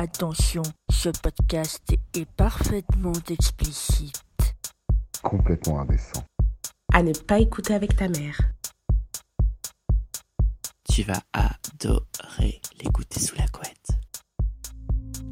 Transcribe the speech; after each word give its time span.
Attention, 0.00 0.62
ce 0.92 1.08
podcast 1.08 1.82
est 2.14 2.30
parfaitement 2.36 3.10
explicite. 3.30 4.22
Complètement 5.24 5.80
indécent. 5.80 6.22
À 6.94 7.02
ne 7.02 7.12
pas 7.12 7.40
écouter 7.40 7.74
avec 7.74 7.96
ta 7.96 8.06
mère. 8.06 8.38
Tu 10.88 11.02
vas 11.02 11.20
adorer 11.32 12.60
l'écouter 12.80 13.18
sous 13.18 13.34
la 13.34 13.48
couette. 13.48 13.77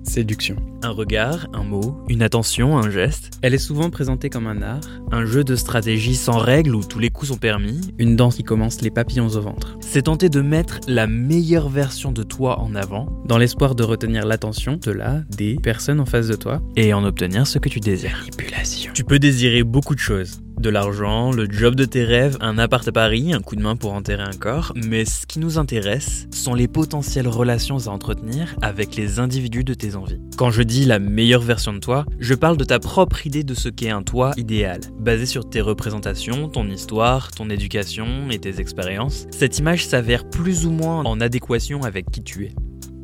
Séduction. 0.06 0.56
Un 0.82 0.90
regard, 0.90 1.46
un 1.52 1.62
mot, 1.62 1.98
une 2.08 2.22
attention, 2.22 2.78
un 2.78 2.90
geste. 2.90 3.30
Elle 3.42 3.54
est 3.54 3.58
souvent 3.58 3.90
présentée 3.90 4.30
comme 4.30 4.46
un 4.46 4.62
art, 4.62 4.80
un 5.10 5.24
jeu 5.26 5.44
de 5.44 5.56
stratégie 5.56 6.14
sans 6.14 6.38
règles 6.38 6.74
où 6.74 6.84
tous 6.84 6.98
les 6.98 7.10
coups 7.10 7.32
sont 7.32 7.38
permis, 7.38 7.80
une 7.98 8.16
danse 8.16 8.36
qui 8.36 8.42
commence 8.42 8.80
les 8.80 8.90
papillons 8.90 9.28
au 9.28 9.40
ventre. 9.40 9.76
C'est 9.80 10.02
tenter 10.02 10.28
de 10.28 10.40
mettre 10.40 10.80
la 10.86 11.06
meilleure 11.06 11.68
version 11.68 12.12
de 12.12 12.22
toi 12.22 12.60
en 12.60 12.74
avant, 12.74 13.08
dans 13.26 13.38
l'espoir 13.38 13.74
de 13.74 13.82
retenir 13.82 14.24
l'attention 14.26 14.78
de 14.80 14.90
la, 14.90 15.22
des 15.36 15.56
personnes 15.56 16.00
en 16.00 16.06
face 16.06 16.28
de 16.28 16.36
toi, 16.36 16.62
et 16.76 16.94
en 16.94 17.04
obtenir 17.04 17.46
ce 17.46 17.58
que 17.58 17.68
tu 17.68 17.80
désires. 17.80 18.18
Manipulation. 18.20 18.92
Tu 18.94 19.04
peux 19.04 19.18
désirer 19.18 19.64
beaucoup 19.64 19.94
de 19.94 20.00
choses. 20.00 20.40
De 20.58 20.70
l'argent, 20.70 21.32
le 21.32 21.46
job 21.50 21.74
de 21.74 21.84
tes 21.84 22.02
rêves, 22.02 22.38
un 22.40 22.56
appart 22.56 22.86
à 22.88 22.92
Paris, 22.92 23.34
un 23.34 23.40
coup 23.40 23.56
de 23.56 23.62
main 23.62 23.76
pour 23.76 23.92
enterrer 23.92 24.22
un 24.22 24.36
corps, 24.38 24.72
mais 24.74 25.04
ce 25.04 25.26
qui 25.26 25.38
nous 25.38 25.58
intéresse 25.58 26.26
sont 26.32 26.54
les 26.54 26.66
potentielles 26.66 27.28
relations 27.28 27.86
à 27.86 27.90
entretenir 27.90 28.56
avec 28.62 28.96
les 28.96 29.18
individus 29.18 29.64
de 29.64 29.74
tes 29.74 29.96
envies. 29.96 30.20
Quand 30.38 30.50
je 30.50 30.62
dis 30.62 30.86
la 30.86 30.98
meilleure 30.98 31.42
version 31.42 31.74
de 31.74 31.78
toi, 31.78 32.06
je 32.18 32.34
parle 32.34 32.56
de 32.56 32.64
ta 32.64 32.78
propre 32.78 33.26
idée 33.26 33.44
de 33.44 33.54
ce 33.54 33.68
qu'est 33.68 33.90
un 33.90 34.02
toi 34.02 34.32
idéal, 34.38 34.80
basé 34.98 35.26
sur 35.26 35.48
tes 35.48 35.60
représentations, 35.60 36.48
ton 36.48 36.66
histoire, 36.68 37.30
ton 37.32 37.50
éducation 37.50 38.30
et 38.30 38.38
tes 38.38 38.58
expériences. 38.58 39.26
Cette 39.30 39.58
image 39.58 39.86
s'avère 39.86 40.28
plus 40.28 40.64
ou 40.64 40.70
moins 40.70 41.02
en 41.04 41.20
adéquation 41.20 41.82
avec 41.82 42.10
qui 42.10 42.22
tu 42.22 42.46
es. 42.46 42.54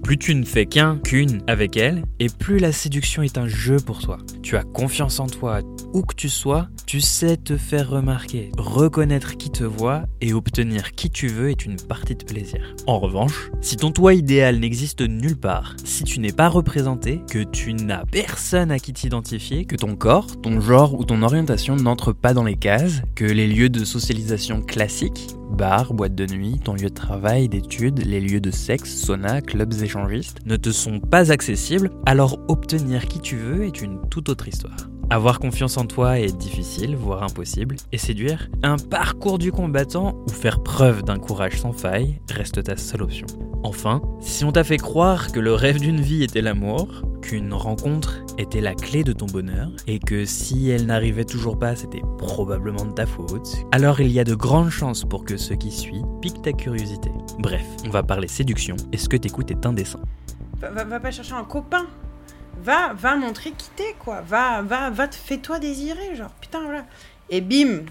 Plus 0.03 0.19
tu 0.19 0.35
ne 0.35 0.45
fais 0.45 0.67
qu'un, 0.67 0.99
qu'une 0.99 1.43
avec 1.47 1.77
elle, 1.77 2.05
et 2.19 2.27
plus 2.27 2.59
la 2.59 2.73
séduction 2.73 3.23
est 3.23 3.39
un 3.39 3.47
jeu 3.47 3.77
pour 3.77 4.01
toi. 4.01 4.19
Tu 4.43 4.57
as 4.57 4.65
confiance 4.65 5.21
en 5.21 5.27
toi, 5.27 5.61
où 5.95 6.03
que 6.03 6.17
tu 6.17 6.29
sois, 6.29 6.69
tu 6.87 7.01
sais 7.01 7.37
te 7.37 7.57
faire 7.57 7.89
remarquer, 7.89 8.51
reconnaître 8.59 9.37
qui 9.37 9.51
te 9.51 9.63
voit 9.63 10.03
et 10.21 10.33
obtenir 10.33 10.93
qui 10.93 11.09
tu 11.09 11.29
veux 11.29 11.51
est 11.51 11.65
une 11.65 11.77
partie 11.77 12.17
de 12.17 12.25
plaisir. 12.25 12.75
En 12.89 12.99
revanche, 12.99 13.51
si 13.61 13.77
ton 13.77 13.93
toi 13.93 14.13
idéal 14.15 14.59
n'existe 14.59 15.03
nulle 15.03 15.39
part, 15.39 15.77
si 15.85 16.03
tu 16.03 16.19
n'es 16.19 16.33
pas 16.33 16.49
représenté, 16.49 17.23
que 17.31 17.45
tu 17.45 17.73
n'as 17.73 18.05
personne 18.05 18.73
à 18.73 18.81
qui 18.81 18.93
t'identifier, 18.93 19.65
que 19.67 19.77
ton 19.77 19.95
corps, 19.95 20.41
ton 20.41 20.61
genre 20.61 20.95
ou 20.95 21.05
ton 21.05 21.23
orientation 21.23 21.77
n'entrent 21.77 22.13
pas 22.13 22.35
dans 22.35 22.45
les 22.45 22.57
cases, 22.57 23.03
que 23.15 23.25
les 23.25 23.47
lieux 23.47 23.69
de 23.69 23.85
socialisation 23.85 24.63
classiques, 24.63 25.29
bars, 25.53 25.95
boîtes 25.95 26.15
de 26.15 26.27
nuit, 26.27 26.59
ton 26.65 26.75
lieu 26.75 26.89
de 26.89 26.95
travail, 26.95 27.49
d'études, 27.49 28.05
les 28.05 28.21
lieux 28.21 28.41
de 28.41 28.51
sexe, 28.51 28.97
sauna, 28.97 29.41
clubs 29.41 29.73
échangistes, 29.83 30.39
ne 30.47 30.57
te 30.57 30.71
sont 30.71 31.01
pas 31.01 31.31
accessibles, 31.31 31.91
alors 32.07 32.39
obtenir 32.49 33.07
qui 33.07 33.21
tu 33.21 33.37
veux 33.37 33.65
est 33.65 33.81
une 33.81 34.01
toute 34.11 34.29
autre 34.29 34.49
histoire. 34.49 34.92
Avoir 35.11 35.41
confiance 35.41 35.77
en 35.77 35.85
toi 35.85 36.19
est 36.19 36.35
difficile, 36.37 36.97
voire 36.97 37.23
impossible, 37.23 37.77
et 37.93 37.99
séduire, 37.99 38.49
un 38.63 38.77
parcours 38.79 39.39
du 39.39 39.53
combattant 39.53 40.15
ou 40.27 40.31
faire 40.31 40.63
preuve 40.63 41.03
d'un 41.03 41.19
courage 41.19 41.61
sans 41.61 41.73
faille 41.73 42.19
reste 42.31 42.63
ta 42.65 42.77
seule 42.79 43.03
option. 43.03 43.27
Enfin, 43.63 44.01
si 44.21 44.45
on 44.45 44.53
t'a 44.53 44.65
fait 44.65 44.79
croire 44.79 45.31
que 45.31 45.39
le 45.39 45.53
rêve 45.55 45.79
d'une 45.81 46.01
vie 46.01 46.23
était 46.23 46.41
l'amour, 46.41 47.03
qu'une 47.21 47.53
rencontre 47.53 48.21
était 48.39 48.63
la 48.63 48.75
clé 48.75 49.05
de 49.05 49.13
ton 49.13 49.27
bonheur, 49.27 49.71
et 49.87 49.99
que 49.99 50.25
si 50.25 50.71
elle 50.71 50.87
n'arrivait 50.87 51.27
toujours 51.27 51.59
pas, 51.59 51.77
c'était 51.77 52.03
probablement 52.17 52.87
de 52.87 52.93
ta 52.93 53.05
faute, 53.05 53.55
alors 53.71 54.01
il 54.01 54.11
y 54.11 54.19
a 54.19 54.25
de 54.25 54.35
grandes 54.35 54.71
chances 54.71 55.05
pour 55.05 55.25
que 55.27 55.37
ce 55.37 55.53
qui 55.53 55.71
suit 55.71 56.03
pique 56.23 56.41
ta 56.41 56.53
curiosité. 56.53 57.11
Bref, 57.39 57.65
on 57.87 57.91
va 57.91 58.03
parler 58.03 58.29
séduction, 58.29 58.77
et 58.93 58.97
ce 58.97 59.09
que 59.11 59.19
t'écoutes 59.19 59.51
est 59.51 59.67
indécent. 59.67 60.01
Va, 60.59 60.71
va- 60.71 60.85
va 60.85 61.01
pas 61.01 61.11
chercher 61.11 61.35
un 61.35 61.45
copain. 61.45 61.87
Va, 62.59 62.93
va 62.95 63.17
montrer 63.17 63.51
qui 63.53 63.69
t'es, 63.77 63.95
quoi. 63.99 64.21
Va, 64.21 64.63
va, 64.63 64.91
va, 64.91 65.09
te 65.09 65.17
fais-toi 65.17 65.59
désirer, 65.59 66.15
genre, 66.15 66.31
putain, 66.41 66.63
voilà. 66.63 66.85
Et 67.31 67.41
bim, 67.41 67.85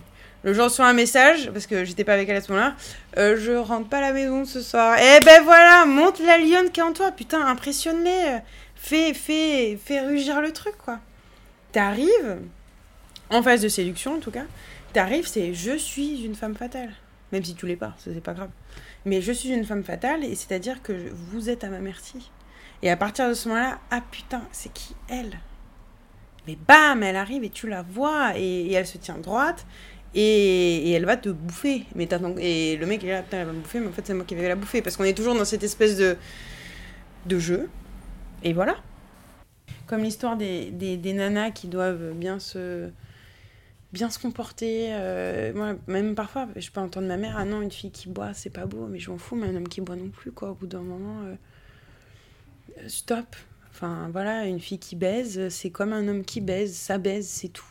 le 0.43 0.53
jour 0.53 0.65
reçoit 0.65 0.87
un 0.87 0.93
message, 0.93 1.51
parce 1.51 1.67
que 1.67 1.85
j'étais 1.85 2.03
pas 2.03 2.13
avec 2.13 2.27
elle 2.29 2.37
à 2.37 2.41
ce 2.41 2.51
moment-là, 2.51 2.75
euh, 3.17 3.37
je 3.37 3.51
rentre 3.51 3.89
pas 3.89 3.97
à 3.97 4.01
la 4.01 4.13
maison 4.13 4.45
ce 4.45 4.61
soir. 4.61 4.97
Eh 4.99 5.19
ben 5.23 5.43
voilà, 5.43 5.85
monte 5.85 6.19
la 6.19 6.37
lionne 6.37 6.71
qui 6.71 6.79
est 6.79 6.83
en 6.83 6.93
toi, 6.93 7.11
putain, 7.11 7.45
impressionne-les. 7.45 8.39
Fais, 8.75 9.13
fais, 9.13 9.77
fais 9.83 10.01
rugir 10.01 10.41
le 10.41 10.51
truc, 10.51 10.75
quoi. 10.83 10.99
T'arrives, 11.71 12.39
en 13.29 13.43
phase 13.43 13.61
de 13.61 13.69
séduction 13.69 14.15
en 14.15 14.19
tout 14.19 14.31
cas, 14.31 14.45
t'arrives, 14.93 15.27
c'est 15.27 15.53
je 15.53 15.77
suis 15.77 16.23
une 16.23 16.35
femme 16.35 16.55
fatale. 16.55 16.91
Même 17.31 17.43
si 17.43 17.55
tu 17.55 17.65
l'es 17.67 17.75
pas, 17.75 17.93
c'est 17.97 18.21
pas 18.21 18.33
grave. 18.33 18.49
Mais 19.05 19.21
je 19.21 19.31
suis 19.31 19.49
une 19.49 19.65
femme 19.65 19.83
fatale, 19.83 20.23
et 20.23 20.35
c'est-à-dire 20.35 20.81
que 20.81 20.93
vous 21.13 21.49
êtes 21.49 21.63
à 21.63 21.69
ma 21.69 21.79
merci. 21.79 22.31
Et 22.83 22.89
à 22.89 22.97
partir 22.97 23.29
de 23.29 23.33
ce 23.33 23.47
moment-là, 23.49 23.79
ah 23.91 24.01
putain, 24.11 24.41
c'est 24.51 24.73
qui 24.73 24.95
elle? 25.07 25.39
Mais 26.47 26.57
bam, 26.67 27.03
elle 27.03 27.15
arrive 27.15 27.43
et 27.43 27.49
tu 27.49 27.67
la 27.67 27.83
vois 27.83 28.37
et, 28.37 28.71
elle 28.71 28.87
se 28.87 28.97
tient 28.97 29.17
droite 29.17 29.65
et, 30.15 30.91
elle 30.91 31.05
va 31.05 31.17
te 31.17 31.29
bouffer. 31.29 31.85
Mais 31.95 32.09
et 32.39 32.77
le 32.77 32.85
mec 32.85 33.03
il 33.03 33.09
est 33.09 33.13
là, 33.13 33.21
putain, 33.21 33.39
elle 33.39 33.47
va 33.47 33.53
me 33.53 33.59
bouffer, 33.59 33.79
mais 33.79 33.87
en 33.87 33.91
fait 33.91 34.05
c'est 34.05 34.13
moi 34.13 34.25
qui 34.25 34.35
vais 34.35 34.47
la 34.47 34.55
bouffer 34.55 34.81
parce 34.81 34.97
qu'on 34.97 35.03
est 35.03 35.13
toujours 35.15 35.35
dans 35.35 35.45
cette 35.45 35.63
espèce 35.63 35.97
de, 35.97 36.17
de 37.27 37.39
jeu. 37.39 37.69
Et 38.43 38.53
voilà. 38.53 38.75
Comme 39.85 40.01
l'histoire 40.03 40.35
des, 40.37 40.71
des, 40.71 41.13
nanas 41.13 41.51
qui 41.51 41.67
doivent 41.67 42.13
bien 42.13 42.39
se 42.39 42.89
bien 43.93 44.09
se 44.09 44.19
comporter. 44.19 44.87
euh, 44.91 45.53
moi, 45.53 45.75
même 45.87 46.15
parfois, 46.15 46.47
je 46.55 46.71
peux 46.71 46.79
entendre 46.79 47.07
ma 47.07 47.17
mère, 47.17 47.35
ah 47.37 47.43
non, 47.43 47.61
une 47.61 47.71
fille 47.71 47.91
qui 47.91 48.07
boit, 48.07 48.33
c'est 48.33 48.49
pas 48.49 48.65
beau, 48.65 48.87
mais 48.87 48.99
je 48.99 49.11
m'en 49.11 49.17
fous, 49.17 49.35
mais 49.35 49.47
un 49.47 49.55
homme 49.57 49.67
qui 49.67 49.81
boit 49.81 49.97
non 49.97 50.09
plus, 50.09 50.31
quoi. 50.31 50.51
Au 50.51 50.53
bout 50.53 50.65
d'un 50.67 50.79
moment, 50.79 51.23
euh, 51.25 51.35
stop. 52.87 53.35
Enfin, 53.71 54.09
voilà, 54.11 54.45
une 54.45 54.59
fille 54.59 54.79
qui 54.79 54.95
baise, 54.95 55.49
c'est 55.49 55.69
comme 55.69 55.93
un 55.93 56.07
homme 56.07 56.23
qui 56.23 56.41
baise, 56.41 56.73
ça 56.73 56.97
baise, 56.97 57.27
c'est 57.27 57.49
tout. 57.49 57.65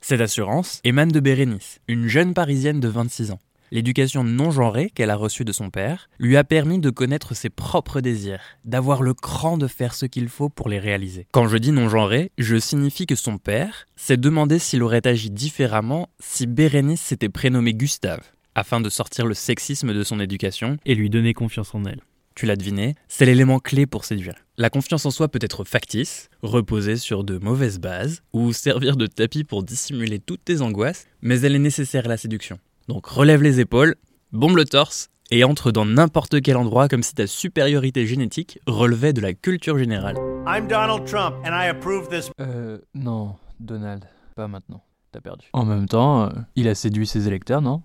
Cette 0.00 0.20
assurance 0.20 0.80
émane 0.84 1.10
de 1.10 1.18
Bérénice, 1.18 1.80
une 1.88 2.06
jeune 2.06 2.34
parisienne 2.34 2.78
de 2.78 2.88
26 2.88 3.32
ans. 3.32 3.40
L'éducation 3.72 4.22
non 4.22 4.52
genrée 4.52 4.90
qu'elle 4.90 5.10
a 5.10 5.16
reçue 5.16 5.44
de 5.44 5.50
son 5.50 5.70
père 5.70 6.08
lui 6.18 6.36
a 6.36 6.44
permis 6.44 6.78
de 6.78 6.90
connaître 6.90 7.34
ses 7.34 7.50
propres 7.50 8.00
désirs, 8.00 8.40
d'avoir 8.64 9.02
le 9.02 9.12
cran 9.12 9.58
de 9.58 9.66
faire 9.66 9.94
ce 9.94 10.06
qu'il 10.06 10.28
faut 10.28 10.48
pour 10.48 10.68
les 10.68 10.78
réaliser. 10.78 11.26
Quand 11.32 11.48
je 11.48 11.56
dis 11.56 11.72
non 11.72 11.88
genré, 11.88 12.30
je 12.38 12.56
signifie 12.56 13.06
que 13.06 13.16
son 13.16 13.38
père 13.38 13.86
s'est 13.96 14.16
demandé 14.16 14.60
s'il 14.60 14.82
aurait 14.82 15.06
agi 15.06 15.30
différemment 15.30 16.08
si 16.20 16.46
Bérénice 16.46 17.00
s'était 17.00 17.28
prénommée 17.28 17.74
Gustave, 17.74 18.22
afin 18.54 18.80
de 18.80 18.88
sortir 18.88 19.26
le 19.26 19.34
sexisme 19.34 19.92
de 19.92 20.04
son 20.04 20.20
éducation 20.20 20.76
et 20.86 20.94
lui 20.94 21.10
donner 21.10 21.34
confiance 21.34 21.74
en 21.74 21.84
elle. 21.84 22.02
Tu 22.36 22.44
l'as 22.44 22.56
deviné, 22.56 22.96
c'est 23.08 23.24
l'élément 23.24 23.60
clé 23.60 23.86
pour 23.86 24.04
séduire. 24.04 24.34
La 24.58 24.68
confiance 24.68 25.06
en 25.06 25.10
soi 25.10 25.28
peut 25.28 25.38
être 25.40 25.64
factice, 25.64 26.28
reposer 26.42 26.98
sur 26.98 27.24
de 27.24 27.38
mauvaises 27.38 27.78
bases, 27.78 28.20
ou 28.34 28.52
servir 28.52 28.98
de 28.98 29.06
tapis 29.06 29.42
pour 29.42 29.62
dissimuler 29.62 30.18
toutes 30.18 30.44
tes 30.44 30.60
angoisses, 30.60 31.06
mais 31.22 31.40
elle 31.40 31.54
est 31.54 31.58
nécessaire 31.58 32.04
à 32.04 32.08
la 32.08 32.18
séduction. 32.18 32.58
Donc 32.88 33.06
relève 33.06 33.42
les 33.42 33.58
épaules, 33.60 33.94
bombe 34.32 34.54
le 34.54 34.66
torse, 34.66 35.08
et 35.30 35.44
entre 35.44 35.72
dans 35.72 35.86
n'importe 35.86 36.42
quel 36.42 36.58
endroit 36.58 36.88
comme 36.88 37.02
si 37.02 37.14
ta 37.14 37.26
supériorité 37.26 38.06
génétique 38.06 38.58
relevait 38.66 39.14
de 39.14 39.22
la 39.22 39.32
culture 39.32 39.78
générale. 39.78 40.16
I'm 40.46 40.68
Donald 40.68 41.06
Trump, 41.06 41.36
and 41.42 41.52
I 41.54 41.70
approve 41.70 42.10
this. 42.10 42.30
Euh, 42.42 42.76
non, 42.94 43.36
Donald, 43.60 44.04
pas 44.34 44.46
maintenant. 44.46 44.82
T'as 45.10 45.22
perdu. 45.22 45.46
En 45.54 45.64
même 45.64 45.88
temps, 45.88 46.24
euh, 46.26 46.32
il 46.54 46.68
a 46.68 46.74
séduit 46.74 47.06
ses 47.06 47.28
électeurs, 47.28 47.62
non? 47.62 47.82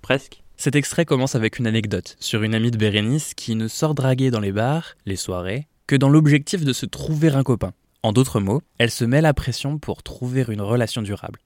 Presque. 0.00 0.44
Cet 0.60 0.76
extrait 0.76 1.06
commence 1.06 1.36
avec 1.36 1.58
une 1.58 1.66
anecdote 1.66 2.18
sur 2.20 2.42
une 2.42 2.54
amie 2.54 2.70
de 2.70 2.76
Bérénice 2.76 3.32
qui 3.32 3.54
ne 3.54 3.66
sort 3.66 3.94
draguer 3.94 4.30
dans 4.30 4.40
les 4.40 4.52
bars, 4.52 4.94
les 5.06 5.16
soirées, 5.16 5.66
que 5.86 5.96
dans 5.96 6.10
l'objectif 6.10 6.66
de 6.66 6.74
se 6.74 6.84
trouver 6.84 7.30
un 7.30 7.42
copain. 7.42 7.72
En 8.02 8.12
d'autres 8.12 8.40
mots, 8.40 8.60
elle 8.76 8.90
se 8.90 9.06
met 9.06 9.22
la 9.22 9.32
pression 9.32 9.78
pour 9.78 10.02
trouver 10.02 10.44
une 10.50 10.60
relation 10.60 11.00
durable. 11.00 11.40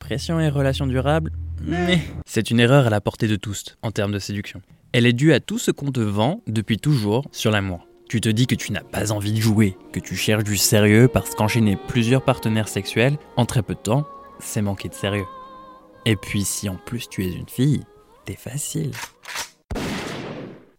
Pression 0.00 0.40
et 0.40 0.48
relation 0.48 0.88
durable 0.88 1.30
Mais 1.62 2.00
c'est 2.26 2.50
une 2.50 2.58
erreur 2.58 2.88
à 2.88 2.90
la 2.90 3.00
portée 3.00 3.28
de 3.28 3.36
tous 3.36 3.76
en 3.82 3.92
termes 3.92 4.10
de 4.10 4.18
séduction. 4.18 4.60
Elle 4.90 5.06
est 5.06 5.12
due 5.12 5.32
à 5.32 5.38
tout 5.38 5.60
ce 5.60 5.70
qu'on 5.70 5.92
te 5.92 6.00
vend 6.00 6.42
depuis 6.48 6.78
toujours 6.78 7.24
sur 7.30 7.52
l'amour. 7.52 7.86
Tu 8.08 8.20
te 8.20 8.28
dis 8.28 8.48
que 8.48 8.56
tu 8.56 8.72
n'as 8.72 8.82
pas 8.82 9.12
envie 9.12 9.32
de 9.32 9.40
jouer, 9.40 9.76
que 9.92 10.00
tu 10.00 10.16
cherches 10.16 10.42
du 10.42 10.56
sérieux 10.56 11.06
parce 11.06 11.36
qu'enchaîner 11.36 11.78
plusieurs 11.86 12.24
partenaires 12.24 12.66
sexuels 12.66 13.16
en 13.36 13.46
très 13.46 13.62
peu 13.62 13.74
de 13.74 13.78
temps, 13.78 14.08
c'est 14.40 14.60
manquer 14.60 14.88
de 14.88 14.94
sérieux. 14.94 15.26
Et 16.04 16.16
puis 16.16 16.42
si 16.42 16.68
en 16.68 16.74
plus 16.74 17.08
tu 17.08 17.24
es 17.24 17.30
une 17.30 17.48
fille, 17.48 17.84
t'es 18.26 18.34
facile. 18.34 18.90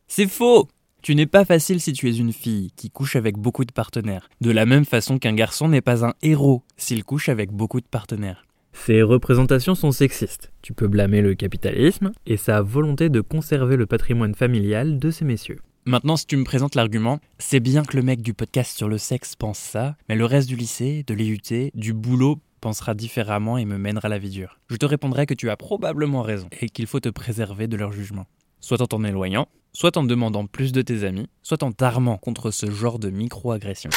C'est 0.07 0.27
faux 0.27 0.67
Tu 1.01 1.15
n'es 1.15 1.25
pas 1.25 1.45
facile 1.45 1.79
si 1.79 1.93
tu 1.93 2.09
es 2.09 2.17
une 2.17 2.33
fille 2.33 2.71
qui 2.75 2.91
couche 2.91 3.15
avec 3.15 3.37
beaucoup 3.37 3.63
de 3.63 3.71
partenaires, 3.71 4.29
de 4.41 4.51
la 4.51 4.65
même 4.65 4.85
façon 4.85 5.17
qu'un 5.17 5.33
garçon 5.33 5.69
n'est 5.69 5.81
pas 5.81 6.05
un 6.05 6.13
héros 6.21 6.63
s'il 6.75 7.05
couche 7.05 7.29
avec 7.29 7.51
beaucoup 7.51 7.79
de 7.79 7.85
partenaires. 7.85 8.45
Ces 8.73 9.01
représentations 9.01 9.75
sont 9.75 9.91
sexistes. 9.91 10.51
Tu 10.61 10.73
peux 10.73 10.87
blâmer 10.87 11.21
le 11.21 11.35
capitalisme 11.35 12.11
et 12.25 12.37
sa 12.37 12.61
volonté 12.61 13.09
de 13.09 13.21
conserver 13.21 13.77
le 13.77 13.85
patrimoine 13.85 14.35
familial 14.35 14.99
de 14.99 15.09
ces 15.09 15.25
messieurs. 15.25 15.59
Maintenant, 15.85 16.17
si 16.17 16.25
tu 16.25 16.35
me 16.35 16.43
présentes 16.43 16.75
l'argument, 16.75 17.19
c'est 17.39 17.61
bien 17.61 17.83
que 17.83 17.95
le 17.95 18.03
mec 18.03 18.21
du 18.21 18.33
podcast 18.33 18.75
sur 18.75 18.89
le 18.89 18.97
sexe 18.97 19.37
pense 19.37 19.57
ça, 19.57 19.95
mais 20.09 20.17
le 20.17 20.25
reste 20.25 20.49
du 20.49 20.57
lycée, 20.57 21.05
de 21.07 21.13
l'IUT, 21.13 21.71
du 21.73 21.93
boulot 21.93 22.39
pensera 22.67 22.95
différemment 22.95 23.57
et 23.57 23.63
me 23.63 23.77
mènera 23.77 24.09
la 24.09 24.17
vie 24.17 24.29
dure. 24.29 24.59
Je 24.69 24.75
te 24.75 24.85
répondrai 24.85 25.25
que 25.25 25.33
tu 25.33 25.49
as 25.49 25.55
probablement 25.55 26.21
raison 26.21 26.49
et 26.59 26.67
qu'il 26.67 26.85
faut 26.85 26.99
te 26.99 27.07
préserver 27.07 27.69
de 27.69 27.77
leur 27.77 27.93
jugement. 27.93 28.25
Soit 28.59 28.81
en 28.81 28.87
t'en 28.87 29.05
éloignant, 29.05 29.47
soit 29.71 29.95
en 29.95 30.03
demandant 30.03 30.47
plus 30.47 30.73
de 30.73 30.81
tes 30.81 31.05
amis, 31.05 31.29
soit 31.43 31.63
en 31.63 31.71
t'armant 31.71 32.17
contre 32.17 32.51
ce 32.51 32.69
genre 32.69 32.99
de 32.99 33.09
micro-agression. 33.09 33.89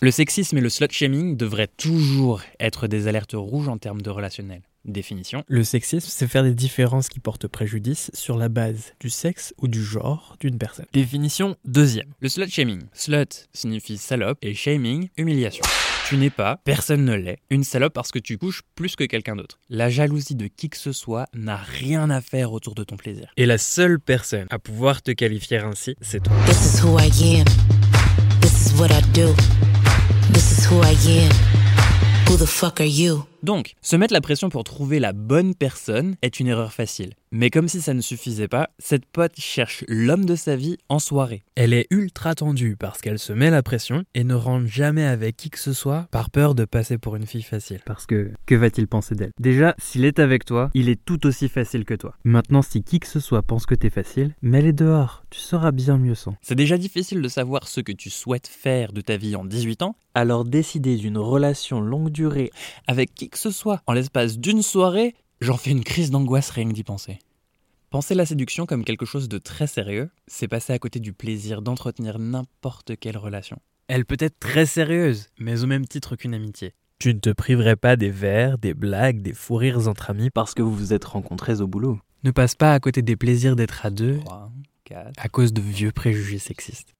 Le 0.00 0.10
sexisme 0.10 0.56
et 0.56 0.62
le 0.62 0.70
slut-shaming 0.70 1.36
devraient 1.36 1.68
toujours 1.68 2.40
être 2.60 2.86
des 2.86 3.08
alertes 3.08 3.34
rouges 3.34 3.68
en 3.68 3.76
termes 3.76 4.00
de 4.00 4.08
relationnel. 4.08 4.62
Définition. 4.86 5.44
Le 5.46 5.62
sexisme, 5.62 6.08
c'est 6.08 6.28
faire 6.28 6.44
des 6.44 6.54
différences 6.54 7.10
qui 7.10 7.20
portent 7.20 7.46
préjudice 7.46 8.10
sur 8.14 8.38
la 8.38 8.48
base 8.48 8.94
du 9.00 9.10
sexe 9.10 9.52
ou 9.58 9.68
du 9.68 9.84
genre 9.84 10.36
d'une 10.40 10.56
personne. 10.56 10.86
Définition 10.94 11.56
deuxième. 11.66 12.14
Le 12.20 12.30
slut-shaming. 12.30 12.84
Slut 12.94 13.48
signifie 13.52 13.98
salope 13.98 14.38
et 14.40 14.54
shaming, 14.54 15.10
humiliation. 15.18 15.64
Tu 16.08 16.16
n'es 16.16 16.30
pas, 16.30 16.58
personne 16.64 17.04
ne 17.04 17.12
l'est, 17.12 17.36
une 17.50 17.64
salope 17.64 17.92
parce 17.92 18.12
que 18.12 18.18
tu 18.18 18.38
couches 18.38 18.62
plus 18.74 18.96
que 18.96 19.04
quelqu'un 19.04 19.36
d'autre. 19.36 19.58
La 19.68 19.90
jalousie 19.90 20.36
de 20.36 20.46
qui 20.46 20.70
que 20.70 20.78
ce 20.78 20.92
soit 20.92 21.26
n'a 21.34 21.56
rien 21.58 22.08
à 22.08 22.22
faire 22.22 22.54
autour 22.54 22.74
de 22.74 22.82
ton 22.82 22.96
plaisir. 22.96 23.30
Et 23.36 23.44
la 23.44 23.58
seule 23.58 24.00
personne 24.00 24.46
à 24.48 24.58
pouvoir 24.58 25.02
te 25.02 25.10
qualifier 25.10 25.58
ainsi, 25.58 25.96
c'est 26.00 26.22
toi. 26.22 26.34
This 26.46 26.76
is 26.76 26.82
who 26.82 26.98
I 26.98 27.40
am. 27.40 27.44
This 28.40 28.68
is 28.68 28.80
what 28.80 28.86
I 28.86 29.02
do. 29.12 29.34
This 30.32 30.50
is 30.50 30.72
who 30.72 30.80
I 30.82 30.96
am. 31.26 31.32
Who 32.30 32.38
the 32.38 32.48
fuck 32.48 32.80
are 32.80 32.86
you? 32.86 33.24
Donc, 33.42 33.74
se 33.82 33.96
mettre 33.96 34.14
la 34.14 34.22
pression 34.22 34.48
pour 34.48 34.64
trouver 34.64 35.00
la 35.00 35.12
bonne 35.12 35.54
personne 35.54 36.16
est 36.22 36.40
une 36.40 36.46
erreur 36.46 36.72
facile. 36.72 37.12
Mais 37.30 37.50
comme 37.50 37.68
si 37.68 37.80
ça 37.82 37.94
ne 37.94 38.00
suffisait 38.00 38.48
pas, 38.48 38.70
cette 38.78 39.04
pote 39.04 39.34
cherche 39.36 39.84
l'homme 39.88 40.24
de 40.24 40.34
sa 40.34 40.56
vie 40.56 40.78
en 40.88 40.98
soirée. 40.98 41.44
Elle 41.56 41.74
est 41.74 41.86
ultra 41.90 42.34
tendue 42.34 42.76
parce 42.78 43.00
qu'elle 43.00 43.18
se 43.18 43.32
met 43.32 43.50
la 43.50 43.62
pression 43.62 44.04
et 44.14 44.24
ne 44.24 44.34
rentre 44.34 44.66
jamais 44.66 45.04
avec 45.04 45.36
qui 45.36 45.50
que 45.50 45.58
ce 45.58 45.72
soit 45.72 46.08
par 46.10 46.30
peur 46.30 46.54
de 46.54 46.64
passer 46.64 46.96
pour 46.96 47.16
une 47.16 47.26
fille 47.26 47.42
facile. 47.42 47.80
Parce 47.84 48.06
que, 48.06 48.32
que 48.46 48.54
va-t-il 48.54 48.88
penser 48.88 49.14
d'elle? 49.14 49.32
Déjà, 49.38 49.74
s'il 49.78 50.04
est 50.04 50.18
avec 50.18 50.44
toi, 50.44 50.70
il 50.74 50.88
est 50.88 51.04
tout 51.04 51.26
aussi 51.26 51.48
facile 51.48 51.84
que 51.84 51.94
toi. 51.94 52.16
Maintenant, 52.24 52.62
si 52.62 52.82
qui 52.82 53.00
que 53.00 53.06
ce 53.06 53.20
soit 53.20 53.42
pense 53.42 53.66
que 53.66 53.74
t'es 53.74 53.90
facile, 53.90 54.34
mets-les 54.42 54.72
dehors, 54.72 55.24
tu 55.30 55.40
seras 55.40 55.70
bien 55.70 55.98
mieux 55.98 56.14
sans. 56.14 56.34
C'est 56.40 56.54
déjà 56.54 56.78
difficile 56.78 57.20
de 57.20 57.28
savoir 57.28 57.68
ce 57.68 57.80
que 57.80 57.92
tu 57.92 58.10
souhaites 58.10 58.48
faire 58.48 58.92
de 58.92 59.00
ta 59.00 59.16
vie 59.16 59.36
en 59.36 59.44
18 59.44 59.82
ans, 59.82 59.96
alors 60.14 60.44
décider 60.44 60.96
d'une 60.96 61.18
relation 61.18 61.80
longue 61.80 62.10
durée 62.10 62.50
avec 62.86 63.14
qui 63.14 63.28
que 63.28 63.38
ce 63.38 63.50
soit 63.50 63.82
en 63.86 63.92
l'espace 63.92 64.38
d'une 64.38 64.62
soirée, 64.62 65.14
j'en 65.40 65.56
fais 65.56 65.70
une 65.70 65.84
crise 65.84 66.10
d'angoisse 66.10 66.50
rien 66.50 66.68
que 66.68 66.74
d'y 66.74 66.84
penser. 66.84 67.18
Penser 67.90 68.14
la 68.14 68.26
séduction 68.26 68.66
comme 68.66 68.84
quelque 68.84 69.06
chose 69.06 69.28
de 69.28 69.38
très 69.38 69.66
sérieux, 69.66 70.10
c'est 70.26 70.48
passer 70.48 70.72
à 70.72 70.78
côté 70.78 71.00
du 71.00 71.12
plaisir 71.12 71.62
d'entretenir 71.62 72.18
n'importe 72.18 72.96
quelle 72.98 73.16
relation. 73.16 73.58
Elle 73.86 74.04
peut 74.04 74.18
être 74.20 74.38
très 74.38 74.66
sérieuse, 74.66 75.28
mais 75.38 75.62
au 75.62 75.66
même 75.66 75.86
titre 75.86 76.16
qu'une 76.16 76.34
amitié. 76.34 76.74
Tu 76.98 77.14
ne 77.14 77.20
te 77.20 77.30
priverais 77.30 77.76
pas 77.76 77.96
des 77.96 78.10
verres, 78.10 78.58
des 78.58 78.74
blagues, 78.74 79.22
des 79.22 79.32
fous 79.32 79.56
rires 79.56 79.88
entre 79.88 80.10
amis 80.10 80.30
parce 80.30 80.52
que 80.52 80.62
vous 80.62 80.74
vous 80.74 80.92
êtes 80.92 81.04
rencontrés 81.04 81.60
au 81.60 81.66
boulot. 81.66 81.98
Ne 82.24 82.32
passe 82.32 82.54
pas 82.54 82.74
à 82.74 82.80
côté 82.80 83.00
des 83.00 83.16
plaisirs 83.16 83.56
d'être 83.56 83.86
à 83.86 83.90
deux 83.90 84.18
3, 84.18 84.52
4, 84.84 85.12
à 85.16 85.28
cause 85.28 85.52
de 85.52 85.62
vieux 85.62 85.92
préjugés 85.92 86.38
sexistes. 86.38 86.92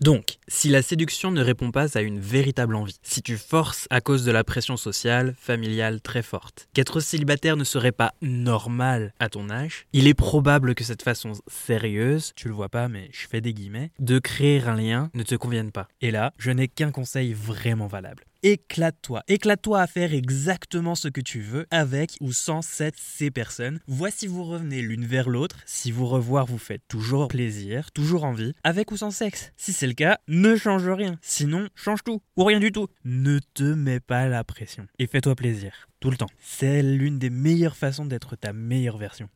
Donc, 0.00 0.38
si 0.46 0.68
la 0.68 0.80
séduction 0.80 1.32
ne 1.32 1.42
répond 1.42 1.72
pas 1.72 1.98
à 1.98 2.02
une 2.02 2.20
véritable 2.20 2.76
envie, 2.76 3.00
si 3.02 3.20
tu 3.20 3.36
forces 3.36 3.88
à 3.90 4.00
cause 4.00 4.24
de 4.24 4.30
la 4.30 4.44
pression 4.44 4.76
sociale, 4.76 5.34
familiale 5.40 6.00
très 6.00 6.22
forte, 6.22 6.68
qu'être 6.72 7.00
célibataire 7.00 7.56
ne 7.56 7.64
serait 7.64 7.90
pas 7.90 8.14
normal 8.22 9.12
à 9.18 9.28
ton 9.28 9.50
âge, 9.50 9.86
il 9.92 10.06
est 10.06 10.14
probable 10.14 10.76
que 10.76 10.84
cette 10.84 11.02
façon 11.02 11.32
sérieuse, 11.48 12.32
tu 12.36 12.46
le 12.46 12.54
vois 12.54 12.68
pas 12.68 12.88
mais 12.88 13.08
je 13.12 13.26
fais 13.26 13.40
des 13.40 13.52
guillemets, 13.52 13.90
de 13.98 14.20
créer 14.20 14.62
un 14.62 14.76
lien 14.76 15.10
ne 15.14 15.24
te 15.24 15.34
convienne 15.34 15.72
pas. 15.72 15.88
Et 16.00 16.12
là, 16.12 16.32
je 16.38 16.52
n'ai 16.52 16.68
qu'un 16.68 16.92
conseil 16.92 17.32
vraiment 17.32 17.88
valable. 17.88 18.27
Éclate-toi, 18.44 19.24
éclate-toi 19.26 19.80
à 19.80 19.88
faire 19.88 20.14
exactement 20.14 20.94
ce 20.94 21.08
que 21.08 21.20
tu 21.20 21.40
veux 21.40 21.66
avec 21.72 22.16
ou 22.20 22.32
sans 22.32 22.62
cette 22.62 22.94
ces 22.96 23.32
personnes. 23.32 23.80
Voici 23.88 24.28
vous 24.28 24.44
revenez 24.44 24.80
l'une 24.80 25.06
vers 25.06 25.28
l'autre. 25.28 25.56
Si 25.66 25.90
vous 25.90 26.06
revoir 26.06 26.46
vous 26.46 26.56
faites 26.56 26.86
toujours 26.86 27.26
plaisir, 27.26 27.90
toujours 27.90 28.22
envie, 28.22 28.54
avec 28.62 28.92
ou 28.92 28.96
sans 28.96 29.10
sexe. 29.10 29.50
Si 29.56 29.72
c'est 29.72 29.88
le 29.88 29.94
cas, 29.94 30.18
ne 30.28 30.54
change 30.54 30.88
rien. 30.88 31.18
Sinon, 31.20 31.68
change 31.74 32.04
tout 32.04 32.22
ou 32.36 32.44
rien 32.44 32.60
du 32.60 32.70
tout. 32.70 32.86
Ne 33.04 33.40
te 33.54 33.64
mets 33.64 33.98
pas 33.98 34.28
la 34.28 34.44
pression 34.44 34.86
et 35.00 35.08
fais-toi 35.08 35.34
plaisir 35.34 35.88
tout 35.98 36.12
le 36.12 36.16
temps. 36.16 36.30
C'est 36.38 36.80
l'une 36.80 37.18
des 37.18 37.30
meilleures 37.30 37.76
façons 37.76 38.06
d'être 38.06 38.36
ta 38.36 38.52
meilleure 38.52 38.98
version. 38.98 39.28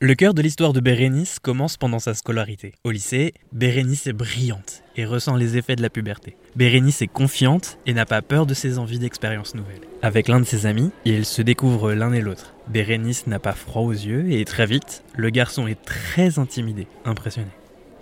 Le 0.00 0.16
cœur 0.16 0.34
de 0.34 0.42
l'histoire 0.42 0.72
de 0.72 0.80
Bérénice 0.80 1.38
commence 1.38 1.76
pendant 1.76 2.00
sa 2.00 2.14
scolarité. 2.14 2.72
Au 2.82 2.90
lycée, 2.90 3.32
Bérénice 3.52 4.08
est 4.08 4.12
brillante 4.12 4.82
et 4.96 5.04
ressent 5.04 5.36
les 5.36 5.56
effets 5.56 5.76
de 5.76 5.82
la 5.82 5.88
puberté. 5.88 6.36
Bérénice 6.56 7.00
est 7.00 7.06
confiante 7.06 7.78
et 7.86 7.94
n'a 7.94 8.04
pas 8.04 8.20
peur 8.20 8.44
de 8.44 8.54
ses 8.54 8.80
envies 8.80 8.98
d'expériences 8.98 9.54
nouvelles. 9.54 9.82
Avec 10.02 10.26
l'un 10.26 10.40
de 10.40 10.44
ses 10.44 10.66
amis, 10.66 10.90
ils 11.04 11.24
se 11.24 11.42
découvrent 11.42 11.92
l'un 11.92 12.12
et 12.12 12.20
l'autre. 12.20 12.54
Bérénice 12.66 13.28
n'a 13.28 13.38
pas 13.38 13.52
froid 13.52 13.82
aux 13.82 13.92
yeux 13.92 14.32
et 14.32 14.44
très 14.44 14.66
vite, 14.66 15.04
le 15.14 15.30
garçon 15.30 15.68
est 15.68 15.80
très 15.80 16.40
intimidé, 16.40 16.88
impressionné. 17.04 17.50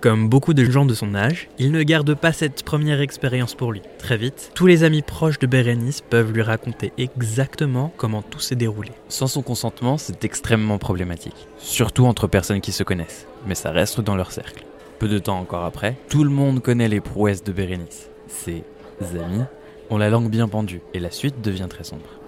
Comme 0.02 0.28
beaucoup 0.28 0.52
de 0.52 0.64
gens 0.64 0.84
de 0.84 0.94
son 0.94 1.14
âge, 1.14 1.48
il 1.60 1.70
ne 1.70 1.80
garde 1.84 2.14
pas 2.14 2.32
cette 2.32 2.64
première 2.64 3.00
expérience 3.00 3.54
pour 3.54 3.70
lui. 3.70 3.82
Très 4.00 4.16
vite, 4.16 4.50
tous 4.52 4.66
les 4.66 4.82
amis 4.82 5.00
proches 5.00 5.38
de 5.38 5.46
Bérénice 5.46 6.00
peuvent 6.00 6.32
lui 6.32 6.42
raconter 6.42 6.92
exactement 6.98 7.92
comment 7.98 8.20
tout 8.20 8.40
s'est 8.40 8.56
déroulé. 8.56 8.90
Sans 9.08 9.28
son 9.28 9.42
consentement, 9.42 9.98
c'est 9.98 10.24
extrêmement 10.24 10.78
problématique. 10.78 11.46
Surtout 11.56 12.04
entre 12.06 12.26
personnes 12.26 12.60
qui 12.60 12.72
se 12.72 12.82
connaissent, 12.82 13.28
mais 13.46 13.54
ça 13.54 13.70
reste 13.70 14.00
dans 14.00 14.16
leur 14.16 14.32
cercle. 14.32 14.64
Peu 14.98 15.06
de 15.06 15.20
temps 15.20 15.38
encore 15.38 15.64
après, 15.64 15.96
tout 16.08 16.24
le 16.24 16.30
monde 16.30 16.60
connaît 16.60 16.88
les 16.88 17.00
prouesses 17.00 17.44
de 17.44 17.52
Bérénice. 17.52 18.10
Ses 18.26 18.64
amis 19.00 19.44
ont 19.88 19.98
la 19.98 20.10
langue 20.10 20.30
bien 20.30 20.48
pendue, 20.48 20.80
et 20.94 20.98
la 20.98 21.12
suite 21.12 21.40
devient 21.42 21.68
très 21.70 21.84
sombre. 21.84 22.21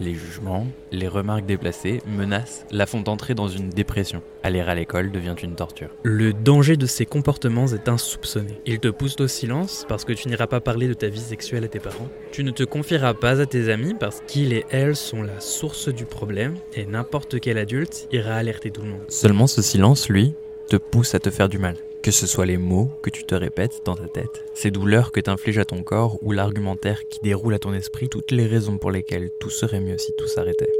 Les 0.00 0.14
jugements, 0.14 0.66
les 0.92 1.08
remarques 1.08 1.46
déplacées, 1.46 2.00
menaces 2.06 2.64
la 2.70 2.86
font 2.86 3.02
entrer 3.08 3.34
dans 3.34 3.48
une 3.48 3.68
dépression. 3.68 4.22
Aller 4.44 4.60
à 4.60 4.74
l'école 4.74 5.10
devient 5.10 5.34
une 5.42 5.56
torture. 5.56 5.88
Le 6.04 6.32
danger 6.32 6.76
de 6.76 6.86
ces 6.86 7.04
comportements 7.04 7.66
est 7.66 7.88
insoupçonné. 7.88 8.60
Ils 8.64 8.78
te 8.78 8.88
poussent 8.88 9.20
au 9.20 9.26
silence 9.26 9.84
parce 9.88 10.04
que 10.04 10.12
tu 10.12 10.28
n'iras 10.28 10.46
pas 10.46 10.60
parler 10.60 10.86
de 10.86 10.94
ta 10.94 11.08
vie 11.08 11.18
sexuelle 11.18 11.64
à 11.64 11.68
tes 11.68 11.80
parents. 11.80 12.08
Tu 12.30 12.44
ne 12.44 12.52
te 12.52 12.62
confieras 12.62 13.14
pas 13.14 13.40
à 13.40 13.46
tes 13.46 13.70
amis 13.70 13.94
parce 13.98 14.22
qu'ils 14.26 14.52
et 14.52 14.64
elles 14.70 14.96
sont 14.96 15.22
la 15.22 15.40
source 15.40 15.88
du 15.88 16.04
problème 16.04 16.54
et 16.74 16.86
n'importe 16.86 17.40
quel 17.40 17.58
adulte 17.58 18.06
ira 18.12 18.34
alerter 18.34 18.70
tout 18.70 18.82
le 18.82 18.88
monde. 18.88 19.02
Seulement 19.08 19.48
ce 19.48 19.62
silence, 19.62 20.08
lui, 20.08 20.34
te 20.68 20.76
pousse 20.76 21.14
à 21.14 21.18
te 21.18 21.30
faire 21.30 21.48
du 21.48 21.58
mal. 21.58 21.74
Que 22.02 22.10
ce 22.12 22.26
soit 22.26 22.46
les 22.46 22.56
mots 22.56 22.90
que 23.02 23.10
tu 23.10 23.24
te 23.24 23.34
répètes 23.34 23.82
dans 23.84 23.96
ta 23.96 24.06
tête, 24.08 24.44
ces 24.54 24.70
douleurs 24.70 25.12
que 25.12 25.20
t'infliges 25.20 25.58
à 25.58 25.64
ton 25.64 25.82
corps 25.82 26.18
ou 26.22 26.32
l'argumentaire 26.32 27.00
qui 27.10 27.18
déroule 27.22 27.54
à 27.54 27.58
ton 27.58 27.74
esprit 27.74 28.08
toutes 28.08 28.30
les 28.30 28.46
raisons 28.46 28.78
pour 28.78 28.90
lesquelles 28.90 29.30
tout 29.40 29.50
serait 29.50 29.80
mieux 29.80 29.98
si 29.98 30.12
tout 30.16 30.28
s'arrêtait. 30.28 30.72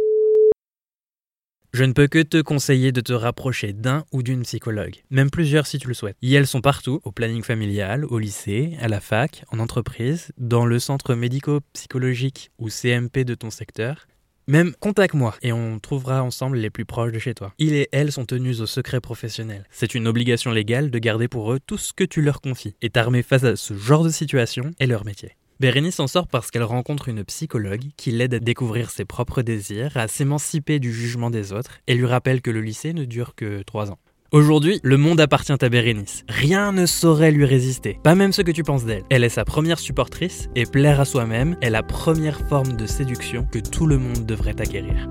Je 1.74 1.84
ne 1.84 1.92
peux 1.92 2.06
que 2.06 2.22
te 2.22 2.40
conseiller 2.40 2.92
de 2.92 3.02
te 3.02 3.12
rapprocher 3.12 3.72
d'un 3.72 4.04
ou 4.10 4.22
d'une 4.22 4.42
psychologue, 4.42 4.96
même 5.10 5.28
plusieurs 5.28 5.66
si 5.66 5.78
tu 5.78 5.88
le 5.88 5.94
souhaites. 5.94 6.16
Et 6.22 6.32
elles 6.32 6.46
sont 6.46 6.62
partout, 6.62 7.00
au 7.04 7.12
planning 7.12 7.42
familial, 7.42 8.06
au 8.06 8.18
lycée, 8.18 8.76
à 8.80 8.88
la 8.88 9.00
fac, 9.00 9.44
en 9.52 9.58
entreprise, 9.58 10.32
dans 10.38 10.64
le 10.64 10.78
centre 10.78 11.14
médico-psychologique 11.14 12.50
ou 12.58 12.68
CMP 12.70 13.24
de 13.24 13.34
ton 13.34 13.50
secteur. 13.50 14.06
Même 14.48 14.72
contacte-moi 14.80 15.34
et 15.42 15.52
on 15.52 15.78
trouvera 15.78 16.22
ensemble 16.22 16.56
les 16.56 16.70
plus 16.70 16.86
proches 16.86 17.12
de 17.12 17.18
chez 17.18 17.34
toi. 17.34 17.52
Ils 17.58 17.74
et 17.74 17.90
elles 17.92 18.12
sont 18.12 18.24
tenus 18.24 18.60
au 18.60 18.66
secret 18.66 18.98
professionnel. 18.98 19.66
C'est 19.70 19.94
une 19.94 20.08
obligation 20.08 20.52
légale 20.52 20.90
de 20.90 20.98
garder 20.98 21.28
pour 21.28 21.52
eux 21.52 21.60
tout 21.60 21.76
ce 21.76 21.92
que 21.92 22.02
tu 22.02 22.22
leur 22.22 22.40
confies 22.40 22.74
et 22.80 22.88
t'armer 22.88 23.22
face 23.22 23.44
à 23.44 23.56
ce 23.56 23.74
genre 23.74 24.04
de 24.04 24.08
situation 24.08 24.70
est 24.80 24.86
leur 24.86 25.04
métier. 25.04 25.36
Bérénice 25.60 25.96
s'en 25.96 26.06
sort 26.06 26.28
parce 26.28 26.50
qu'elle 26.50 26.62
rencontre 26.62 27.10
une 27.10 27.24
psychologue 27.24 27.90
qui 27.98 28.10
l'aide 28.10 28.32
à 28.32 28.38
découvrir 28.38 28.88
ses 28.88 29.04
propres 29.04 29.42
désirs, 29.42 29.94
à 29.98 30.08
s'émanciper 30.08 30.78
du 30.78 30.94
jugement 30.94 31.28
des 31.28 31.52
autres 31.52 31.80
et 31.86 31.94
lui 31.94 32.06
rappelle 32.06 32.40
que 32.40 32.50
le 32.50 32.62
lycée 32.62 32.94
ne 32.94 33.04
dure 33.04 33.34
que 33.34 33.62
3 33.64 33.90
ans. 33.90 33.98
Aujourd'hui, 34.30 34.78
le 34.82 34.98
monde 34.98 35.20
appartient 35.20 35.52
à 35.58 35.68
Bérénice. 35.70 36.22
Rien 36.28 36.70
ne 36.70 36.84
saurait 36.84 37.30
lui 37.30 37.46
résister, 37.46 37.98
pas 38.02 38.14
même 38.14 38.34
ce 38.34 38.42
que 38.42 38.50
tu 38.50 38.62
penses 38.62 38.84
d'elle. 38.84 39.04
Elle 39.08 39.24
est 39.24 39.30
sa 39.30 39.46
première 39.46 39.78
supportrice 39.78 40.50
et 40.54 40.66
plaire 40.66 41.00
à 41.00 41.06
soi-même 41.06 41.56
est 41.62 41.70
la 41.70 41.82
première 41.82 42.38
forme 42.46 42.74
de 42.76 42.84
séduction 42.84 43.46
que 43.50 43.58
tout 43.58 43.86
le 43.86 43.96
monde 43.96 44.26
devrait 44.26 44.60
acquérir. 44.60 45.08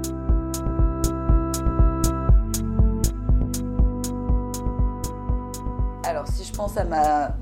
Alors 6.03 6.27
si 6.27 6.43
je 6.43 6.53
pense 6.53 6.77
à 6.77 6.83
ma 6.85 7.35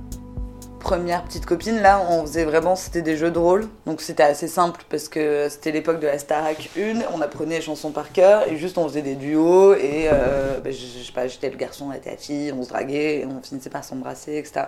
première 0.85 1.23
petite 1.23 1.47
copine, 1.47 1.81
là, 1.81 1.99
on 2.11 2.21
faisait 2.27 2.45
vraiment, 2.45 2.75
c'était 2.75 3.01
des 3.01 3.17
jeux 3.17 3.31
de 3.31 3.39
rôle. 3.39 3.67
Donc 3.87 4.01
c'était 4.01 4.21
assez 4.21 4.47
simple 4.47 4.85
parce 4.87 5.09
que 5.09 5.49
c'était 5.49 5.71
l'époque 5.71 5.99
de 5.99 6.05
la 6.05 6.19
Starac 6.19 6.69
1, 6.77 6.99
on 7.11 7.21
apprenait 7.21 7.55
les 7.55 7.61
chansons 7.61 7.89
par 7.89 8.11
cœur 8.11 8.47
et 8.47 8.55
juste 8.55 8.77
on 8.77 8.87
faisait 8.87 9.01
des 9.01 9.15
duos 9.15 9.73
et 9.73 10.09
euh, 10.13 10.59
bah, 10.63 10.69
je, 10.69 10.75
sais 10.75 11.11
pas, 11.11 11.27
j'étais 11.27 11.49
le 11.49 11.57
garçon, 11.57 11.91
elle 11.91 11.97
était 11.97 12.11
la 12.11 12.17
fille, 12.17 12.51
on 12.51 12.61
se 12.61 12.69
draguait 12.69 13.21
et 13.21 13.25
on 13.25 13.41
finissait 13.41 13.71
par 13.71 13.83
s'embrasser, 13.83 14.37
etc. 14.37 14.67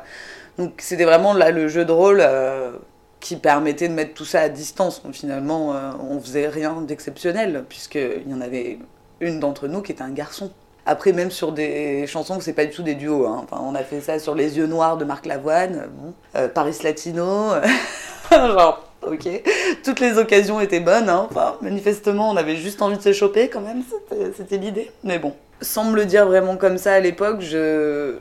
Donc 0.57 0.79
c'était 0.79 1.05
vraiment 1.05 1.35
là 1.35 1.51
le 1.51 1.67
jeu 1.67 1.85
de 1.85 1.91
rôle 1.91 2.17
euh, 2.21 2.71
qui 3.19 3.35
permettait 3.35 3.87
de 3.87 3.93
mettre 3.93 4.15
tout 4.15 4.25
ça 4.25 4.41
à 4.41 4.49
distance. 4.49 5.03
Finalement, 5.11 5.75
euh, 5.75 5.91
on 6.09 6.19
faisait 6.19 6.47
rien 6.47 6.81
d'exceptionnel 6.81 7.63
puisqu'il 7.69 8.27
y 8.27 8.33
en 8.33 8.41
avait 8.41 8.79
une 9.19 9.39
d'entre 9.39 9.67
nous 9.67 9.83
qui 9.83 9.91
était 9.91 10.01
un 10.01 10.09
garçon. 10.09 10.51
Après, 10.89 11.11
même 11.11 11.31
sur 11.31 11.51
des 11.51 12.07
chansons 12.07 12.37
que 12.37 12.43
c'est 12.45 12.53
pas 12.53 12.63
du 12.65 12.71
tout 12.71 12.81
des 12.81 12.95
duos. 12.95 13.27
hein. 13.27 13.43
Enfin, 13.43 13.61
on 13.63 13.75
a 13.75 13.83
fait 13.83 13.99
ça 13.99 14.19
sur 14.19 14.33
Les 14.35 14.57
Yeux 14.57 14.67
Noirs 14.67 14.95
de 14.97 15.03
Marc 15.03 15.25
Lavoine, 15.25 15.87
bon. 15.91 16.13
Euh, 16.37 16.47
Paris 16.47 16.77
Latino. 16.83 17.49
Genre, 18.31 18.83
ok. 19.05 19.27
Toutes 19.83 19.99
les 19.99 20.17
occasions 20.17 20.61
étaient 20.61 20.79
bonnes. 20.79 21.09
hein. 21.09 21.27
Enfin, 21.29 21.57
manifestement, 21.61 22.29
on 22.31 22.37
avait 22.37 22.55
juste 22.55 22.81
envie 22.81 22.97
de 22.97 23.01
se 23.01 23.11
choper 23.13 23.49
quand 23.49 23.61
même. 23.61 23.83
C'était- 24.35 24.57
l'idée. 24.57 24.89
Mais 25.03 25.19
bon. 25.19 25.33
Sans 25.61 25.83
me 25.85 25.95
le 25.95 26.05
dire 26.05 26.25
vraiment 26.25 26.55
comme 26.55 26.77
ça 26.77 26.93
à 26.93 26.99
l'époque, 26.99 27.41
je, 27.41 28.15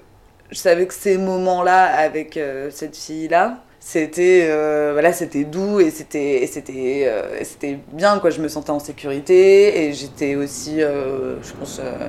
savais 0.53 0.87
que 0.87 0.95
ces 0.95 1.19
moments-là 1.19 1.85
avec 1.85 2.37
euh, 2.37 2.71
cette 2.73 2.97
fille-là, 2.97 3.59
c'était 3.79 4.47
euh, 4.49 4.91
voilà 4.95 5.13
c'était 5.13 5.45
doux 5.45 5.79
et 5.79 5.91
c'était 5.91 6.49
c'était 6.51 7.05
euh, 7.07 7.45
c'était 7.45 7.79
bien 7.93 8.19
quoi 8.19 8.31
je 8.31 8.41
me 8.41 8.49
sentais 8.49 8.71
en 8.71 8.81
sécurité 8.81 9.85
et 9.85 9.93
j'étais 9.93 10.35
aussi 10.35 10.83
euh, 10.83 11.41
je 11.43 11.53
pense 11.53 11.79
euh, 11.79 12.09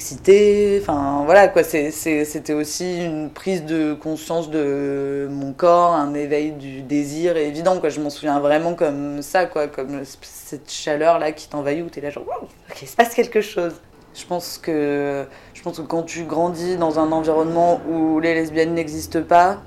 excitée 0.00 0.78
enfin 0.80 1.24
voilà 1.26 1.48
quoi 1.48 1.62
c'était 1.62 2.54
aussi 2.54 3.04
une 3.04 3.28
prise 3.28 3.66
de 3.66 3.92
conscience 3.92 4.48
de 4.48 5.28
mon 5.30 5.52
corps 5.52 5.92
un 5.92 6.14
éveil 6.14 6.52
du 6.52 6.80
désir 6.80 7.36
évident 7.36 7.78
quoi 7.80 7.90
je 7.90 8.00
m'en 8.00 8.08
souviens 8.08 8.40
vraiment 8.40 8.72
comme 8.74 9.20
ça 9.20 9.44
quoi 9.44 9.68
comme 9.68 10.00
cette 10.22 10.70
chaleur 10.72 11.18
là 11.18 11.32
qui 11.32 11.50
t'envahit 11.50 11.84
où 11.84 11.90
t'es 11.90 12.00
là 12.00 12.08
genre 12.08 12.24
ok 12.30 12.80
il 12.80 12.88
se 12.88 12.96
passe 12.96 13.14
quelque 13.14 13.42
chose. 13.42 13.74
Je 14.14 14.24
pense 14.24 14.56
que 14.56 15.26
je 15.52 15.62
pense 15.62 15.76
que 15.76 15.82
quand 15.82 16.02
tu 16.02 16.24
grandis 16.24 16.78
dans 16.78 16.98
un 16.98 17.12
environnement 17.12 17.82
où 17.86 18.20
les 18.20 18.32
lesbiennes 18.32 18.72
n'existent 18.72 19.22
pas 19.22 19.60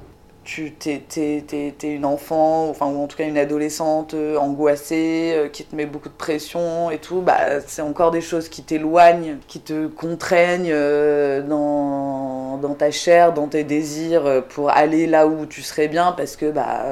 tu 0.44 0.74
t'es, 0.74 1.74
une 1.84 2.06
enfant, 2.06 2.70
enfin, 2.70 2.88
ou 2.88 3.02
en 3.02 3.08
tout 3.08 3.16
cas 3.18 3.26
une 3.26 3.38
adolescente 3.38 4.14
euh, 4.14 4.36
angoissée, 4.38 5.34
euh, 5.36 5.48
qui 5.48 5.64
te 5.64 5.74
met 5.74 5.86
beaucoup 5.86 6.10
de 6.10 6.14
pression 6.14 6.92
et 6.92 6.98
tout, 6.98 7.22
bah, 7.22 7.62
c'est 7.66 7.82
encore 7.82 8.12
des 8.12 8.20
choses 8.20 8.50
qui 8.50 8.62
t'éloignent, 8.62 9.38
qui 9.48 9.62
te 9.62 9.88
contraignent 9.88 10.72
euh, 10.72 11.42
dans, 11.42 12.58
dans 12.58 12.74
ta 12.74 12.92
chair, 12.92 13.34
dans 13.34 13.48
tes 13.48 13.64
désirs, 13.64 14.44
pour 14.50 14.70
aller 14.70 15.08
là 15.08 15.28
où 15.28 15.46
tu 15.46 15.62
serais 15.62 15.88
bien, 15.88 16.12
parce 16.12 16.36
que 16.36 16.52
bah, 16.52 16.84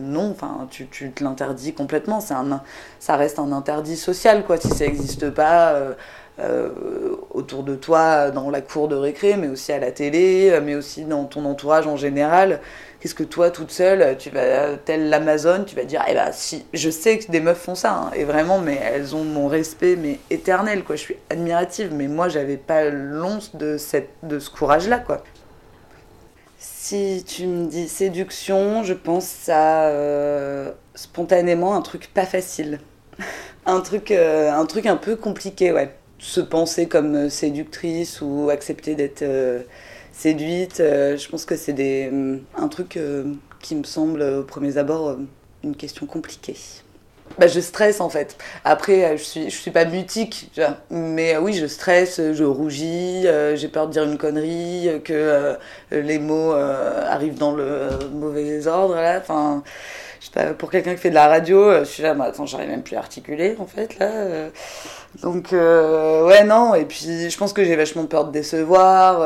non, 0.00 0.32
enfin, 0.32 0.66
tu, 0.70 0.88
tu 0.88 1.12
te 1.12 1.22
l'interdis 1.22 1.74
complètement, 1.74 2.20
c'est 2.20 2.34
un, 2.34 2.62
ça 2.98 3.16
reste 3.16 3.38
un 3.38 3.52
interdit 3.52 3.96
social, 3.96 4.44
quoi, 4.44 4.56
si 4.56 4.68
ça 4.68 4.84
n'existe 4.86 5.30
pas. 5.30 5.76
autour 7.32 7.62
de 7.62 7.74
toi, 7.74 8.30
dans 8.30 8.50
la 8.50 8.60
cour 8.60 8.88
de 8.88 8.96
récré, 8.96 9.36
mais 9.36 9.48
aussi 9.48 9.72
à 9.72 9.78
la 9.78 9.90
télé, 9.90 10.58
mais 10.64 10.74
aussi 10.74 11.04
dans 11.04 11.24
ton 11.24 11.44
entourage 11.44 11.86
en 11.86 11.96
général. 11.96 12.60
Qu'est-ce 13.00 13.14
que 13.14 13.22
toi, 13.22 13.50
toute 13.52 13.70
seule, 13.70 14.16
tu 14.18 14.30
vas, 14.30 14.76
telle 14.76 15.08
l'Amazon, 15.08 15.62
tu 15.64 15.76
vas 15.76 15.84
dire, 15.84 16.02
eh 16.08 16.14
ben 16.14 16.30
si, 16.32 16.66
je 16.74 16.90
sais 16.90 17.18
que 17.18 17.30
des 17.30 17.38
meufs 17.38 17.58
font 17.58 17.76
ça, 17.76 17.92
hein, 17.92 18.10
et 18.16 18.24
vraiment, 18.24 18.58
mais 18.58 18.74
elles 18.74 19.14
ont 19.14 19.22
mon 19.22 19.46
respect, 19.46 19.94
mais 19.94 20.18
éternel, 20.30 20.82
quoi. 20.82 20.96
Je 20.96 21.02
suis 21.02 21.16
admirative, 21.30 21.94
mais 21.94 22.08
moi, 22.08 22.28
j'avais 22.28 22.56
pas 22.56 22.90
l'once 22.90 23.54
de, 23.54 23.76
cette, 23.78 24.10
de 24.24 24.40
ce 24.40 24.50
courage-là, 24.50 24.98
quoi. 24.98 25.22
Si 26.58 27.22
tu 27.24 27.46
me 27.46 27.66
dis 27.66 27.88
séduction, 27.88 28.82
je 28.82 28.94
pense 28.94 29.48
à 29.48 29.90
euh, 29.90 30.72
spontanément 30.96 31.76
un 31.76 31.82
truc 31.82 32.10
pas 32.12 32.26
facile. 32.26 32.80
un, 33.66 33.80
truc, 33.80 34.10
euh, 34.10 34.50
un 34.50 34.66
truc 34.66 34.86
un 34.86 34.96
peu 34.96 35.14
compliqué, 35.14 35.70
ouais. 35.70 35.94
Se 36.18 36.40
penser 36.40 36.88
comme 36.88 37.30
séductrice 37.30 38.20
ou 38.22 38.50
accepter 38.50 38.96
d'être 38.96 39.22
euh, 39.22 39.62
séduite, 40.18 40.80
euh, 40.80 41.16
je 41.16 41.28
pense 41.28 41.44
que 41.44 41.56
c'est 41.56 42.08
hum, 42.08 42.40
un 42.56 42.68
truc 42.68 42.96
euh, 42.96 43.24
qui 43.60 43.76
me 43.76 43.84
semble 43.84 44.22
au 44.22 44.42
premier 44.42 44.76
abord 44.76 45.10
euh, 45.10 45.16
une 45.62 45.76
question 45.76 46.06
compliquée. 46.06 46.56
Bah, 47.38 47.46
je 47.46 47.60
stresse 47.60 48.00
en 48.00 48.08
fait. 48.08 48.36
Après, 48.64 49.04
euh, 49.04 49.16
je 49.16 49.22
suis, 49.22 49.50
je 49.50 49.56
suis 49.56 49.70
pas 49.70 49.84
mutique, 49.84 50.50
mais 50.90 51.36
euh, 51.36 51.40
oui, 51.40 51.52
je 51.52 51.66
stresse, 51.66 52.20
je 52.32 52.42
rougis, 52.44 53.26
euh, 53.26 53.54
j'ai 53.54 53.68
peur 53.68 53.86
de 53.86 53.92
dire 53.92 54.04
une 54.04 54.18
connerie, 54.18 54.88
euh, 54.88 54.98
que 54.98 55.12
euh, 55.12 55.54
les 55.92 56.18
mots 56.18 56.52
euh, 56.52 57.04
arrivent 57.06 57.38
dans 57.38 57.54
le 57.54 57.64
euh, 57.64 57.90
mauvais 58.12 58.66
ordre 58.66 58.96
là. 58.96 59.18
Enfin, 59.20 59.62
pas, 60.32 60.54
pour 60.54 60.70
quelqu'un 60.70 60.94
qui 60.94 61.00
fait 61.00 61.10
de 61.10 61.14
la 61.14 61.28
radio, 61.28 61.58
euh, 61.58 61.80
je 61.80 61.90
suis 61.90 62.02
là, 62.02 62.14
bah, 62.14 62.24
attends, 62.24 62.46
j'arrive 62.46 62.68
même 62.70 62.82
plus 62.82 62.96
à 62.96 63.00
articuler 63.00 63.56
en 63.58 63.66
fait 63.66 63.98
là. 63.98 64.06
euh. 64.06 64.50
Donc 65.22 65.52
euh, 65.52 66.26
ouais 66.26 66.44
non, 66.44 66.74
et 66.74 66.84
puis 66.84 67.30
je 67.30 67.38
pense 67.38 67.52
que 67.52 67.64
j'ai 67.64 67.76
vachement 67.76 68.04
peur 68.06 68.26
de 68.26 68.30
décevoir, 68.32 69.20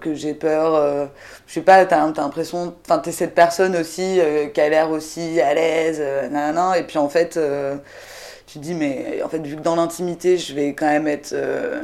que 0.00 0.12
j'ai 0.14 0.34
peur, 0.34 0.74
euh, 0.74 1.06
je 1.46 1.54
sais 1.54 1.60
pas, 1.60 1.84
t'as 1.86 2.04
l'impression, 2.06 2.74
enfin 2.84 2.98
t'es 2.98 3.12
cette 3.12 3.34
personne 3.34 3.76
aussi 3.76 4.20
qui 4.52 4.60
a 4.60 4.68
l'air 4.68 4.90
aussi 4.90 5.40
à 5.40 5.54
l'aise, 5.54 6.02
nanana, 6.30 6.76
et 6.76 6.82
puis 6.82 6.98
en 6.98 7.08
fait 7.08 7.38
tu 8.46 8.58
te 8.58 8.64
dis 8.64 8.74
mais 8.74 9.22
en 9.24 9.28
fait 9.28 9.38
vu 9.38 9.56
que 9.56 9.62
dans 9.62 9.76
l'intimité 9.76 10.38
je 10.38 10.54
vais 10.54 10.74
quand 10.74 10.86
même 10.86 11.06
être 11.06 11.34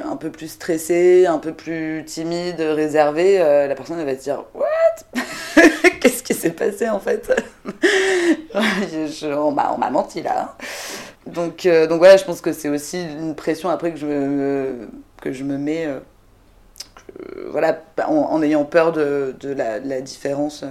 un 0.04 0.16
peu 0.16 0.30
plus 0.30 0.48
stressée, 0.48 1.26
un 1.26 1.38
peu 1.38 1.52
plus 1.52 2.04
timide, 2.04 2.60
réservée, 2.60 3.38
la 3.38 3.74
personne 3.76 3.98
elle 4.00 4.06
va 4.06 4.16
se 4.16 4.24
dire 4.24 4.44
what? 4.54 5.22
Qu'est-ce 6.14 6.22
qui 6.22 6.34
s'est 6.34 6.50
passé 6.50 6.88
en 6.88 7.00
fait 7.00 7.28
On 9.24 9.50
m'a 9.50 9.90
menti 9.90 10.22
là. 10.22 10.56
Donc, 11.26 11.66
euh, 11.66 11.88
donc 11.88 11.98
voilà, 11.98 12.16
je 12.16 12.24
pense 12.24 12.40
que 12.40 12.52
c'est 12.52 12.68
aussi 12.68 13.02
une 13.02 13.34
pression 13.34 13.68
après 13.68 13.90
que 13.92 13.98
je 13.98 14.06
me, 14.06 14.88
que 15.20 15.32
je 15.32 15.42
me 15.42 15.58
mets, 15.58 15.86
euh, 15.86 15.98
voilà, 17.50 17.82
en, 18.06 18.12
en 18.12 18.42
ayant 18.42 18.64
peur 18.64 18.92
de, 18.92 19.34
de 19.40 19.52
la, 19.52 20.00
différence 20.00 20.62
euh, 20.62 20.68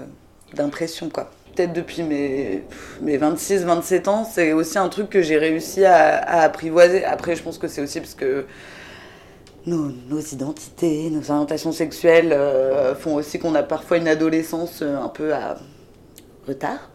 d'impression, 0.54 1.10
quoi. 1.10 1.30
Peut-être 1.56 1.74
depuis 1.74 2.04
mes, 2.04 2.64
mes 3.02 3.18
26-27 3.18 4.10
ans, 4.10 4.24
c'est 4.24 4.54
aussi 4.54 4.78
un 4.78 4.88
truc 4.88 5.10
que 5.10 5.22
j'ai 5.22 5.38
réussi 5.38 5.84
à 5.84 6.44
apprivoiser. 6.44 7.04
Après, 7.04 7.36
je 7.36 7.44
pense 7.44 7.58
que 7.58 7.68
c'est 7.68 7.82
aussi 7.82 8.00
parce 8.00 8.16
que 8.16 8.46
nos, 9.66 9.92
nos 10.10 10.20
identités, 10.20 11.10
nos 11.10 11.30
orientations 11.32 11.72
sexuelles 11.72 12.34
euh, 12.34 12.96
font 12.96 13.16
aussi 13.16 13.40
qu'on 13.40 13.56
a 13.56 13.64
parfois 13.64 13.98
une 13.98 14.08
adolescence 14.08 14.82
euh, 14.82 14.98
un 14.98 15.10
peu 15.10 15.34
à 15.34 15.58
retard. 16.48 16.90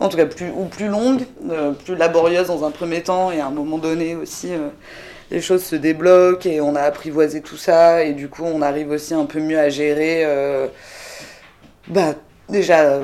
En 0.00 0.08
tout 0.08 0.16
cas 0.16 0.26
plus 0.26 0.50
ou 0.56 0.64
plus 0.64 0.88
longue, 0.88 1.22
euh, 1.50 1.72
plus 1.72 1.94
laborieuse 1.96 2.48
dans 2.48 2.64
un 2.64 2.70
premier 2.72 3.02
temps 3.02 3.30
et 3.30 3.40
à 3.40 3.46
un 3.46 3.50
moment 3.50 3.78
donné 3.78 4.16
aussi 4.16 4.48
les 5.30 5.40
choses 5.40 5.62
se 5.62 5.76
débloquent 5.76 6.48
et 6.48 6.60
on 6.60 6.74
a 6.74 6.80
apprivoisé 6.80 7.40
tout 7.40 7.56
ça 7.56 8.02
et 8.02 8.14
du 8.14 8.28
coup 8.28 8.42
on 8.44 8.62
arrive 8.62 8.90
aussi 8.90 9.14
un 9.14 9.26
peu 9.26 9.38
mieux 9.38 9.58
à 9.58 9.68
gérer 9.68 10.26
bah 11.88 12.14
déjà 12.48 12.98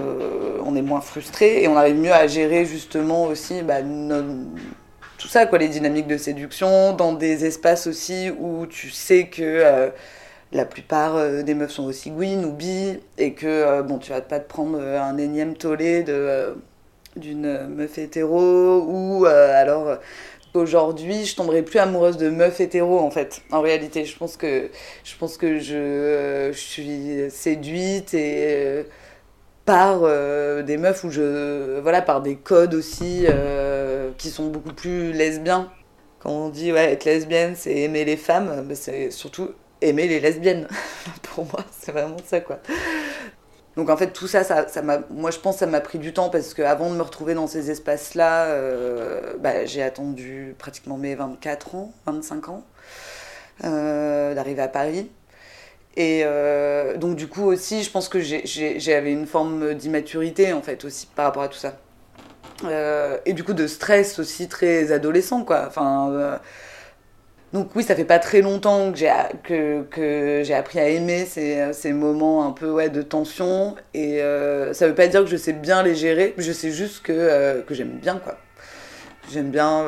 on 0.65 0.75
est 0.77 0.83
moins 0.83 1.01
frustré 1.01 1.63
et 1.63 1.69
on 1.69 1.77
arrive 1.77 1.97
mieux 1.97 2.13
à 2.13 2.27
gérer 2.27 2.65
justement 2.65 3.25
aussi 3.25 3.63
bah, 3.63 3.83
nos- 3.83 4.25
tout 5.19 5.29
ça 5.29 5.47
quoi 5.47 5.59
les 5.59 5.69
dynamiques 5.69 6.07
de 6.07 6.17
séduction 6.17 6.93
dans 6.93 7.13
des 7.13 7.45
espaces 7.45 7.87
aussi 7.87 8.31
où 8.39 8.67
tu 8.67 8.91
sais 8.91 9.29
que 9.29 9.43
euh, 9.43 9.91
la 10.53 10.65
plupart 10.65 11.17
euh, 11.17 11.43
des 11.43 11.55
meufs 11.55 11.73
sont 11.73 11.85
aussi 11.85 12.11
gouines 12.11 12.45
ou 12.45 12.53
bi 12.53 12.99
et 13.19 13.33
que 13.35 13.47
euh, 13.47 13.83
bon 13.83 13.99
tu 13.99 14.11
vas 14.11 14.21
pas 14.21 14.41
te 14.41 14.49
prendre 14.49 14.79
euh, 14.81 15.01
un 15.01 15.19
énième 15.19 15.57
tollé 15.57 16.05
d'une 17.17 17.67
meuf 17.69 17.99
hétéro 17.99 18.83
ou 18.87 19.27
alors 19.27 19.99
aujourd'hui 20.55 21.25
je 21.25 21.35
tomberai 21.37 21.63
plus 21.63 21.79
amoureuse 21.79 22.17
de 22.17 22.29
meufs 22.31 22.61
hétéro 22.61 22.99
en 23.01 23.11
fait. 23.11 23.43
En 23.51 23.61
réalité 23.61 24.05
je 24.05 24.17
pense 24.17 24.37
que 24.37 24.71
je 25.05 25.17
pense 25.17 25.37
que 25.37 25.59
je, 25.59 26.53
suis 26.53 27.31
séduite 27.31 28.15
et 28.15 28.87
par 29.67 30.01
euh, 30.05 30.63
des 30.63 30.79
meufs 30.79 31.05
je 31.11 31.81
voilà 31.81 32.01
par 32.01 32.23
des 32.23 32.37
codes 32.37 32.73
aussi 32.73 33.27
euh, 33.29 34.13
qui 34.17 34.31
sont 34.31 34.47
beaucoup 34.47 34.73
plus 34.73 35.13
lesbiens. 35.13 35.71
Quand 36.21 36.31
on 36.31 36.49
dit 36.49 36.73
ouais 36.73 36.93
être 36.93 37.05
lesbienne 37.05 37.55
c'est 37.57 37.75
aimer 37.75 38.05
les 38.05 38.17
femmes 38.17 38.65
bah, 38.67 38.75
c'est 38.75 39.11
surtout 39.11 39.51
aimer 39.83 40.07
les 40.09 40.21
lesbiennes. 40.21 40.69
Pour 41.23 41.45
moi 41.47 41.65
c'est 41.79 41.93
vraiment 41.93 42.17
ça 42.25 42.41
quoi. 42.41 42.61
Donc 43.77 43.91
en 43.91 43.97
fait 43.97 44.13
tout 44.13 44.29
ça, 44.29 44.43
ça, 44.45 44.69
ça 44.69 44.83
moi 44.83 45.31
je 45.31 45.39
pense 45.39 45.57
que 45.57 45.59
ça 45.61 45.67
m'a 45.67 45.81
pris 45.81 45.99
du 45.99 46.15
temps 46.15 46.31
parce 46.31 46.55
qu'avant 46.55 46.89
de 46.89 46.95
me 46.97 47.03
retrouver 47.03 47.35
dans 47.35 47.47
ces 47.47 47.71
espaces-là, 47.71 48.47
euh, 48.47 49.35
bah, 49.41 49.67
j'ai 49.67 49.83
attendu 49.83 50.55
pratiquement 50.59 50.97
mes 50.97 51.15
24 51.15 51.75
ans, 51.75 51.93
25 52.07 52.49
ans, 52.49 52.65
d'arriver 53.63 54.63
à 54.63 54.69
Paris. 54.69 55.11
Et 55.97 56.23
euh, 56.25 56.97
donc 56.99 57.17
du 57.17 57.27
coup 57.27 57.45
aussi, 57.45 57.83
je 57.83 57.91
pense 57.91 58.09
que 58.09 58.21
j'avais 58.21 59.13
une 59.13 59.27
forme 59.27 59.75
d'immaturité 59.75 60.53
en 60.53 60.61
fait 60.61 60.85
aussi 60.85 61.09
par 61.15 61.27
rapport 61.27 61.43
à 61.43 61.49
tout 61.49 61.59
ça. 61.59 61.79
Euh, 62.65 63.19
et 63.27 63.33
du 63.33 63.45
coup 63.45 63.53
de 63.55 63.67
stress 63.67 64.19
aussi 64.19 64.49
très 64.49 64.93
adolescent 64.93 65.43
quoi. 65.43 65.65
Enfin, 65.67 66.11
euh, 66.13 66.37
donc 67.55 67.71
oui, 67.75 67.83
ça 67.83 67.95
fait 67.95 68.05
pas 68.05 68.19
très 68.19 68.43
longtemps 68.43 68.93
que 68.93 68.99
j'ai 68.99 69.11
que, 69.43 70.53
appris 70.53 70.81
à 70.81 70.89
aimer 70.89 71.25
ces, 71.25 71.73
ces 71.73 71.93
moments 71.95 72.47
un 72.47 72.53
peu 72.53 72.71
ouais, 72.71 72.91
de 72.91 73.01
tension. 73.01 73.75
Et 73.95 74.21
ça 74.73 74.87
veut 74.87 74.95
pas 74.95 75.07
dire 75.07 75.25
que 75.25 75.31
je 75.31 75.37
sais 75.39 75.55
bien 75.55 75.83
les 75.83 75.95
gérer, 75.95 76.35
je 76.37 76.53
sais 76.53 76.73
juste 76.73 77.03
que, 77.03 77.63
que 77.63 77.75
j'aime 77.75 77.99
bien 78.03 78.19
quoi. 78.19 78.37
J'aime 79.33 79.51
bien, 79.51 79.87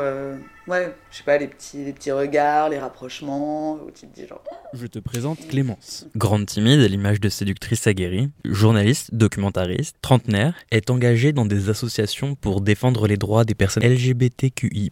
ouais, 0.69 0.95
je 1.11 1.17
sais 1.17 1.23
pas, 1.25 1.39
les 1.39 1.49
petits, 1.49 1.85
les 1.85 1.93
petits 1.93 2.13
regards, 2.13 2.69
les 2.69 2.79
rapprochements, 2.79 3.75
où 3.75 3.91
tu 3.91 4.07
te 4.07 4.15
dis 4.15 4.27
genre... 4.27 4.43
Je 4.73 4.87
te 4.87 4.99
présente 4.99 5.47
Clémence. 5.49 6.07
Grande 6.17 6.47
timide 6.47 6.81
à 6.81 6.89
l'image 6.89 7.21
de 7.21 7.29
séductrice 7.29 7.87
aguerrie, 7.87 8.31
journaliste, 8.45 9.15
documentariste, 9.15 9.97
trentenaire, 10.03 10.55
est 10.71 10.91
engagée 10.91 11.33
dans 11.33 11.47
des 11.47 11.71
associations 11.71 12.35
pour 12.35 12.61
défendre 12.61 13.07
les 13.07 13.17
droits 13.17 13.45
des 13.45 13.55
personnes 13.55 13.85
LGBTQI+, 13.85 14.91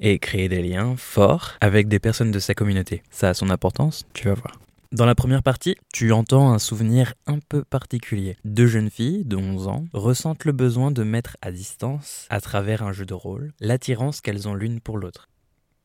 et 0.00 0.18
créer 0.18 0.48
des 0.48 0.62
liens 0.62 0.94
forts 0.96 1.52
avec 1.60 1.88
des 1.88 1.98
personnes 1.98 2.30
de 2.30 2.38
sa 2.38 2.54
communauté. 2.54 3.02
Ça 3.10 3.30
a 3.30 3.34
son 3.34 3.50
importance, 3.50 4.04
tu 4.12 4.28
vas 4.28 4.34
voir. 4.34 4.58
Dans 4.94 5.06
la 5.06 5.16
première 5.16 5.42
partie, 5.42 5.74
tu 5.92 6.12
entends 6.12 6.52
un 6.52 6.60
souvenir 6.60 7.14
un 7.26 7.40
peu 7.40 7.64
particulier. 7.64 8.36
Deux 8.44 8.68
jeunes 8.68 8.90
filles 8.90 9.24
de 9.24 9.36
11 9.36 9.66
ans 9.66 9.86
ressentent 9.92 10.44
le 10.44 10.52
besoin 10.52 10.92
de 10.92 11.02
mettre 11.02 11.36
à 11.42 11.50
distance, 11.50 12.28
à 12.30 12.40
travers 12.40 12.84
un 12.84 12.92
jeu 12.92 13.04
de 13.04 13.12
rôle, 13.12 13.52
l'attirance 13.58 14.20
qu'elles 14.20 14.46
ont 14.46 14.54
l'une 14.54 14.78
pour 14.78 14.96
l'autre. 14.96 15.28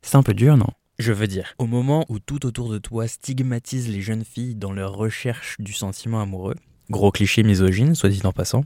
C'est 0.04 0.18
un 0.18 0.22
peu 0.22 0.36
dur, 0.36 0.58
non? 0.58 0.70
Je 1.00 1.12
veux 1.12 1.26
dire, 1.26 1.56
au 1.58 1.66
moment 1.66 2.06
où 2.08 2.20
tout 2.20 2.46
autour 2.46 2.70
de 2.70 2.78
toi 2.78 3.08
stigmatise 3.08 3.90
les 3.90 4.02
jeunes 4.02 4.26
filles 4.26 4.54
dans 4.54 4.74
leur 4.74 4.94
recherche 4.94 5.56
du 5.58 5.74
sentiment 5.74 6.22
amoureux, 6.22 6.56
gros 6.92 7.12
cliché 7.12 7.42
misogyne, 7.42 7.96
soit 7.96 8.10
dit 8.10 8.22
en 8.26 8.32
passant, 8.32 8.64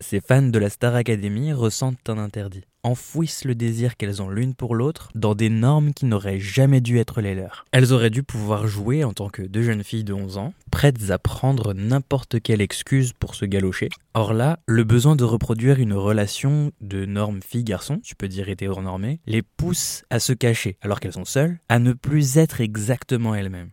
Ces 0.00 0.20
fans 0.20 0.42
de 0.42 0.58
la 0.58 0.68
Star 0.68 0.94
Academy 0.94 1.54
ressentent 1.54 2.10
un 2.10 2.18
interdit, 2.18 2.64
enfouissent 2.82 3.46
le 3.46 3.54
désir 3.54 3.96
qu'elles 3.96 4.20
ont 4.20 4.28
l'une 4.28 4.54
pour 4.54 4.74
l'autre 4.74 5.08
dans 5.14 5.34
des 5.34 5.48
normes 5.48 5.94
qui 5.94 6.04
n'auraient 6.04 6.38
jamais 6.38 6.82
dû 6.82 6.98
être 6.98 7.22
les 7.22 7.34
leurs. 7.34 7.64
Elles 7.72 7.94
auraient 7.94 8.10
dû 8.10 8.22
pouvoir 8.22 8.66
jouer 8.66 9.04
en 9.04 9.14
tant 9.14 9.30
que 9.30 9.40
deux 9.40 9.62
jeunes 9.62 9.82
filles 9.82 10.04
de 10.04 10.12
11 10.12 10.36
ans, 10.36 10.52
prêtes 10.70 11.10
à 11.10 11.18
prendre 11.18 11.72
n'importe 11.72 12.42
quelle 12.42 12.60
excuse 12.60 13.14
pour 13.14 13.34
se 13.34 13.46
galocher. 13.46 13.88
Or 14.12 14.34
là, 14.34 14.58
le 14.66 14.84
besoin 14.84 15.16
de 15.16 15.24
reproduire 15.24 15.80
une 15.80 15.94
relation 15.94 16.72
de 16.82 17.06
normes 17.06 17.40
fille-garçon, 17.42 18.00
tu 18.04 18.14
peux 18.16 18.28
dire 18.28 18.50
hétéronormée, 18.50 19.20
les 19.26 19.40
pousse 19.40 20.04
à 20.10 20.20
se 20.20 20.34
cacher, 20.34 20.76
alors 20.82 21.00
qu'elles 21.00 21.14
sont 21.14 21.24
seules, 21.24 21.58
à 21.70 21.78
ne 21.78 21.94
plus 21.94 22.36
être 22.36 22.60
exactement 22.60 23.34
elles-mêmes. 23.34 23.70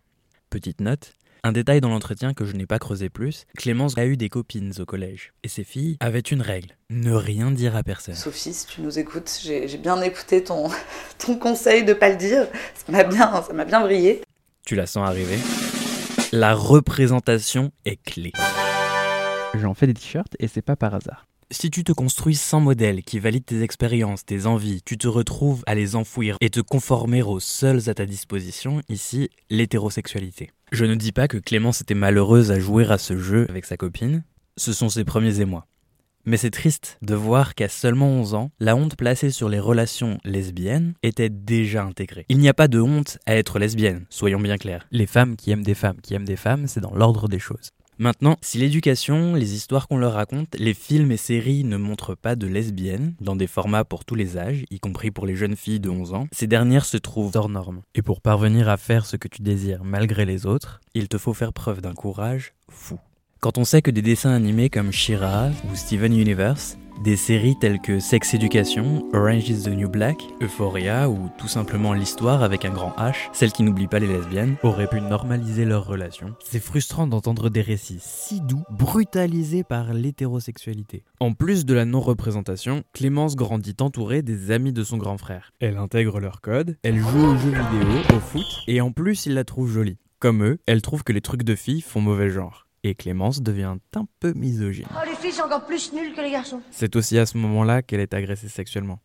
Petite 0.50 0.80
note, 0.80 1.16
un 1.46 1.52
détail 1.52 1.82
dans 1.82 1.90
l'entretien 1.90 2.34
que 2.34 2.46
je 2.46 2.54
n'ai 2.54 2.66
pas 2.66 2.80
creusé 2.80 3.10
plus, 3.10 3.46
Clémence 3.58 3.98
a 3.98 4.06
eu 4.06 4.16
des 4.16 4.30
copines 4.30 4.72
au 4.80 4.86
collège. 4.86 5.34
Et 5.44 5.50
ces 5.50 5.66
filles 5.66 5.98
avaient 6.00 6.20
une 6.20 6.42
règle, 6.42 6.78
ne 6.90 7.12
rien 7.12 7.52
dire 7.52 7.76
à 7.76 7.84
personne. 7.84 8.16
Sophie, 8.16 8.54
si 8.54 8.66
tu 8.66 8.82
nous 8.82 8.98
écoutes, 8.98 9.42
j'ai 9.44 9.78
bien 9.78 10.02
écouté 10.02 10.44
ton, 10.44 10.70
ton 11.18 11.36
conseil 11.36 11.84
de 11.84 11.94
pas 11.94 12.10
le 12.10 12.16
dire. 12.16 12.48
Ça 12.74 12.92
m'a 12.92 13.04
bien, 13.04 13.42
ça 13.42 13.52
m'a 13.52 13.66
bien 13.66 13.82
brillé. 13.82 14.22
Tu 14.66 14.76
la 14.76 14.86
sens 14.86 15.06
arriver 15.06 15.38
La 16.32 16.54
représentation 16.54 17.72
est 17.84 18.02
clé. 18.02 18.32
J'en 19.56 19.74
fais 19.74 19.88
des 19.88 19.94
t-shirts 19.94 20.36
et 20.40 20.48
c'est 20.48 20.62
pas 20.62 20.78
par 20.78 20.96
hasard. 20.96 21.28
Si 21.52 21.70
tu 21.70 21.84
te 21.84 21.92
construis 21.92 22.36
sans 22.36 22.62
modèle 22.62 23.04
qui 23.04 23.20
valide 23.20 23.46
tes 23.46 23.62
expériences, 23.62 24.26
tes 24.26 24.46
envies, 24.48 24.82
tu 24.82 24.98
te 24.98 25.08
retrouves 25.08 25.62
à 25.68 25.76
les 25.76 25.96
enfouir 25.96 26.38
et 26.42 26.50
te 26.50 26.62
conformer 26.62 27.22
aux 27.22 27.40
seuls 27.40 27.90
à 27.90 27.94
ta 27.94 28.06
disposition, 28.06 28.82
ici, 28.90 29.30
l'hétérosexualité. 29.52 30.52
Je 30.74 30.86
ne 30.86 30.96
dis 30.96 31.12
pas 31.12 31.28
que 31.28 31.38
Clémence 31.38 31.82
était 31.82 31.94
malheureuse 31.94 32.50
à 32.50 32.60
jouer 32.60 32.90
à 32.90 32.98
ce 32.98 33.16
jeu 33.16 33.46
avec 33.48 33.64
sa 33.64 33.78
copine, 33.78 34.24
ce 34.58 34.74
sont 34.74 34.90
ses 34.90 35.04
premiers 35.04 35.40
émois. 35.40 35.68
Mais 36.26 36.36
c'est 36.36 36.50
triste 36.50 36.98
de 37.04 37.14
voir 37.14 37.54
qu'à 37.54 37.70
seulement 37.70 38.08
11 38.08 38.34
ans, 38.34 38.50
la 38.60 38.76
honte 38.76 38.96
placée 38.96 39.30
sur 39.30 39.50
les 39.50 39.60
relations 39.60 40.18
lesbiennes 40.26 40.96
était 41.04 41.30
déjà 41.30 41.84
intégrée. 41.84 42.26
Il 42.28 42.40
n'y 42.40 42.50
a 42.50 42.56
pas 42.56 42.68
de 42.68 42.80
honte 42.82 43.20
à 43.28 43.36
être 43.36 43.60
lesbienne, 43.60 44.08
soyons 44.10 44.40
bien 44.40 44.58
clairs. 44.58 44.88
Les 44.90 45.06
femmes 45.06 45.36
qui 45.36 45.52
aiment 45.52 45.64
des 45.64 45.76
femmes 45.76 46.02
qui 46.02 46.16
aiment 46.16 46.26
des 46.26 46.38
femmes, 46.38 46.66
c'est 46.66 46.82
dans 46.82 46.96
l'ordre 46.96 47.28
des 47.28 47.38
choses. 47.38 47.70
Maintenant, 48.00 48.38
si 48.42 48.58
l'éducation, 48.58 49.36
les 49.36 49.54
histoires 49.54 49.88
qu'on 49.88 49.98
leur 49.98 50.14
raconte, 50.14 50.56
les 50.58 50.74
films 50.74 51.12
et 51.12 51.18
séries 51.18 51.64
ne 51.64 51.78
montrent 51.78 52.16
pas 52.16 52.36
de 52.36 52.48
lesbiennes, 52.48 53.14
dans 53.22 53.36
des 53.36 53.48
formats 53.48 53.84
pour 53.84 54.04
tous 54.04 54.16
les 54.16 54.38
âges, 54.38 54.66
y 54.72 54.80
compris 54.80 55.12
pour 55.12 55.26
les 55.26 55.36
jeunes 55.36 55.56
filles 55.56 55.80
de 55.80 55.90
11 55.90 56.14
ans, 56.14 56.28
ces 56.32 56.48
dernières 56.48 56.86
se 56.86 56.98
trouvent 56.98 57.32
hors 57.36 57.50
normes. 57.50 57.82
Et 57.94 58.02
pour 58.02 58.22
parvenir 58.22 58.68
à 58.68 58.78
faire 58.78 59.06
ce 59.06 59.16
que 59.16 59.28
tu 59.28 59.42
désires 59.42 59.84
malgré 59.84 60.26
les 60.26 60.46
autres, 60.46 60.82
il 60.96 61.08
te 61.08 61.18
faut 61.18 61.34
faire 61.34 61.54
preuve 61.54 61.82
d'un 61.82 61.94
courage 61.94 62.54
fou. 62.70 62.98
Quand 63.40 63.58
on 63.58 63.66
sait 63.66 63.82
que 63.82 63.92
des 63.92 64.02
dessins 64.02 64.34
animés 64.34 64.70
comme 64.70 64.92
Shira 64.92 65.50
ou 65.70 65.76
Steven 65.76 66.18
Universe 66.18 66.78
des 67.04 67.18
séries 67.18 67.58
telles 67.58 67.82
que 67.82 68.00
Sex 68.00 68.34
Education, 68.34 69.10
Orange 69.12 69.50
is 69.50 69.64
the 69.64 69.68
New 69.68 69.90
Black, 69.90 70.24
Euphoria 70.42 71.10
ou 71.10 71.30
tout 71.38 71.50
simplement 71.50 71.92
l'histoire 71.92 72.44
avec 72.44 72.64
un 72.64 72.72
grand 72.72 72.92
H, 72.98 73.28
celle 73.34 73.52
qui 73.52 73.64
n'oublie 73.64 73.88
pas 73.88 74.00
les 74.00 74.08
lesbiennes, 74.08 74.56
auraient 74.64 74.88
pu 74.88 75.02
normaliser 75.02 75.66
leurs 75.66 75.86
relations. 75.86 76.34
C'est 76.42 76.62
frustrant 76.62 77.06
d'entendre 77.06 77.50
des 77.50 77.62
récits 77.62 78.00
si 78.00 78.40
doux, 78.40 78.64
brutalisés 78.72 79.66
par 79.66 79.94
l'hétérosexualité. 79.94 81.04
En 81.20 81.34
plus 81.34 81.66
de 81.66 81.74
la 81.74 81.84
non-représentation, 81.84 82.84
Clémence 82.94 83.36
grandit 83.36 83.76
entourée 83.82 84.22
des 84.22 84.52
amis 84.52 84.72
de 84.72 84.86
son 84.86 84.98
grand 84.98 85.18
frère. 85.18 85.52
Elle 85.60 85.78
intègre 85.78 86.22
leur 86.22 86.40
code, 86.40 86.78
elle 86.84 87.00
joue 87.00 87.26
aux 87.26 87.36
jeux 87.36 87.50
vidéo, 87.50 88.16
au 88.16 88.20
foot, 88.20 88.46
et 88.68 88.80
en 88.80 88.94
plus 88.94 89.26
il 89.26 89.34
la 89.34 89.44
trouve 89.44 89.70
jolie. 89.70 89.98
Comme 90.20 90.42
eux, 90.46 90.60
elle 90.68 90.82
trouve 90.82 91.04
que 91.04 91.12
les 91.12 91.20
trucs 91.20 91.44
de 91.44 91.56
filles 91.56 91.82
font 91.82 92.00
mauvais 92.00 92.30
genre 92.30 92.66
et 92.84 92.96
Clémence 92.96 93.42
devient 93.42 93.76
un 93.96 94.08
peu 94.20 94.34
misogyne. 94.34 94.86
Oh, 94.92 95.00
les 95.06 95.16
filles 95.16 95.32
sont 95.32 95.44
encore 95.44 95.66
plus 95.66 95.94
nulles 95.94 96.14
que 96.14 96.22
les 96.22 96.32
garçons. 96.32 96.62
C'est 96.72 96.96
aussi 96.96 97.18
à 97.18 97.26
ce 97.26 97.38
moment-là 97.38 97.82
qu'elle 97.82 98.00
est 98.00 98.14
agressée 98.14 98.50
sexuellement. 98.50 99.00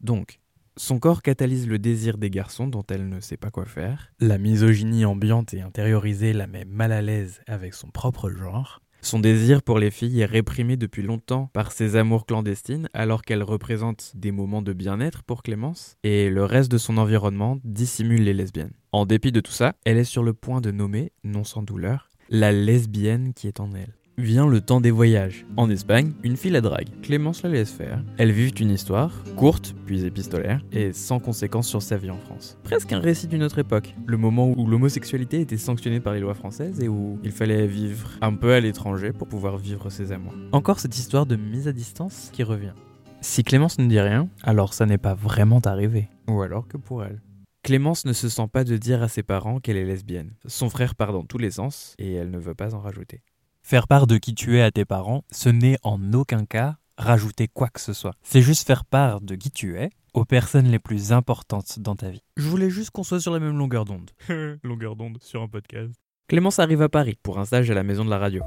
Donc, 0.00 0.40
son 0.76 0.98
corps 0.98 1.22
catalyse 1.22 1.66
le 1.66 1.78
désir 1.78 2.18
des 2.18 2.30
garçons 2.30 2.68
dont 2.68 2.84
elle 2.88 3.08
ne 3.08 3.20
sait 3.20 3.36
pas 3.36 3.50
quoi 3.50 3.64
faire. 3.64 4.12
La 4.20 4.38
misogynie 4.38 5.04
ambiante 5.04 5.52
et 5.52 5.60
intériorisée 5.60 6.32
la 6.32 6.46
met 6.46 6.64
mal 6.64 6.92
à 6.92 7.02
l'aise 7.02 7.40
avec 7.46 7.74
son 7.74 7.88
propre 7.90 8.30
genre. 8.30 8.80
Son 9.00 9.20
désir 9.20 9.62
pour 9.62 9.78
les 9.78 9.92
filles 9.92 10.20
est 10.20 10.26
réprimé 10.26 10.76
depuis 10.76 11.02
longtemps 11.02 11.50
par 11.52 11.70
ses 11.70 11.96
amours 11.96 12.26
clandestines 12.26 12.88
alors 12.92 13.22
qu'elles 13.22 13.44
représentent 13.44 14.12
des 14.14 14.32
moments 14.32 14.62
de 14.62 14.72
bien-être 14.72 15.22
pour 15.22 15.42
Clémence 15.42 15.96
et 16.02 16.30
le 16.30 16.44
reste 16.44 16.70
de 16.70 16.78
son 16.78 16.98
environnement 16.98 17.58
dissimule 17.62 18.24
les 18.24 18.34
lesbiennes. 18.34 18.72
En 18.90 19.06
dépit 19.06 19.30
de 19.30 19.40
tout 19.40 19.52
ça, 19.52 19.74
elle 19.84 19.98
est 19.98 20.04
sur 20.04 20.24
le 20.24 20.34
point 20.34 20.60
de 20.60 20.72
nommer, 20.72 21.12
non 21.22 21.44
sans 21.44 21.62
douleur, 21.62 22.07
la 22.30 22.52
lesbienne 22.52 23.32
qui 23.34 23.46
est 23.48 23.60
en 23.60 23.72
elle. 23.74 23.94
Vient 24.18 24.48
le 24.48 24.60
temps 24.60 24.80
des 24.80 24.90
voyages. 24.90 25.46
En 25.56 25.70
Espagne, 25.70 26.12
une 26.24 26.36
fille 26.36 26.50
la 26.50 26.60
drague. 26.60 26.88
Clémence 27.02 27.44
la 27.44 27.50
laisse 27.50 27.70
faire. 27.70 28.02
Elle 28.16 28.32
vit 28.32 28.48
une 28.48 28.70
histoire, 28.70 29.22
courte, 29.36 29.76
puis 29.86 30.04
épistolaire, 30.04 30.60
et 30.72 30.92
sans 30.92 31.20
conséquences 31.20 31.68
sur 31.68 31.82
sa 31.82 31.96
vie 31.96 32.10
en 32.10 32.18
France. 32.18 32.58
Presque 32.64 32.92
un 32.92 32.98
récit 32.98 33.28
d'une 33.28 33.44
autre 33.44 33.60
époque. 33.60 33.94
Le 34.06 34.16
moment 34.16 34.48
où 34.48 34.66
l'homosexualité 34.66 35.40
était 35.40 35.56
sanctionnée 35.56 36.00
par 36.00 36.14
les 36.14 36.20
lois 36.20 36.34
françaises 36.34 36.80
et 36.80 36.88
où 36.88 37.20
il 37.22 37.30
fallait 37.30 37.68
vivre 37.68 38.10
un 38.20 38.34
peu 38.34 38.52
à 38.54 38.60
l'étranger 38.60 39.12
pour 39.12 39.28
pouvoir 39.28 39.56
vivre 39.56 39.88
ses 39.88 40.10
amours. 40.10 40.34
Encore 40.50 40.80
cette 40.80 40.98
histoire 40.98 41.24
de 41.24 41.36
mise 41.36 41.68
à 41.68 41.72
distance 41.72 42.30
qui 42.32 42.42
revient. 42.42 42.74
Si 43.20 43.44
Clémence 43.44 43.78
ne 43.78 43.86
dit 43.86 44.00
rien, 44.00 44.28
alors 44.42 44.74
ça 44.74 44.84
n'est 44.84 44.98
pas 44.98 45.14
vraiment 45.14 45.60
arrivé. 45.60 46.08
Ou 46.28 46.42
alors 46.42 46.66
que 46.66 46.76
pour 46.76 47.04
elle. 47.04 47.20
Clémence 47.68 48.06
ne 48.06 48.14
se 48.14 48.30
sent 48.30 48.48
pas 48.50 48.64
de 48.64 48.78
dire 48.78 49.02
à 49.02 49.08
ses 49.08 49.22
parents 49.22 49.60
qu'elle 49.60 49.76
est 49.76 49.84
lesbienne. 49.84 50.32
Son 50.46 50.70
frère 50.70 50.94
part 50.94 51.12
dans 51.12 51.24
tous 51.24 51.36
les 51.36 51.50
sens 51.50 51.94
et 51.98 52.14
elle 52.14 52.30
ne 52.30 52.38
veut 52.38 52.54
pas 52.54 52.74
en 52.74 52.80
rajouter. 52.80 53.20
Faire 53.60 53.86
part 53.86 54.06
de 54.06 54.16
qui 54.16 54.34
tu 54.34 54.56
es 54.56 54.62
à 54.62 54.70
tes 54.70 54.86
parents, 54.86 55.22
ce 55.30 55.50
n'est 55.50 55.76
en 55.82 56.14
aucun 56.14 56.46
cas 56.46 56.78
rajouter 56.96 57.46
quoi 57.46 57.68
que 57.68 57.82
ce 57.82 57.92
soit. 57.92 58.14
C'est 58.22 58.40
juste 58.40 58.66
faire 58.66 58.86
part 58.86 59.20
de 59.20 59.34
qui 59.34 59.50
tu 59.50 59.76
es 59.76 59.90
aux 60.14 60.24
personnes 60.24 60.68
les 60.68 60.78
plus 60.78 61.12
importantes 61.12 61.78
dans 61.78 61.94
ta 61.94 62.08
vie. 62.08 62.22
Je 62.38 62.48
voulais 62.48 62.70
juste 62.70 62.88
qu'on 62.88 63.04
soit 63.04 63.20
sur 63.20 63.34
la 63.34 63.38
même 63.38 63.58
longueur 63.58 63.84
d'onde. 63.84 64.12
longueur 64.64 64.96
d'onde 64.96 65.18
sur 65.20 65.42
un 65.42 65.48
podcast. 65.48 65.92
Clémence 66.26 66.60
arrive 66.60 66.80
à 66.80 66.88
Paris 66.88 67.18
pour 67.22 67.38
un 67.38 67.44
stage 67.44 67.70
à 67.70 67.74
la 67.74 67.82
maison 67.82 68.02
de 68.02 68.08
la 68.08 68.16
radio. 68.16 68.42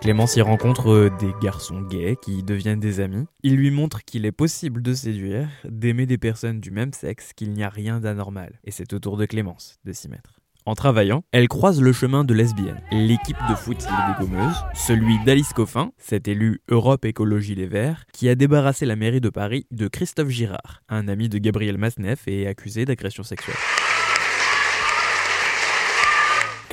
Clémence 0.00 0.36
y 0.36 0.42
rencontre 0.42 0.90
euh, 0.90 1.10
des 1.18 1.32
garçons 1.40 1.80
gays 1.80 2.16
qui 2.20 2.42
deviennent 2.42 2.80
des 2.80 3.00
amis. 3.00 3.26
Il 3.42 3.56
lui 3.56 3.70
montre 3.70 4.04
qu'il 4.04 4.26
est 4.26 4.32
possible 4.32 4.82
de 4.82 4.92
séduire, 4.92 5.48
d'aimer 5.64 6.06
des 6.06 6.18
personnes 6.18 6.60
du 6.60 6.70
même 6.70 6.92
sexe, 6.92 7.32
qu'il 7.32 7.52
n'y 7.52 7.62
a 7.62 7.68
rien 7.68 8.00
d'anormal. 8.00 8.60
Et 8.64 8.70
c'est 8.70 8.92
au 8.92 8.98
tour 8.98 9.16
de 9.16 9.24
Clémence 9.24 9.78
de 9.84 9.92
s'y 9.92 10.08
mettre. 10.08 10.40
En 10.66 10.74
travaillant, 10.74 11.24
elle 11.32 11.48
croise 11.48 11.82
le 11.82 11.92
chemin 11.92 12.24
de 12.24 12.32
lesbienne, 12.32 12.80
l'équipe 12.90 13.36
de 13.50 13.54
foot 13.54 13.76
Les 13.82 14.14
Dégommeuses, 14.14 14.64
celui 14.74 15.22
d'Alice 15.24 15.52
Coffin, 15.52 15.92
cet 15.98 16.26
élu 16.26 16.62
Europe 16.68 17.04
Écologie 17.04 17.54
Les 17.54 17.66
Verts, 17.66 18.06
qui 18.14 18.30
a 18.30 18.34
débarrassé 18.34 18.86
la 18.86 18.96
mairie 18.96 19.20
de 19.20 19.28
Paris 19.28 19.66
de 19.70 19.88
Christophe 19.88 20.30
Girard, 20.30 20.82
un 20.88 21.06
ami 21.08 21.28
de 21.28 21.36
Gabriel 21.36 21.76
Masneff 21.76 22.26
et 22.28 22.46
accusé 22.46 22.86
d'agression 22.86 23.22
sexuelle. 23.22 23.56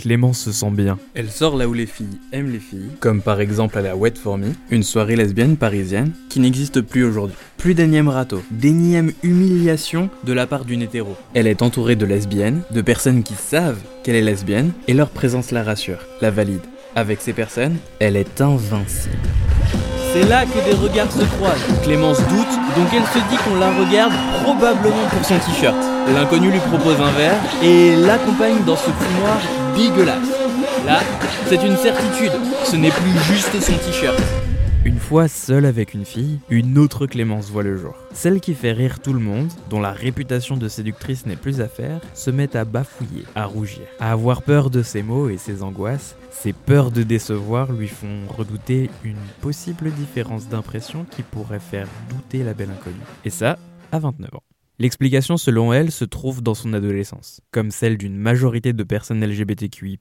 Clémence 0.02 0.40
se 0.40 0.52
sent 0.52 0.72
bien. 0.72 0.98
Elle 1.14 1.30
sort 1.30 1.56
là 1.56 1.68
où 1.68 1.74
les 1.74 1.86
filles 1.86 2.18
aiment 2.32 2.52
les 2.52 2.60
filles, 2.60 2.90
comme 3.00 3.22
par 3.22 3.40
exemple 3.40 3.78
à 3.78 3.84
la 3.84 3.96
Wet 3.96 4.16
For 4.16 4.36
Me, 4.36 4.48
une 4.72 4.82
soirée 4.82 5.16
lesbienne 5.16 5.58
parisienne 5.58 6.12
qui 6.28 6.40
n'existe 6.40 6.82
plus 6.82 7.04
aujourd'hui. 7.04 7.36
Plus 7.58 7.76
d'énième 7.76 8.10
râteau, 8.10 8.42
d'énième 8.50 9.12
humiliation 9.22 10.10
de 10.24 10.34
la 10.34 10.48
part 10.48 10.66
d'une 10.66 10.82
hétéro. 10.82 11.16
Elle 11.36 11.46
est 11.46 11.62
entourée 11.62 11.96
de 11.96 12.08
lesbiennes, 12.08 12.64
de 12.72 12.82
personnes 12.82 13.22
qui 13.22 13.36
savent 13.36 13.78
qu'elle 14.04 14.16
est 14.16 14.24
lesbienne, 14.24 14.72
et 14.88 14.96
leur 14.96 15.12
présence 15.12 15.52
la 15.52 15.62
rassure, 15.62 16.00
la 16.20 16.32
valide. 16.32 16.62
Avec 16.96 17.22
ces 17.22 17.34
personnes, 17.34 17.78
elle 18.00 18.16
est 18.16 18.42
invincible. 18.42 19.16
C'est 20.14 20.28
là 20.28 20.46
que 20.46 20.66
des 20.66 20.76
regards 20.76 21.12
se 21.12 21.24
croisent. 21.24 21.62
Clémence 21.84 22.18
doute, 22.28 22.56
donc 22.76 22.88
elle 22.92 23.06
se 23.06 23.30
dit 23.30 23.38
qu'on 23.46 23.60
la 23.60 23.72
regarde 23.72 24.14
probablement 24.44 25.08
pour 25.12 25.24
son 25.24 25.38
t-shirt. 25.38 25.78
L'inconnu 26.12 26.50
lui 26.50 26.60
propose 26.60 27.00
un 27.00 27.12
verre 27.12 27.40
et 27.64 27.96
l'accompagne 27.96 28.64
dans 28.66 28.76
ce 28.76 28.90
fumoir 28.90 29.40
dégueulasse. 29.75 30.29
Là, 30.86 30.99
c'est 31.47 31.63
une 31.63 31.77
certitude, 31.77 32.31
ce 32.65 32.75
n'est 32.75 32.91
plus 32.91 33.17
juste 33.34 33.60
son 33.60 33.77
t-shirt. 33.77 34.19
Une 34.84 34.97
fois 34.97 35.27
seule 35.27 35.65
avec 35.65 35.93
une 35.93 36.05
fille, 36.05 36.39
une 36.49 36.79
autre 36.79 37.05
Clémence 37.05 37.51
voit 37.51 37.62
le 37.62 37.77
jour. 37.77 37.93
Celle 38.13 38.39
qui 38.39 38.55
fait 38.55 38.71
rire 38.71 38.99
tout 38.99 39.13
le 39.13 39.19
monde, 39.19 39.51
dont 39.69 39.79
la 39.79 39.91
réputation 39.91 40.57
de 40.57 40.67
séductrice 40.67 41.27
n'est 41.27 41.36
plus 41.36 41.62
à 41.62 41.67
faire, 41.67 42.01
se 42.15 42.31
met 42.31 42.55
à 42.57 42.65
bafouiller, 42.65 43.25
à 43.36 43.45
rougir, 43.45 43.84
à 43.99 44.12
avoir 44.12 44.41
peur 44.41 44.71
de 44.71 44.81
ses 44.81 45.03
mots 45.03 45.29
et 45.29 45.38
ses 45.38 45.62
angoisses. 45.62 46.15
Ses 46.31 46.53
peurs 46.53 46.89
de 46.89 47.03
décevoir 47.03 47.71
lui 47.71 47.88
font 47.88 48.25
redouter 48.36 48.89
une 49.03 49.21
possible 49.41 49.91
différence 49.91 50.49
d'impression 50.49 51.05
qui 51.12 51.21
pourrait 51.21 51.60
faire 51.60 51.88
douter 52.10 52.43
la 52.43 52.55
belle 52.55 52.71
inconnue. 52.71 52.95
Et 53.23 53.29
ça, 53.29 53.60
à 53.91 53.99
29 53.99 54.34
ans. 54.34 54.51
L'explication 54.82 55.38
selon 55.38 55.74
elle 55.74 55.91
se 55.91 56.06
trouve 56.06 56.41
dans 56.41 56.56
son 56.56 56.74
adolescence. 56.74 57.39
Comme 57.52 57.70
celle 57.70 58.00
d'une 58.00 58.17
majorité 58.17 58.74
de 58.74 58.84
personnes 58.84 59.24
LGBTQI, 59.24 60.00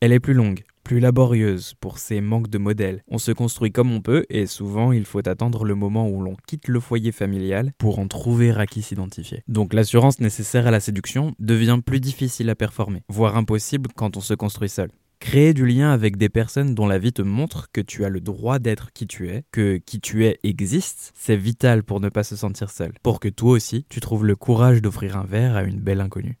elle 0.00 0.12
est 0.12 0.18
plus 0.18 0.32
longue, 0.32 0.62
plus 0.82 0.98
laborieuse 0.98 1.74
pour 1.78 1.98
ses 1.98 2.22
manques 2.22 2.48
de 2.48 2.56
modèles. 2.56 3.02
On 3.06 3.18
se 3.18 3.32
construit 3.32 3.70
comme 3.70 3.92
on 3.92 4.00
peut 4.00 4.24
et 4.30 4.46
souvent 4.46 4.92
il 4.92 5.04
faut 5.04 5.28
attendre 5.28 5.66
le 5.66 5.74
moment 5.74 6.08
où 6.08 6.22
l'on 6.22 6.36
quitte 6.46 6.68
le 6.68 6.80
foyer 6.80 7.12
familial 7.12 7.72
pour 7.76 7.98
en 7.98 8.08
trouver 8.08 8.50
à 8.52 8.64
qui 8.66 8.80
s'identifier. 8.80 9.42
Donc 9.46 9.74
l'assurance 9.74 10.20
nécessaire 10.20 10.66
à 10.66 10.70
la 10.70 10.80
séduction 10.80 11.34
devient 11.38 11.80
plus 11.84 12.00
difficile 12.00 12.48
à 12.48 12.54
performer, 12.54 13.02
voire 13.10 13.36
impossible 13.36 13.90
quand 13.94 14.16
on 14.16 14.20
se 14.20 14.32
construit 14.32 14.70
seul. 14.70 14.88
Créer 15.24 15.54
du 15.54 15.64
lien 15.64 15.90
avec 15.90 16.18
des 16.18 16.28
personnes 16.28 16.74
dont 16.74 16.86
la 16.86 16.98
vie 16.98 17.14
te 17.14 17.22
montre 17.22 17.68
que 17.72 17.80
tu 17.80 18.04
as 18.04 18.10
le 18.10 18.20
droit 18.20 18.58
d'être 18.58 18.92
qui 18.92 19.06
tu 19.06 19.30
es, 19.30 19.44
que 19.52 19.78
qui 19.78 19.98
tu 19.98 20.26
es 20.26 20.38
existe, 20.42 21.12
c'est 21.16 21.34
vital 21.34 21.82
pour 21.82 21.98
ne 21.98 22.10
pas 22.10 22.22
se 22.22 22.36
sentir 22.36 22.70
seul, 22.70 22.92
pour 23.02 23.20
que 23.20 23.30
toi 23.30 23.52
aussi 23.52 23.86
tu 23.88 24.00
trouves 24.00 24.26
le 24.26 24.36
courage 24.36 24.82
d'offrir 24.82 25.16
un 25.16 25.24
verre 25.24 25.56
à 25.56 25.62
une 25.62 25.80
belle 25.80 26.02
inconnue. 26.02 26.38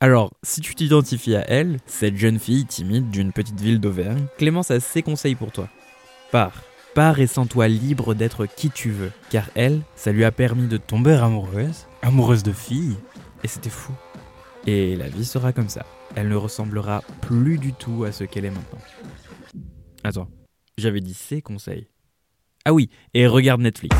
Alors, 0.00 0.34
si 0.42 0.60
tu 0.60 0.74
t'identifies 0.74 1.36
à 1.36 1.50
elle, 1.50 1.78
cette 1.86 2.18
jeune 2.18 2.38
fille 2.38 2.66
timide 2.66 3.08
d'une 3.08 3.32
petite 3.32 3.58
ville 3.58 3.80
d'Auvergne, 3.80 4.26
Clémence 4.36 4.70
a 4.70 4.78
ses 4.78 5.02
conseils 5.02 5.34
pour 5.34 5.50
toi. 5.50 5.70
Pars. 6.30 6.62
Pars 6.94 7.20
et 7.20 7.26
sens-toi 7.26 7.66
libre 7.68 8.12
d'être 8.12 8.44
qui 8.44 8.68
tu 8.68 8.90
veux, 8.90 9.10
car 9.30 9.48
elle, 9.54 9.80
ça 9.96 10.12
lui 10.12 10.24
a 10.24 10.32
permis 10.32 10.68
de 10.68 10.76
tomber 10.76 11.14
amoureuse, 11.14 11.86
amoureuse 12.02 12.42
de 12.42 12.52
filles, 12.52 12.98
et 13.42 13.48
c'était 13.48 13.70
fou. 13.70 13.94
Et 14.66 14.96
la 14.96 15.08
vie 15.08 15.24
sera 15.24 15.54
comme 15.54 15.70
ça. 15.70 15.86
Elle 16.16 16.28
ne 16.28 16.36
ressemblera 16.36 17.02
plus 17.20 17.58
du 17.58 17.72
tout 17.72 18.04
à 18.04 18.12
ce 18.12 18.24
qu'elle 18.24 18.44
est 18.44 18.50
maintenant. 18.50 18.80
Attends, 20.04 20.28
j'avais 20.76 21.00
dit 21.00 21.14
ses 21.14 21.42
conseils. 21.42 21.88
Ah 22.64 22.72
oui, 22.72 22.90
et 23.14 23.26
regarde 23.26 23.60
Netflix. 23.60 23.96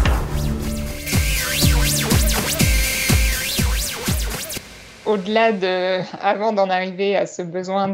au-delà 5.09 5.53
de, 5.53 6.01
avant 6.21 6.53
d'en 6.53 6.69
arriver 6.69 7.17
à 7.17 7.27
ce 7.27 7.43
besoin 7.43 7.91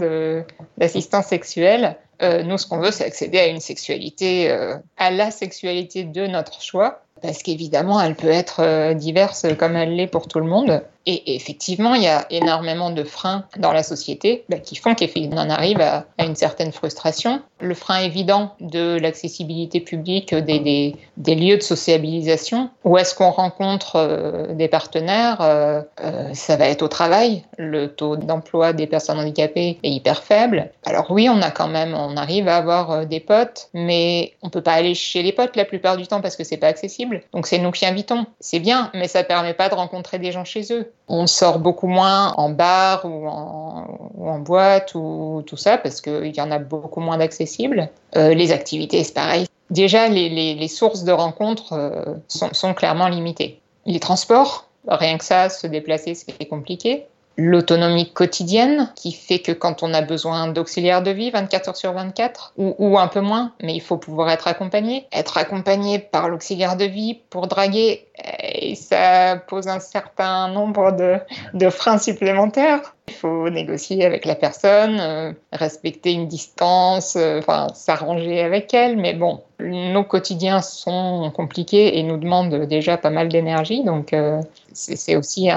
d'assistance 0.76 1.26
sexuelle, 1.26 1.96
euh, 2.22 2.42
nous, 2.42 2.58
ce 2.58 2.66
qu'on 2.66 2.78
veut, 2.78 2.90
c'est 2.90 3.04
accéder 3.04 3.38
à 3.38 3.46
une 3.46 3.60
sexualité, 3.60 4.50
euh, 4.50 4.76
à 4.96 5.10
la 5.10 5.30
sexualité 5.30 6.04
de 6.04 6.26
notre 6.26 6.60
choix, 6.60 7.02
parce 7.22 7.42
qu'évidemment, 7.42 8.00
elle 8.00 8.16
peut 8.16 8.28
être 8.28 8.60
euh, 8.60 8.94
diverse 8.94 9.46
comme 9.58 9.76
elle 9.76 9.94
l'est 9.94 10.06
pour 10.06 10.28
tout 10.28 10.40
le 10.40 10.46
monde. 10.46 10.82
Et 11.06 11.34
effectivement, 11.36 11.94
il 11.94 12.02
y 12.02 12.08
a 12.08 12.26
énormément 12.30 12.90
de 12.90 13.04
freins 13.04 13.44
dans 13.58 13.72
la 13.72 13.82
société 13.82 14.44
bah, 14.48 14.58
qui 14.58 14.76
font 14.76 14.94
qu'on 14.94 15.36
en 15.36 15.50
arrive 15.50 15.80
à, 15.80 16.06
une 16.18 16.34
certaine 16.34 16.72
frustration. 16.72 17.42
Le 17.60 17.74
frein 17.74 18.00
évident 18.00 18.54
de 18.60 18.98
l'accessibilité 18.98 19.80
publique 19.80 20.34
des, 20.34 20.94
des, 21.16 21.34
lieux 21.34 21.56
de 21.56 21.62
sociabilisation, 21.62 22.70
où 22.84 22.96
est-ce 22.96 23.14
qu'on 23.14 23.30
rencontre 23.30 23.96
euh, 23.96 24.54
des 24.54 24.68
partenaires, 24.68 25.40
euh, 25.40 25.82
euh, 26.02 26.32
ça 26.32 26.56
va 26.56 26.68
être 26.68 26.82
au 26.82 26.88
travail. 26.88 27.42
Le 27.58 27.88
taux 27.88 28.16
d'emploi 28.16 28.72
des 28.72 28.86
personnes 28.86 29.18
handicapées 29.18 29.78
est 29.82 29.90
hyper 29.90 30.22
faible. 30.22 30.70
Alors 30.86 31.10
oui, 31.10 31.28
on 31.28 31.42
a 31.42 31.50
quand 31.50 31.68
même, 31.68 31.94
on 31.94 32.16
arrive 32.16 32.48
à 32.48 32.56
avoir 32.56 33.06
des 33.06 33.20
potes, 33.20 33.68
mais 33.74 34.32
on 34.42 34.48
peut 34.48 34.62
pas 34.62 34.72
aller 34.72 34.94
chez 34.94 35.22
les 35.22 35.32
potes 35.32 35.56
la 35.56 35.64
plupart 35.64 35.96
du 35.96 36.06
temps 36.06 36.20
parce 36.20 36.36
que 36.36 36.44
c'est 36.44 36.56
pas 36.56 36.68
accessible. 36.68 37.22
Donc 37.32 37.46
c'est 37.46 37.58
nous 37.58 37.70
qui 37.70 37.84
invitons. 37.84 38.26
C'est 38.40 38.60
bien, 38.60 38.90
mais 38.94 39.08
ça 39.08 39.22
permet 39.22 39.54
pas 39.54 39.68
de 39.68 39.74
rencontrer 39.74 40.18
des 40.18 40.32
gens 40.32 40.44
chez 40.44 40.72
eux. 40.72 40.93
On 41.08 41.26
sort 41.26 41.58
beaucoup 41.58 41.86
moins 41.86 42.32
en 42.36 42.48
bar 42.48 43.04
ou 43.04 43.28
en, 43.28 44.38
boîte 44.38 44.94
ou 44.94 45.42
tout 45.46 45.56
ça 45.56 45.78
parce 45.78 46.00
qu'il 46.00 46.34
y 46.34 46.40
en 46.40 46.50
a 46.50 46.58
beaucoup 46.58 47.00
moins 47.00 47.18
d'accessibles. 47.18 47.88
Euh, 48.16 48.34
les 48.34 48.52
activités, 48.52 49.04
c'est 49.04 49.14
pareil. 49.14 49.46
Déjà, 49.70 50.08
les, 50.08 50.68
sources 50.68 51.04
de 51.04 51.12
rencontres 51.12 51.72
euh, 51.72 52.14
sont, 52.28 52.74
clairement 52.74 53.08
limitées. 53.08 53.60
Les 53.86 54.00
transports, 54.00 54.66
rien 54.88 55.18
que 55.18 55.24
ça, 55.24 55.48
se 55.48 55.66
déplacer, 55.66 56.14
c'est 56.14 56.46
compliqué 56.46 57.06
l'autonomie 57.36 58.12
quotidienne 58.12 58.92
qui 58.94 59.12
fait 59.12 59.40
que 59.40 59.52
quand 59.52 59.82
on 59.82 59.92
a 59.92 60.02
besoin 60.02 60.48
d'auxiliaires 60.48 61.02
de 61.02 61.10
vie 61.10 61.30
24 61.30 61.68
heures 61.68 61.76
sur 61.76 61.92
24 61.92 62.52
ou, 62.56 62.74
ou, 62.78 62.98
un 62.98 63.08
peu 63.08 63.20
moins, 63.20 63.52
mais 63.62 63.74
il 63.74 63.80
faut 63.80 63.96
pouvoir 63.96 64.30
être 64.30 64.48
accompagné. 64.48 65.06
Être 65.12 65.36
accompagné 65.38 65.98
par 65.98 66.28
l'auxiliaire 66.28 66.76
de 66.76 66.84
vie 66.84 67.20
pour 67.30 67.46
draguer, 67.46 68.06
et 68.40 68.74
ça 68.74 69.36
pose 69.48 69.68
un 69.68 69.80
certain 69.80 70.48
nombre 70.48 70.92
de, 70.92 71.18
de 71.54 71.70
freins 71.70 71.98
supplémentaires. 71.98 72.93
Il 73.08 73.14
faut 73.14 73.50
négocier 73.50 74.04
avec 74.06 74.24
la 74.24 74.34
personne, 74.34 74.98
euh, 74.98 75.32
respecter 75.52 76.12
une 76.12 76.26
distance, 76.26 77.16
euh, 77.16 77.42
s'arranger 77.74 78.40
avec 78.40 78.72
elle. 78.72 78.96
Mais 78.96 79.12
bon, 79.12 79.42
nos 79.60 80.04
quotidiens 80.04 80.62
sont 80.62 81.30
compliqués 81.34 81.98
et 81.98 82.02
nous 82.02 82.16
demandent 82.16 82.64
déjà 82.64 82.96
pas 82.96 83.10
mal 83.10 83.28
d'énergie. 83.28 83.84
Donc 83.84 84.14
euh, 84.14 84.40
c'est 84.72 85.16
aussi 85.16 85.50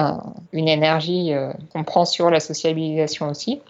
une 0.51 0.67
énergie 0.67 1.33
qu'on 1.71 1.83
prend 1.83 2.05
sur 2.05 2.29
la 2.29 2.39
sociabilisation 2.41 3.29
aussi. 3.29 3.61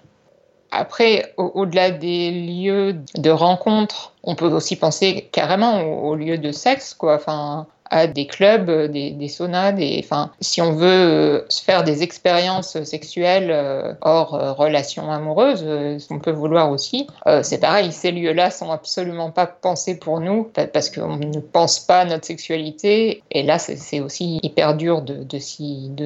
Après, 0.72 1.34
au-delà 1.38 1.92
des 1.92 2.30
lieux 2.32 2.96
de 3.16 3.30
rencontre, 3.30 4.14
on 4.24 4.36
peut 4.36 4.48
aussi 4.48 4.76
penser 4.76 5.30
carrément 5.32 5.82
aux, 5.82 6.16
lieux 6.16 6.38
de 6.38 6.52
sexe, 6.52 6.94
quoi. 6.94 7.16
Enfin, 7.16 7.68
à 7.90 8.08
des 8.08 8.28
clubs, 8.28 8.70
euh, 8.70 8.88
des, 8.88 9.28
saunas, 9.28 9.72
des, 9.72 10.02
enfin, 10.04 10.32
si 10.40 10.62
on 10.62 10.72
veut 10.72 10.88
euh, 10.88 11.46
se 11.50 11.64
faire 11.64 11.84
des 11.84 12.04
expériences 12.04 12.82
sexuelles 12.84 13.50
euh, 13.52 13.94
hors 14.02 14.32
relations 14.58 15.12
amoureuses, 15.12 15.66
on 16.10 16.20
peut 16.20 16.32
vouloir 16.32 16.72
aussi. 16.72 17.08
c'est 17.42 17.60
pareil, 17.60 17.92
ces 17.92 18.12
lieux-là 18.12 18.52
sont 18.52 18.72
absolument 18.72 19.32
pas 19.32 19.48
pensés 19.48 19.98
pour 19.98 20.20
nous 20.20 20.50
parce 20.74 20.90
qu'on 20.90 21.18
ne 21.18 21.40
pense 21.40 21.80
pas 21.80 22.02
à 22.02 22.06
notre 22.06 22.26
sexualité. 22.26 23.22
Et 23.32 23.44
là, 23.44 23.60
c'est 23.60 24.00
aussi 24.00 24.40
hyper 24.44 24.76
dur 24.76 25.02
de, 25.02 25.24
de 25.24 25.38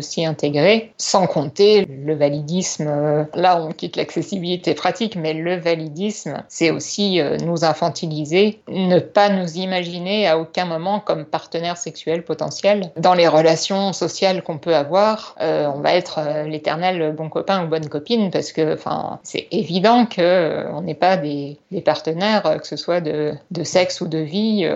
s'y 0.02 0.26
intégrer, 0.26 0.94
sans 0.98 1.28
compter 1.28 1.86
le 1.86 2.16
validisme. 2.16 3.28
Là, 3.34 3.62
on 3.62 3.72
quitte 3.72 3.96
l'accessibilité 3.96 4.74
pratique, 4.74 5.16
mais 5.16 5.34
le 5.34 5.56
validisme, 5.58 6.44
c'est 6.48 6.72
aussi 6.72 7.20
nous 7.44 7.64
infantiliser, 7.64 8.62
ne 8.68 9.00
pas 9.00 9.30
nous 9.30 9.58
imaginer 9.58 10.28
à 10.28 10.38
aucun 10.38 10.66
moment 10.66 11.00
comme 11.00 11.26
partenaire 11.26 11.71
sexuel 11.78 12.24
potentiel. 12.24 12.92
Dans 12.98 13.14
les 13.14 13.28
relations 13.28 13.94
sociales 13.94 14.44
qu'on 14.44 14.58
peut 14.58 14.76
avoir, 14.76 15.36
euh, 15.42 15.68
on 15.74 15.80
va 15.80 15.94
être 15.96 16.20
euh, 16.20 16.44
l'éternel 16.44 17.14
bon 17.16 17.30
copain 17.30 17.64
ou 17.64 17.68
bonne 17.68 17.88
copine 17.88 18.32
parce 18.32 18.52
que 18.52 18.78
c'est 19.24 19.48
évident 19.52 20.06
qu'on 20.06 20.22
euh, 20.22 20.82
n'est 20.82 20.96
pas 20.96 21.18
des, 21.18 21.58
partenaires, 21.84 22.60
que 22.62 22.68
ce 22.68 22.76
soit 22.76 23.02
de, 23.02 23.34
sexe 23.64 24.02
ou 24.02 24.08
de 24.08 24.20
vie. 24.20 24.70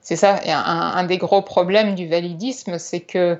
c'est 0.00 0.16
ça, 0.16 0.40
un, 0.46 1.04
des 1.04 1.18
gros 1.18 1.42
problèmes 1.42 1.94
du 1.94 2.08
validisme, 2.08 2.78
c'est 2.78 3.00
que 3.00 3.38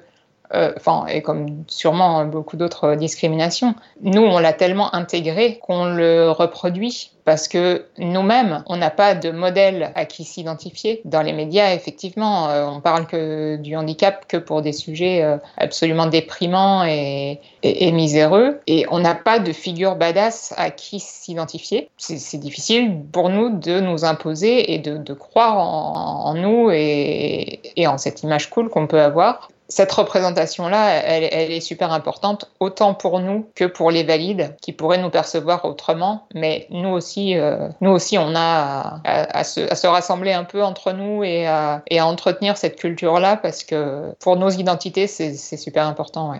enfin, 0.52 1.06
et 1.06 1.22
comme 1.22 1.64
sûrement 1.68 2.24
beaucoup 2.24 2.56
d'autres 2.56 2.94
discriminations, 2.94 3.74
nous, 4.02 4.22
on 4.22 4.38
l'a 4.38 4.52
tellement 4.52 4.94
intégré 4.94 5.58
qu'on 5.58 5.86
le 5.86 6.30
reproduit 6.30 7.10
parce 7.26 7.48
que 7.48 7.86
nous-mêmes, 7.98 8.62
on 8.66 8.76
n'a 8.76 8.88
pas 8.88 9.16
de 9.16 9.32
modèle 9.32 9.90
à 9.96 10.04
qui 10.04 10.22
s'identifier. 10.22 11.02
Dans 11.04 11.22
les 11.22 11.32
médias, 11.32 11.74
effectivement, 11.74 12.48
euh, 12.48 12.66
on 12.66 12.80
parle 12.80 13.08
que 13.08 13.56
du 13.56 13.74
handicap 13.74 14.26
que 14.28 14.36
pour 14.36 14.62
des 14.62 14.72
sujets 14.72 15.24
euh, 15.24 15.36
absolument 15.56 16.06
déprimants 16.06 16.84
et, 16.84 17.40
miséreux, 17.90 18.60
et 18.68 18.86
on 18.92 19.00
n'a 19.00 19.16
pas 19.16 19.40
de 19.40 19.52
figure 19.52 19.96
badass 19.96 20.54
à 20.56 20.70
qui 20.70 21.00
s'identifier. 21.00 21.90
C'est 21.96 22.38
difficile 22.38 22.96
pour 23.10 23.28
nous 23.28 23.58
de 23.58 23.80
nous 23.80 24.04
imposer 24.04 24.72
et 24.74 24.78
de, 24.78 25.12
croire 25.12 25.58
en, 25.58 26.34
nous 26.34 26.70
et, 26.70 27.60
et 27.74 27.88
en 27.88 27.98
cette 27.98 28.22
image 28.22 28.50
cool 28.50 28.68
qu'on 28.68 28.86
peut 28.86 29.00
avoir 29.00 29.48
cette 29.68 29.90
représentation-là, 29.92 31.02
elle, 31.04 31.52
est 31.52 31.60
super 31.60 31.92
importante, 31.92 32.50
autant 32.60 32.94
pour 32.94 33.20
nous 33.20 33.48
que 33.54 33.64
pour 33.64 33.90
les 33.90 34.04
valides 34.04 34.54
qui 34.60 34.72
pourraient 34.72 35.00
nous 35.00 35.10
percevoir 35.10 35.64
autrement. 35.64 36.26
Mais 36.34 36.66
nous 36.70 36.90
aussi, 36.90 37.36
euh, 37.36 37.68
nous 37.80 37.90
aussi, 37.90 38.18
on 38.18 38.34
a 38.36 39.00
à, 39.04 39.44
se, 39.44 39.86
rassembler 39.86 40.32
un 40.32 40.44
peu 40.44 40.62
entre 40.62 40.92
nous 40.92 41.24
et 41.24 41.46
à, 41.46 41.82
entretenir 42.00 42.56
cette 42.56 42.76
culture-là 42.76 43.36
parce 43.36 43.64
que 43.64 44.14
pour 44.20 44.36
nos 44.36 44.50
identités, 44.50 45.06
c'est 45.06 45.56
super 45.56 45.86
important. 45.86 46.34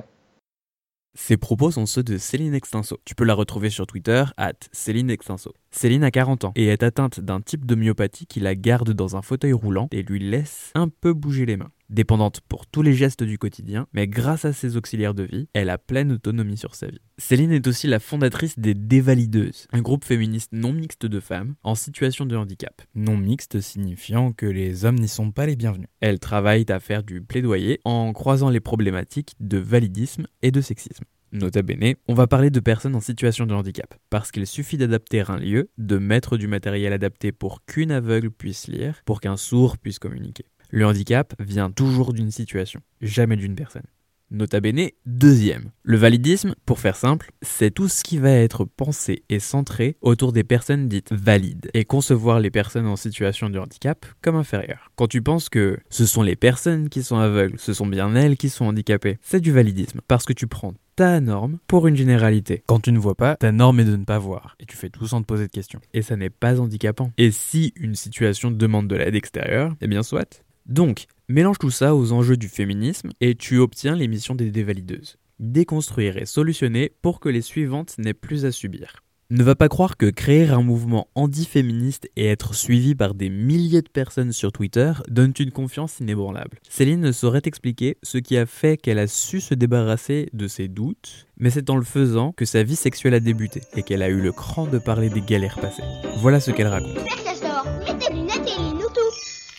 Ces 1.19 1.39
propos 1.39 1.71
sont 1.71 1.87
ceux 1.87 2.03
de 2.03 2.19
Céline 2.19 2.55
Extinso. 2.55 2.99
Tu 3.07 3.15
peux 3.15 3.25
la 3.25 3.33
retrouver 3.33 3.71
sur 3.71 3.87
Twitter, 3.87 4.25
at 4.37 4.53
Céline 4.71 5.11
Extinso. 5.11 5.55
Céline 5.71 6.05
a 6.05 6.11
40 6.11 6.45
ans 6.45 6.53
et 6.57 6.67
est 6.67 6.83
atteinte 6.83 7.21
d'un 7.21 7.41
type 7.41 7.65
de 7.65 7.75
myopathie 7.75 8.27
qui 8.27 8.39
la 8.39 8.55
garde 8.55 8.93
dans 8.93 9.17
un 9.17 9.23
fauteuil 9.23 9.55
roulant 9.55 9.89
et 9.93 10.03
lui 10.03 10.21
laisse 10.21 10.73
un 10.75 10.89
peu 10.89 11.15
bouger 11.15 11.47
les 11.47 11.57
mains. 11.57 11.71
Dépendante 11.89 12.41
pour 12.49 12.67
tous 12.67 12.83
les 12.83 12.95
gestes 12.95 13.23
du 13.23 13.39
quotidien, 13.39 13.87
mais 13.93 14.09
grâce 14.09 14.45
à 14.45 14.53
ses 14.53 14.77
auxiliaires 14.77 15.15
de 15.15 15.23
vie, 15.23 15.49
elle 15.53 15.71
a 15.71 15.79
pleine 15.79 16.13
autonomie 16.13 16.57
sur 16.57 16.75
sa 16.75 16.89
vie. 16.89 17.01
Céline 17.19 17.53
est 17.53 17.67
aussi 17.69 17.87
la 17.87 18.01
fondatrice 18.01 18.59
des 18.59 18.75
Dévalideuses, 18.75 19.69
un 19.73 19.83
groupe 19.83 20.05
féministe 20.05 20.51
non 20.53 20.73
mixte 20.73 21.07
de 21.07 21.21
femmes 21.21 21.55
en 21.63 21.77
situation 21.77 22.27
de 22.27 22.37
handicap. 22.37 22.83
Non 22.97 23.17
mixte 23.17 23.61
signifiant 23.61 24.33
que 24.33 24.47
les 24.47 24.85
hommes 24.85 24.99
n'y 24.99 25.07
sont 25.07 25.31
pas 25.31 25.47
les 25.47 25.55
bienvenus. 25.55 25.89
Elles 26.01 26.19
travaillent 26.19 26.71
à 26.71 26.81
faire 26.81 27.05
du 27.05 27.23
plaidoyer 27.23 27.81
en 27.85 28.13
croisant 28.13 28.51
les 28.51 28.61
problématiques 28.61 29.35
de 29.39 29.59
validisme 29.59 30.27
et 30.43 30.51
de 30.51 30.61
sexisme. 30.61 31.05
Nota 31.33 31.63
bene, 31.63 31.95
on 32.09 32.15
va 32.15 32.27
parler 32.27 32.51
de 32.51 32.61
personnes 32.61 32.95
en 32.95 33.01
situation 33.01 33.47
de 33.47 33.55
handicap, 33.55 33.95
parce 34.11 34.31
qu'il 34.31 34.47
suffit 34.47 34.79
d'adapter 34.79 35.23
un 35.29 35.37
lieu, 35.37 35.71
de 35.77 35.99
mettre 35.99 36.37
du 36.37 36.47
matériel 36.47 36.93
adapté 36.93 37.33
pour 37.33 37.65
qu'une 37.65 37.91
aveugle 37.91 38.31
puisse 38.31 38.69
lire, 38.69 39.03
pour 39.05 39.21
qu'un 39.21 39.37
sourd 39.37 39.77
puisse 39.77 39.99
communiquer. 39.99 40.47
Le 40.71 40.87
handicap 40.87 41.35
vient 41.39 41.71
toujours 41.71 42.13
d'une 42.13 42.31
situation, 42.31 42.81
jamais 43.01 43.37
d'une 43.37 43.55
personne. 43.55 43.87
Nota 44.33 44.61
bene, 44.61 44.91
deuxième. 45.07 45.71
Le 45.85 45.97
validisme, 45.97 46.57
pour 46.65 46.81
faire 46.81 46.97
simple, 46.97 47.31
c'est 47.43 47.71
tout 47.71 47.87
ce 47.87 48.03
qui 48.03 48.19
va 48.19 48.33
être 48.33 48.65
pensé 48.65 49.23
et 49.29 49.39
centré 49.39 49.97
autour 50.01 50.33
des 50.33 50.43
personnes 50.43 50.89
dites 50.89 51.13
valides 51.13 51.71
et 51.75 51.85
concevoir 51.85 52.41
les 52.41 52.51
personnes 52.51 52.89
en 52.89 52.97
situation 52.97 53.51
de 53.51 53.61
handicap 53.61 54.05
comme 54.23 54.35
inférieures. 54.35 54.91
Quand 54.97 55.07
tu 55.07 55.23
penses 55.23 55.49
que 55.49 55.79
ce 55.91 56.07
sont 56.07 56.23
les 56.23 56.35
personnes 56.35 56.89
qui 56.89 57.05
sont 57.05 57.19
aveugles, 57.19 57.61
ce 57.61 57.73
sont 57.73 57.87
bien 57.87 58.17
elles 58.17 58.37
qui 58.37 58.49
sont 58.49 58.65
handicapées, 58.65 59.19
c'est 59.23 59.41
du 59.41 59.53
validisme 59.53 60.01
parce 60.09 60.25
que 60.25 60.33
tu 60.33 60.49
prends 60.49 60.75
ta 60.97 61.21
norme 61.21 61.59
pour 61.69 61.87
une 61.87 61.95
généralité. 61.95 62.65
Quand 62.67 62.81
tu 62.81 62.91
ne 62.91 62.99
vois 62.99 63.15
pas, 63.15 63.37
ta 63.37 63.53
norme 63.53 63.81
est 63.81 63.85
de 63.85 63.97
ne 63.97 64.05
pas 64.05 64.19
voir. 64.19 64.57
Et 64.59 64.67
tu 64.67 64.77
fais 64.77 64.89
tout 64.89 65.07
sans 65.07 65.21
te 65.21 65.27
poser 65.27 65.47
de 65.47 65.53
questions. 65.53 65.81
Et 65.93 66.03
ça 66.03 66.17
n'est 66.17 66.31
pas 66.31 66.59
handicapant. 66.59 67.13
Et 67.19 67.31
si 67.31 67.75
une 67.77 67.95
situation 67.95 68.51
demande 68.51 68.89
de 68.89 68.97
l'aide 68.97 69.15
extérieure, 69.15 69.77
eh 69.83 69.87
bien 69.87 70.03
soit. 70.03 70.43
Donc, 70.67 71.07
mélange 71.29 71.59
tout 71.59 71.71
ça 71.71 71.95
aux 71.95 72.13
enjeux 72.13 72.37
du 72.37 72.49
féminisme 72.49 73.11
et 73.21 73.35
tu 73.35 73.59
obtiens 73.59 73.95
l'émission 73.95 74.35
des 74.35 74.51
dévalideuses. 74.51 75.17
Déconstruire 75.39 76.17
et 76.17 76.27
solutionner 76.27 76.93
pour 77.03 77.21
que 77.21 77.29
les 77.29 77.43
suivantes 77.43 77.97
n'aient 77.99 78.15
plus 78.15 78.45
à 78.45 78.53
subir. 78.53 79.03
Ne 79.29 79.43
va 79.43 79.57
pas 79.57 79.69
croire 79.69 79.97
que 79.97 80.07
créer 80.07 80.49
un 80.49 80.63
mouvement 80.63 81.09
anti-féministe 81.17 82.09
et 82.15 82.27
être 82.27 82.55
suivi 82.55 82.95
par 82.95 83.15
des 83.15 83.29
milliers 83.29 83.83
de 83.83 83.89
personnes 83.89 84.31
sur 84.31 84.53
Twitter 84.53 84.93
donne 85.09 85.33
une 85.41 85.51
confiance 85.51 85.99
inébranlable. 85.99 86.59
Céline 86.69 87.01
ne 87.01 87.11
saurait 87.11 87.43
expliquer 87.45 87.97
ce 88.05 88.19
qui 88.19 88.37
a 88.37 88.47
fait 88.47 88.77
qu'elle 88.77 89.01
a 89.01 89.09
su 89.09 89.41
se 89.41 89.55
débarrasser 89.55 90.29
de 90.33 90.47
ses 90.47 90.69
doutes, 90.69 91.27
mais 91.39 91.51
c'est 91.51 91.71
en 91.71 91.77
le 91.77 91.83
faisant 91.83 92.31
que 92.33 92.45
sa 92.45 92.63
vie 92.63 92.77
sexuelle 92.77 93.15
a 93.15 93.21
débuté 93.21 93.63
et 93.75 93.83
qu'elle 93.83 94.03
a 94.03 94.11
eu 94.11 94.21
le 94.21 94.31
cran 94.31 94.69
de 94.69 94.79
parler 94.79 95.11
des 95.11 95.23
galères 95.23 95.59
passées. 95.61 95.83
Voilà 96.19 96.39
ce 96.39 96.53
qu'elle 96.53 96.69
raconte. 96.69 97.16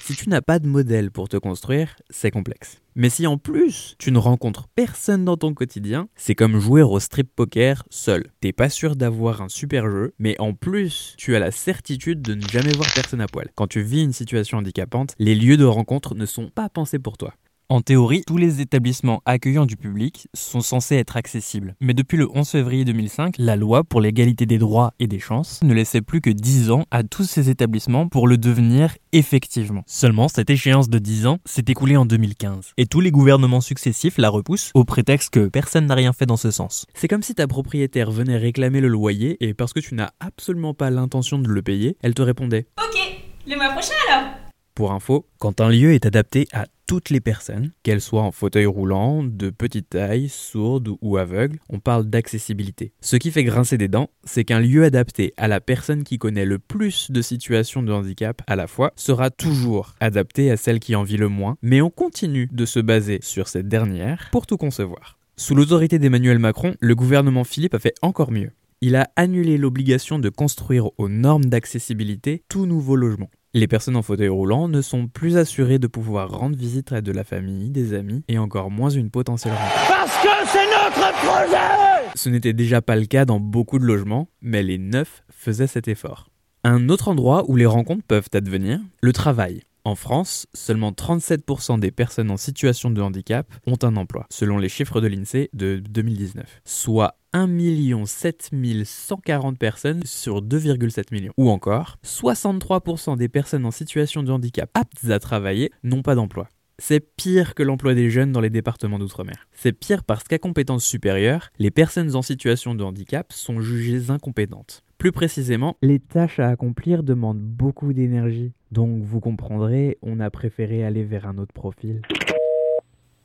Si 0.07 0.15
tu 0.15 0.29
n'as 0.29 0.41
pas 0.41 0.59
de 0.59 0.67
modèle 0.69 1.11
pour 1.11 1.27
te 1.27 1.35
construire, 1.35 1.97
c'est 2.09 2.31
complexe. 2.31 2.79
Mais 2.95 3.09
si 3.09 3.27
en 3.27 3.37
plus 3.37 3.97
tu 3.99 4.13
ne 4.13 4.17
rencontres 4.17 4.69
personne 4.69 5.25
dans 5.25 5.35
ton 5.35 5.53
quotidien, 5.53 6.07
c'est 6.15 6.33
comme 6.33 6.61
jouer 6.61 6.81
au 6.81 6.97
strip 7.01 7.29
poker 7.35 7.83
seul. 7.89 8.27
T'es 8.39 8.53
pas 8.53 8.69
sûr 8.69 8.95
d'avoir 8.95 9.41
un 9.41 9.49
super 9.49 9.91
jeu, 9.91 10.13
mais 10.17 10.39
en 10.39 10.53
plus 10.53 11.13
tu 11.17 11.35
as 11.35 11.39
la 11.39 11.51
certitude 11.51 12.21
de 12.21 12.35
ne 12.35 12.47
jamais 12.47 12.71
voir 12.71 12.87
personne 12.95 13.19
à 13.19 13.27
poil. 13.27 13.49
Quand 13.53 13.67
tu 13.67 13.81
vis 13.81 14.01
une 14.01 14.13
situation 14.13 14.59
handicapante, 14.59 15.13
les 15.19 15.35
lieux 15.35 15.57
de 15.57 15.65
rencontre 15.65 16.15
ne 16.15 16.25
sont 16.25 16.47
pas 16.47 16.69
pensés 16.69 16.99
pour 16.99 17.17
toi. 17.17 17.33
En 17.69 17.81
théorie, 17.81 18.23
tous 18.25 18.37
les 18.37 18.61
établissements 18.61 19.21
accueillant 19.25 19.65
du 19.65 19.75
public 19.75 20.29
sont 20.33 20.61
censés 20.61 20.95
être 20.95 21.17
accessibles. 21.17 21.75
Mais 21.81 21.93
depuis 21.93 22.15
le 22.15 22.29
11 22.33 22.47
février 22.47 22.85
2005, 22.85 23.35
la 23.39 23.57
loi 23.57 23.83
pour 23.83 23.99
l'égalité 23.99 24.45
des 24.45 24.57
droits 24.57 24.93
et 24.99 25.07
des 25.07 25.19
chances 25.19 25.61
ne 25.63 25.73
laissait 25.73 25.99
plus 25.99 26.21
que 26.21 26.29
10 26.29 26.71
ans 26.71 26.85
à 26.91 27.03
tous 27.03 27.25
ces 27.25 27.49
établissements 27.49 28.07
pour 28.07 28.29
le 28.29 28.37
devenir 28.37 28.95
effectivement. 29.11 29.83
Seulement, 29.85 30.29
cette 30.29 30.49
échéance 30.49 30.87
de 30.87 30.97
10 30.97 31.27
ans 31.27 31.39
s'est 31.43 31.65
écoulée 31.67 31.97
en 31.97 32.05
2015. 32.05 32.71
Et 32.77 32.85
tous 32.85 33.01
les 33.01 33.11
gouvernements 33.11 33.59
successifs 33.59 34.17
la 34.17 34.29
repoussent 34.29 34.71
au 34.73 34.85
prétexte 34.85 35.31
que 35.31 35.49
personne 35.49 35.87
n'a 35.87 35.95
rien 35.95 36.13
fait 36.13 36.25
dans 36.25 36.37
ce 36.37 36.51
sens. 36.51 36.85
C'est 36.93 37.09
comme 37.09 37.21
si 37.21 37.35
ta 37.35 37.47
propriétaire 37.47 38.11
venait 38.11 38.37
réclamer 38.37 38.79
le 38.79 38.87
loyer 38.87 39.35
et 39.45 39.53
parce 39.53 39.73
que 39.73 39.81
tu 39.81 39.93
n'as 39.93 40.11
absolument 40.21 40.73
pas 40.73 40.89
l'intention 40.89 41.37
de 41.37 41.49
le 41.49 41.61
payer, 41.61 41.97
elle 42.01 42.13
te 42.13 42.21
répondait 42.21 42.67
Ok, 42.81 42.97
le 43.45 43.57
mois 43.57 43.73
prochain 43.73 43.91
alors 44.09 44.46
pour 44.77 44.91
info, 44.91 45.25
quand 45.39 45.59
un 45.59 45.71
lieu 45.71 45.93
est 45.93 46.05
adapté 46.05 46.47
à 46.53 46.67
toutes 46.85 47.09
les 47.09 47.19
personnes, 47.19 47.71
qu'elles 47.81 47.99
soient 47.99 48.21
en 48.21 48.31
fauteuil 48.31 48.67
roulant, 48.67 49.23
de 49.23 49.49
petite 49.49 49.89
taille, 49.89 50.29
sourdes 50.29 50.91
ou 51.01 51.17
aveugles, 51.17 51.57
on 51.67 51.79
parle 51.79 52.05
d'accessibilité. 52.05 52.91
Ce 53.01 53.15
qui 53.15 53.31
fait 53.31 53.43
grincer 53.43 53.79
des 53.79 53.87
dents, 53.87 54.11
c'est 54.23 54.43
qu'un 54.43 54.59
lieu 54.59 54.83
adapté 54.83 55.33
à 55.35 55.47
la 55.47 55.61
personne 55.61 56.03
qui 56.03 56.19
connaît 56.19 56.45
le 56.45 56.59
plus 56.59 57.09
de 57.09 57.23
situations 57.23 57.81
de 57.81 57.91
handicap 57.91 58.43
à 58.45 58.55
la 58.55 58.67
fois 58.67 58.93
sera 58.95 59.31
toujours 59.31 59.95
adapté 59.99 60.51
à 60.51 60.57
celle 60.57 60.79
qui 60.79 60.95
en 60.95 61.01
vit 61.01 61.17
le 61.17 61.27
moins, 61.27 61.57
mais 61.63 61.81
on 61.81 61.89
continue 61.89 62.47
de 62.51 62.65
se 62.67 62.79
baser 62.79 63.17
sur 63.23 63.47
cette 63.47 63.67
dernière 63.67 64.29
pour 64.31 64.45
tout 64.45 64.57
concevoir. 64.57 65.17
Sous 65.37 65.55
l'autorité 65.55 65.97
d'Emmanuel 65.97 66.37
Macron, 66.37 66.75
le 66.79 66.93
gouvernement 66.93 67.45
Philippe 67.45 67.73
a 67.73 67.79
fait 67.79 67.95
encore 68.03 68.31
mieux. 68.31 68.51
Il 68.81 68.95
a 68.95 69.09
annulé 69.15 69.57
l'obligation 69.57 70.19
de 70.19 70.29
construire 70.29 70.91
aux 70.99 71.09
normes 71.09 71.45
d'accessibilité 71.45 72.43
tout 72.47 72.67
nouveau 72.67 72.95
logement. 72.95 73.31
Les 73.53 73.67
personnes 73.67 73.95
en 73.95 74.01
fauteuil 74.01 74.27
roulant 74.27 74.67
ne 74.67 74.81
sont 74.81 75.07
plus 75.07 75.37
assurées 75.37 75.79
de 75.79 75.87
pouvoir 75.87 76.29
rendre 76.29 76.57
visite 76.57 76.91
à 76.91 76.99
de 76.99 77.13
la 77.13 77.23
famille, 77.23 77.69
des 77.69 77.93
amis 77.93 78.23
et 78.27 78.37
encore 78.37 78.69
moins 78.69 78.89
une 78.89 79.09
potentielle 79.09 79.53
rencontre. 79.53 79.87
Parce 79.87 80.21
que 80.21 80.29
c'est 80.47 80.65
notre 80.65 81.13
projet 81.17 82.11
Ce 82.15 82.27
n'était 82.27 82.51
déjà 82.51 82.81
pas 82.81 82.97
le 82.97 83.05
cas 83.05 83.23
dans 83.23 83.39
beaucoup 83.39 83.79
de 83.79 83.85
logements, 83.85 84.27
mais 84.41 84.63
les 84.63 84.77
neufs 84.77 85.23
faisaient 85.29 85.67
cet 85.67 85.87
effort. 85.87 86.29
Un 86.65 86.89
autre 86.89 87.07
endroit 87.07 87.45
où 87.49 87.55
les 87.55 87.65
rencontres 87.65 88.03
peuvent 88.05 88.29
advenir, 88.33 88.81
le 89.01 89.13
travail. 89.13 89.61
En 89.85 89.95
France, 89.95 90.47
seulement 90.53 90.91
37% 90.91 91.79
des 91.79 91.91
personnes 91.91 92.29
en 92.29 92.35
situation 92.35 92.91
de 92.91 93.01
handicap 93.01 93.47
ont 93.65 93.77
un 93.83 93.95
emploi, 93.95 94.25
selon 94.29 94.57
les 94.57 94.67
chiffres 94.67 94.99
de 94.99 95.07
l'INSEE 95.07 95.49
de 95.53 95.77
2019, 95.77 96.61
soit 96.65 97.15
1 97.37 98.05
7 98.07 98.51
140 98.83 99.59
personnes 99.59 100.01
sur 100.05 100.41
2,7 100.41 101.13
millions. 101.13 101.33
Ou 101.37 101.51
encore, 101.51 101.97
63% 102.03 103.15
des 103.15 103.29
personnes 103.29 103.65
en 103.65 103.69
situation 103.69 104.23
de 104.23 104.31
handicap 104.31 104.71
aptes 104.73 105.07
à 105.11 105.19
travailler 105.19 105.71
n'ont 105.83 106.01
pas 106.01 106.15
d'emploi. 106.15 106.49
C'est 106.79 106.99
pire 107.15 107.53
que 107.53 107.61
l'emploi 107.61 107.93
des 107.93 108.09
jeunes 108.09 108.31
dans 108.31 108.41
les 108.41 108.49
départements 108.49 108.97
d'outre-mer. 108.97 109.47
C'est 109.51 109.71
pire 109.71 110.03
parce 110.03 110.23
qu'à 110.23 110.39
compétences 110.39 110.83
supérieures, 110.83 111.49
les 111.59 111.69
personnes 111.69 112.15
en 112.15 112.23
situation 112.23 112.73
de 112.73 112.83
handicap 112.83 113.31
sont 113.31 113.61
jugées 113.61 114.09
incompétentes. 114.09 114.83
Plus 114.97 115.11
précisément, 115.11 115.77
les 115.83 115.99
tâches 115.99 116.39
à 116.39 116.49
accomplir 116.49 117.03
demandent 117.03 117.39
beaucoup 117.39 117.93
d'énergie. 117.93 118.53
Donc 118.71 119.03
vous 119.03 119.19
comprendrez, 119.19 119.99
on 120.01 120.19
a 120.19 120.31
préféré 120.31 120.83
aller 120.83 121.03
vers 121.03 121.27
un 121.27 121.37
autre 121.37 121.53
profil. 121.53 122.01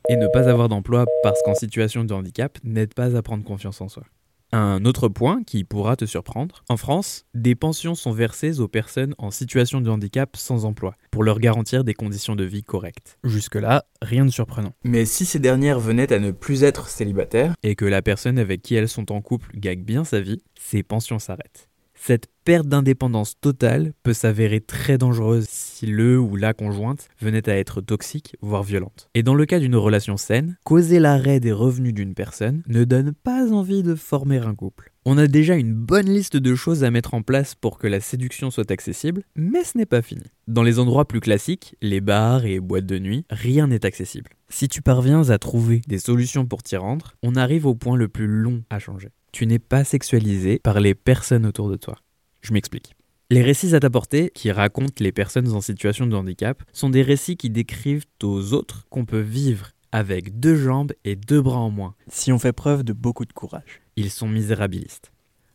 Et 0.09 0.17
ne 0.17 0.27
pas 0.27 0.49
avoir 0.49 0.69
d'emploi 0.69 1.07
parce 1.23 1.43
qu'en 1.43 1.55
situation 1.55 2.05
de 2.05 2.13
handicap 2.13 2.59
n'aide 2.65 2.95
pas 2.95 3.17
à 3.17 3.23
prendre 3.23 3.45
confiance 3.45 3.81
en 3.81 3.89
soi. 3.89 4.05
Un 4.55 4.85
autre 4.85 5.09
point 5.09 5.43
qui 5.45 5.65
pourra 5.65 5.97
te 5.97 6.05
surprendre, 6.05 6.63
en 6.69 6.77
France, 6.77 7.25
des 7.33 7.55
pensions 7.55 7.95
sont 7.95 8.13
versées 8.13 8.61
aux 8.61 8.69
personnes 8.69 9.15
en 9.17 9.31
situation 9.31 9.81
de 9.81 9.89
handicap 9.89 10.37
sans 10.37 10.67
emploi, 10.67 10.95
pour 11.11 11.25
leur 11.25 11.39
garantir 11.39 11.85
des 11.85 11.95
conditions 11.95 12.37
de 12.37 12.45
vie 12.45 12.63
correctes. 12.63 13.17
Jusque-là, 13.25 13.87
rien 14.03 14.27
de 14.27 14.31
surprenant. 14.31 14.75
Mais 14.85 15.07
si 15.07 15.25
ces 15.25 15.39
dernières 15.39 15.81
venaient 15.81 16.13
à 16.13 16.19
ne 16.19 16.33
plus 16.33 16.65
être 16.65 16.89
célibataires, 16.89 17.55
et 17.63 17.77
que 17.77 17.87
la 17.87 18.03
personne 18.03 18.39
avec 18.39 18.61
qui 18.61 18.75
elles 18.75 18.91
sont 18.91 19.11
en 19.11 19.23
couple 19.23 19.57
gagne 19.57 19.85
bien 19.85 20.05
sa 20.05 20.21
vie, 20.21 20.43
ces 20.61 20.83
pensions 20.83 21.19
s'arrêtent. 21.19 21.71
Cette 22.05 22.27
perte 22.45 22.67
d'indépendance 22.67 23.39
totale 23.41 23.93
peut 24.03 24.13
s'avérer 24.13 24.61
très 24.61 24.99
dangereuse 24.99 25.47
si 25.49 25.87
le 25.87 26.19
ou 26.19 26.35
la 26.35 26.53
conjointe 26.53 27.09
venait 27.21 27.49
à 27.49 27.57
être 27.57 27.81
toxique, 27.81 28.35
voire 28.41 28.65
violente. 28.65 29.09
Et 29.15 29.23
dans 29.23 29.37
le 29.37 29.47
cas 29.47 29.61
d'une 29.61 29.77
relation 29.77 30.17
saine, 30.17 30.57
causer 30.65 30.99
l'arrêt 30.99 31.39
des 31.39 31.53
revenus 31.53 31.95
d'une 31.95 32.15
personne 32.15 32.65
ne 32.67 32.83
donne 32.83 33.13
pas 33.13 33.53
envie 33.53 33.85
de 33.85 33.95
former 33.95 34.39
un 34.39 34.57
couple. 34.57 34.91
On 35.05 35.17
a 35.17 35.29
déjà 35.29 35.55
une 35.55 35.75
bonne 35.75 36.11
liste 36.11 36.37
de 36.37 36.57
choses 36.57 36.83
à 36.83 36.91
mettre 36.91 37.15
en 37.15 37.23
place 37.23 37.55
pour 37.55 37.79
que 37.79 37.87
la 37.87 38.01
séduction 38.01 38.51
soit 38.51 38.73
accessible, 38.73 39.23
mais 39.37 39.63
ce 39.63 39.79
n'est 39.79 39.87
pas 39.87 40.03
fini. 40.03 40.25
Dans 40.49 40.65
les 40.65 40.81
endroits 40.81 41.07
plus 41.07 41.21
classiques, 41.21 41.77
les 41.83 42.01
bars 42.01 42.45
et 42.45 42.59
boîtes 42.59 42.87
de 42.87 42.99
nuit, 42.99 43.25
rien 43.31 43.69
n'est 43.69 43.87
accessible. 43.87 44.33
Si 44.49 44.69
tu 44.69 44.83
parviens 44.83 45.31
à 45.31 45.39
trouver 45.39 45.83
des 45.87 46.01
solutions 46.01 46.47
pour 46.47 46.65
t'y 46.65 46.75
rendre, 46.75 47.15
on 47.23 47.37
arrive 47.37 47.65
au 47.65 47.77
point 47.77 47.97
le 47.97 48.09
plus 48.09 48.27
long 48.27 48.65
à 48.71 48.81
changer 48.81 49.11
tu 49.33 49.47
n'es 49.47 49.59
pas 49.59 49.83
sexualisé 49.83 50.59
par 50.59 50.79
les 50.79 50.95
personnes 50.95 51.47
autour 51.47 51.71
de 51.71 51.77
toi. 51.77 51.97
Je 52.43 52.53
m'explique. 52.53 52.95
Les 53.31 53.43
récits 53.43 53.75
à 53.75 53.81
t'apporter, 53.81 54.31
qui 54.35 54.53
racontent 54.53 54.93
les 55.03 55.11
personnes 55.11 55.51
en 55.53 55.63
situation 55.63 56.07
de 56.07 56.15
handicap, 56.15 56.63
sont 56.75 56.91
des 56.91 57.01
récits 57.01 57.39
qui 57.39 57.49
décrivent 57.49 58.05
aux 58.23 58.53
autres 58.53 58.87
qu'on 58.91 59.07
peut 59.07 59.21
vivre 59.21 59.71
avec 59.91 60.39
deux 60.39 60.57
jambes 60.57 60.93
et 61.05 61.17
deux 61.17 61.41
bras 61.41 61.59
en 61.59 61.71
moins, 61.71 61.95
si 62.09 62.31
on 62.31 62.39
fait 62.39 62.53
preuve 62.53 62.83
de 62.83 62.93
beaucoup 62.93 63.25
de 63.25 63.33
courage. 63.33 63.81
Ils 63.97 64.11
sont 64.11 64.29
misérabilistes. 64.29 65.13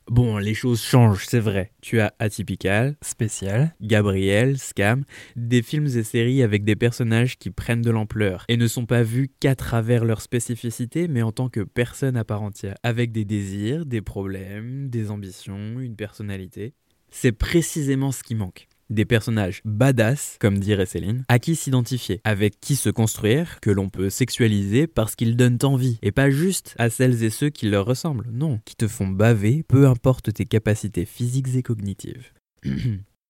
Bon, 0.10 0.38
les 0.38 0.54
choses 0.54 0.82
changent, 0.82 1.26
c'est 1.28 1.42
vrai. 1.42 1.74
Tu 1.82 2.00
as 2.00 2.14
Atypical, 2.20 2.96
Spécial, 3.02 3.76
Gabriel, 3.82 4.58
Scam, 4.58 5.04
des 5.36 5.62
films 5.62 5.88
et 5.88 6.04
séries 6.04 6.44
avec 6.44 6.64
des 6.64 6.78
personnages 6.78 7.38
qui 7.38 7.52
prennent 7.52 7.82
de 7.82 7.92
l'ampleur 7.92 8.46
et 8.48 8.56
ne 8.56 8.68
sont 8.68 8.86
pas 8.86 9.04
vus 9.04 9.30
qu'à 9.42 9.54
travers 9.56 10.06
leur 10.06 10.22
spécificité, 10.22 11.10
mais 11.10 11.24
en 11.24 11.34
tant 11.34 11.50
que 11.50 11.60
personne 11.60 12.16
à 12.16 12.24
part 12.24 12.42
entière, 12.42 12.76
avec 12.84 13.12
des 13.12 13.26
désirs, 13.26 13.86
des 13.86 14.02
problèmes, 14.02 14.90
des 14.90 15.12
ambitions, 15.12 15.78
une 15.78 15.98
personnalité. 15.98 16.74
C'est 17.10 17.34
précisément 17.34 18.14
ce 18.14 18.24
qui 18.24 18.36
manque 18.36 18.70
des 18.90 19.06
personnages 19.06 19.62
badass, 19.66 20.38
comme 20.40 20.60
dirait 20.60 20.86
Céline, 20.86 21.26
à 21.28 21.40
qui 21.40 21.56
s'identifier, 21.56 22.22
avec 22.24 22.60
qui 22.60 22.76
se 22.76 22.90
construire, 22.90 23.60
que 23.60 23.70
l'on 23.70 23.90
peut 23.90 24.10
sexualiser 24.10 24.88
parce 24.88 25.16
qu'ils 25.16 25.36
donnent 25.36 25.60
envie, 25.64 26.00
et 26.02 26.12
pas 26.12 26.30
juste 26.30 26.76
à 26.78 26.90
celles 26.90 27.24
et 27.24 27.30
ceux 27.30 27.50
qui 27.50 27.70
leur 27.70 27.86
ressemblent, 27.86 28.30
non, 28.32 28.60
qui 28.66 28.76
te 28.76 28.88
font 28.88 29.08
baver, 29.08 29.64
peu 29.68 29.88
importe 29.88 30.34
tes 30.34 30.46
capacités 30.46 31.06
physiques 31.06 31.56
et 31.56 31.64
cognitives. 31.64 32.32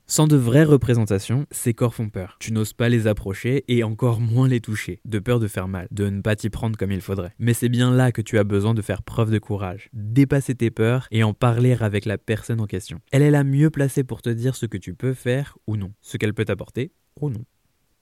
Sans 0.09 0.25
de 0.25 0.37
vraies 0.37 0.63
représentations, 0.63 1.45
ces 1.51 1.73
corps 1.73 1.93
font 1.93 2.07
peur. 2.07 2.37
Tu 2.39 2.53
n'oses 2.53 2.71
pas 2.71 2.87
les 2.87 3.07
approcher 3.07 3.65
et 3.67 3.83
encore 3.83 4.21
moins 4.21 4.47
les 4.47 4.61
toucher, 4.61 5.01
de 5.03 5.19
peur 5.19 5.41
de 5.41 5.49
faire 5.49 5.67
mal, 5.67 5.89
de 5.91 6.09
ne 6.09 6.21
pas 6.21 6.37
t'y 6.37 6.49
prendre 6.49 6.77
comme 6.77 6.93
il 6.93 7.01
faudrait. 7.01 7.33
Mais 7.39 7.53
c'est 7.53 7.67
bien 7.67 7.91
là 7.91 8.13
que 8.13 8.21
tu 8.21 8.39
as 8.39 8.45
besoin 8.45 8.73
de 8.73 8.81
faire 8.81 9.03
preuve 9.03 9.31
de 9.31 9.37
courage, 9.37 9.89
dépasser 9.91 10.55
tes 10.55 10.71
peurs 10.71 11.09
et 11.11 11.23
en 11.23 11.33
parler 11.33 11.75
avec 11.81 12.05
la 12.05 12.17
personne 12.17 12.61
en 12.61 12.67
question. 12.67 13.01
Elle 13.11 13.21
est 13.21 13.31
la 13.31 13.43
mieux 13.43 13.69
placée 13.69 14.05
pour 14.05 14.21
te 14.21 14.29
dire 14.29 14.55
ce 14.55 14.65
que 14.65 14.77
tu 14.77 14.93
peux 14.93 15.13
faire 15.13 15.57
ou 15.67 15.75
non, 15.75 15.91
ce 15.99 16.15
qu'elle 16.15 16.33
peut 16.33 16.45
t'apporter 16.45 16.93
ou 17.19 17.29
non. 17.29 17.43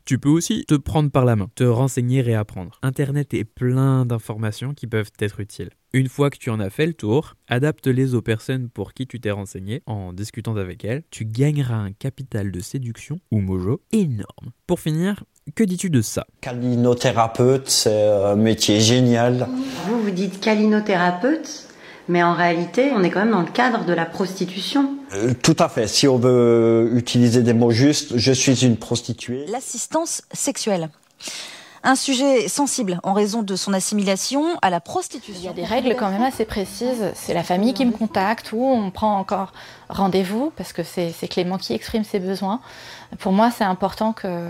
Tu 0.06 0.20
peux 0.20 0.30
aussi 0.30 0.66
te 0.68 0.76
prendre 0.76 1.10
par 1.10 1.26
la 1.26 1.36
main, 1.36 1.50
te 1.56 1.64
renseigner 1.64 2.24
et 2.30 2.36
apprendre. 2.36 2.78
Internet 2.84 3.34
est 3.34 3.44
plein 3.44 4.06
d'informations 4.06 4.76
qui 4.76 4.86
peuvent 4.86 5.10
être 5.20 5.40
utiles. 5.40 5.72
Une 5.94 6.10
fois 6.10 6.30
que 6.30 6.38
tu 6.38 6.52
en 6.52 6.60
as 6.60 6.70
fait 6.70 6.86
le 6.86 6.94
tour, 6.94 7.34
adapte-les 7.48 8.14
aux 8.14 8.22
personnes 8.22 8.70
pour 8.70 8.94
qui 8.94 9.08
tu 9.08 9.20
t'es 9.20 9.32
renseigné 9.32 9.82
en 9.88 10.14
discutant 10.14 10.56
avec 10.58 10.86
elles. 10.86 11.02
Tu 11.10 11.26
gagneras 11.26 11.78
un 11.78 11.92
capital 11.92 12.52
de 12.52 12.60
séduction 12.60 13.20
ou 13.32 13.40
mojo 13.40 13.82
énorme. 13.92 14.52
Pour 14.68 14.80
finir, 14.80 15.24
que 15.56 15.64
dis-tu 15.64 15.90
de 15.90 16.04
ça? 16.04 16.28
Calinothérapeute, 16.40 17.68
c'est 17.68 18.08
un 18.08 18.36
métier 18.36 18.82
génial. 18.82 19.48
Vous, 19.88 20.04
vous 20.04 20.12
dites 20.12 20.40
calinothérapeute 20.40 21.66
mais 22.08 22.22
en 22.22 22.34
réalité, 22.34 22.92
on 22.94 23.04
est 23.04 23.10
quand 23.10 23.22
même 23.22 23.32
dans 23.32 23.42
le 23.42 23.52
cadre 23.52 23.86
de 23.86 23.94
la 23.94 24.06
prostitution. 24.06 24.96
Euh, 25.16 25.34
tout 25.42 25.56
à 25.60 25.70
fait. 25.70 25.88
Si 25.88 26.08
on 26.08 26.18
veut 26.18 26.92
utiliser 26.94 27.42
des 27.42 27.54
mots 27.54 27.72
justes, 27.72 28.18
je 28.18 28.32
suis 28.32 28.66
une 28.66 28.78
prostituée. 28.78 29.46
L'assistance 29.48 30.22
sexuelle. 30.32 30.90
Un 31.84 31.96
sujet 31.96 32.48
sensible 32.48 33.00
en 33.04 33.14
raison 33.14 33.44
de 33.44 33.56
son 33.56 33.72
assimilation 33.72 34.58
à 34.64 34.72
la 34.72 34.80
prostitution. 34.80 35.40
Il 35.40 35.46
y 35.46 35.50
a 35.50 35.54
des 35.54 35.66
règles 35.66 35.96
quand 35.96 36.10
même 36.10 36.24
assez 36.24 36.44
précises. 36.44 37.12
C'est 37.14 37.36
la 37.36 37.44
famille 37.44 37.76
qui 37.76 37.86
me 37.86 37.92
contacte 37.92 38.52
ou 38.54 38.64
on 38.64 38.90
prend 38.90 39.20
encore 39.20 39.54
rendez-vous 39.90 40.52
parce 40.58 40.74
que 40.74 40.82
c'est 40.82 41.28
Clément 41.28 41.60
qui 41.60 41.74
exprime 41.74 42.04
ses 42.04 42.20
besoins. 42.20 42.60
Pour 43.20 43.34
moi, 43.34 43.52
c'est 43.56 43.64
important 43.64 44.14
que, 44.14 44.50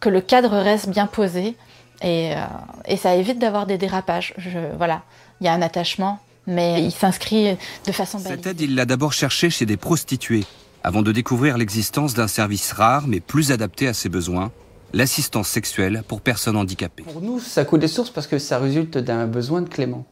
que 0.00 0.08
le 0.08 0.20
cadre 0.20 0.58
reste 0.58 0.88
bien 0.88 1.06
posé 1.06 1.56
et, 2.02 2.32
euh, 2.34 2.38
et 2.86 2.96
ça 2.96 3.14
évite 3.14 3.38
d'avoir 3.38 3.66
des 3.66 3.78
dérapages. 3.78 4.34
Je, 4.36 4.58
voilà, 4.76 5.02
il 5.40 5.46
y 5.46 5.48
a 5.48 5.52
un 5.52 5.62
attachement, 5.62 6.18
mais 6.46 6.82
il 6.82 6.90
s'inscrit 6.90 7.56
de 7.86 7.92
façon 7.92 8.18
Cette 8.18 8.46
aide, 8.46 8.60
il 8.60 8.74
l'a 8.74 8.84
d'abord 8.84 9.12
cherchée 9.12 9.50
chez 9.50 9.66
des 9.66 9.76
prostituées, 9.76 10.44
avant 10.82 11.02
de 11.02 11.12
découvrir 11.12 11.58
l'existence 11.58 12.14
d'un 12.14 12.28
service 12.28 12.72
rare 12.72 13.06
mais 13.06 13.20
plus 13.20 13.52
adapté 13.52 13.88
à 13.88 13.94
ses 13.94 14.08
besoins, 14.08 14.52
l'assistance 14.92 15.48
sexuelle 15.48 16.02
pour 16.06 16.20
personnes 16.20 16.56
handicapées. 16.56 17.04
Pour 17.04 17.22
nous, 17.22 17.40
ça 17.40 17.64
coule 17.64 17.80
des 17.80 17.88
sources 17.88 18.10
parce 18.10 18.26
que 18.26 18.38
ça 18.38 18.58
résulte 18.58 18.98
d'un 18.98 19.26
besoin 19.26 19.62
de 19.62 19.68
Clément. 19.68 20.04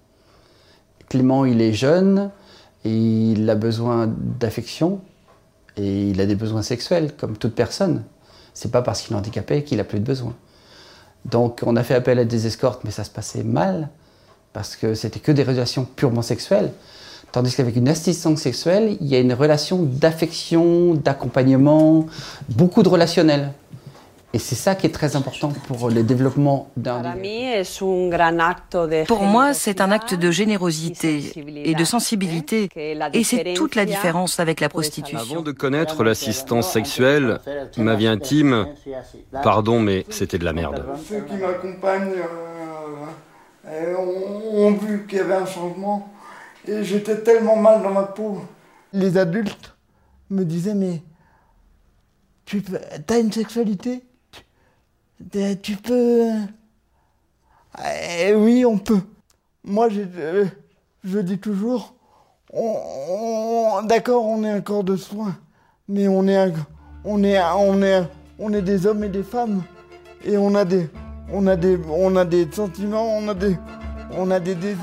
Clément, 1.09 1.45
il 1.45 1.61
est 1.61 1.73
jeune, 1.73 2.31
et 2.85 2.97
il 2.97 3.51
a 3.51 3.57
besoin 3.57 4.07
d'affection, 4.07 5.01
et 5.77 6.09
il 6.09 6.21
a 6.21 6.27
des 6.27 6.37
besoins 6.37 6.63
sexuels, 6.63 7.13
comme 7.17 7.37
toute 7.37 7.55
personne. 7.55 8.05
C'est 8.55 8.71
pas 8.71 8.83
parce 8.83 9.03
qu'il 9.03 9.15
est 9.15 9.19
handicapé 9.19 9.65
qu'il 9.65 9.81
a 9.81 9.85
plus 9.85 10.01
de 10.01 10.05
besoins. 10.05 10.37
Donc 11.27 11.61
on 11.65 11.77
a 11.77 11.83
fait 11.83 11.95
appel 11.95 12.19
à 12.19 12.25
des 12.25 12.47
escortes, 12.47 12.83
mais 12.85 12.91
ça 12.91 13.05
se 13.05 13.11
passait 13.11 13.43
mal 13.43 13.91
parce 14.53 14.77
que 14.77 14.95
c'était 14.95 15.21
que 15.21 15.33
des 15.33 15.45
relations 15.45 15.85
purement 15.85 16.23
sexuelles. 16.23 16.73
Tandis 17.33 17.55
qu'avec 17.55 17.77
une 17.77 17.89
assistance 17.89 18.41
sexuelle, 18.41 18.97
il 19.01 19.07
y 19.07 19.15
a 19.15 19.21
une 19.21 19.33
relation 19.33 19.79
d'affection, 19.83 20.95
d'accompagnement, 20.95 22.07
beaucoup 22.49 22.83
de 22.83 22.89
relationnel. 22.89 23.53
Et 24.33 24.39
c'est 24.39 24.55
ça 24.55 24.77
qui 24.77 24.87
est 24.87 24.91
très 24.91 25.17
important 25.17 25.53
pour 25.67 25.91
le 25.91 26.05
développement 26.05 26.71
d'un. 26.77 27.03
Pour 29.07 29.25
moi, 29.25 29.55
c'est 29.55 29.81
un 29.81 29.91
acte 29.91 30.15
de 30.15 30.31
générosité 30.31 31.33
et 31.65 31.75
de 31.75 31.85
sensibilité, 31.85 32.69
et 32.77 33.25
c'est 33.25 33.55
toute 33.55 33.75
la 33.75 33.85
différence 33.85 34.39
avec 34.39 34.61
la 34.61 34.69
prostitution. 34.69 35.19
Avant 35.19 35.43
de 35.43 35.51
connaître 35.51 36.05
l'assistance 36.05 36.71
sexuelle, 36.71 37.41
ma 37.77 37.97
vie 37.97 38.07
intime, 38.07 38.67
pardon, 39.43 39.81
mais 39.81 40.07
c'était 40.11 40.39
de 40.39 40.45
la 40.45 40.53
merde. 40.53 40.85
Ceux 41.09 41.23
qui 41.23 41.35
m'accompagnent 41.35 42.13
euh, 42.13 43.07
ont 43.67 44.73
vu 44.73 45.07
qu'il 45.07 45.19
y 45.19 45.21
avait 45.21 45.35
un 45.35 45.47
changement, 45.47 46.09
et 46.67 46.85
j'étais 46.85 47.23
tellement 47.23 47.57
mal 47.57 47.83
dans 47.83 47.93
ma 47.93 48.05
peau. 48.05 48.43
Les 48.93 49.17
adultes 49.17 49.75
me 50.31 50.45
disaient 50.45 50.75
mais 50.75 51.03
tu 52.45 52.63
as 53.09 53.19
une 53.19 53.33
sexualité? 53.33 54.03
Tu 55.63 55.77
peux. 55.77 56.31
Eh 58.19 58.35
oui, 58.35 58.65
on 58.65 58.79
peut. 58.79 59.01
Moi, 59.63 59.89
euh, 59.93 60.47
je 61.05 61.19
dis 61.19 61.39
toujours, 61.39 61.95
d'accord, 63.85 64.25
on 64.25 64.43
est 64.43 64.51
un 64.51 64.63
corps 64.63 64.83
de 64.83 64.97
soins, 64.97 65.37
mais 65.87 66.09
on 66.09 66.27
est, 66.27 66.53
on 67.05 67.23
est, 67.23 67.39
on 67.41 67.83
est, 67.83 68.03
on 68.39 68.53
est 68.55 68.63
des 68.63 68.87
hommes 68.87 69.05
et 69.05 69.11
des 69.11 69.23
femmes, 69.23 69.63
et 70.25 70.39
on 70.39 70.55
a 70.55 70.65
des, 70.65 70.89
on 71.33 71.47
a 71.47 71.57
des, 71.57 71.79
on 71.89 72.17
a 72.17 72.25
des 72.25 72.49
sentiments, 72.51 73.17
on 73.17 73.29
a 73.29 73.35
des, 73.35 73.57
on 74.13 74.31
a 74.31 74.41
des 74.41 74.55
désirs. 74.55 74.79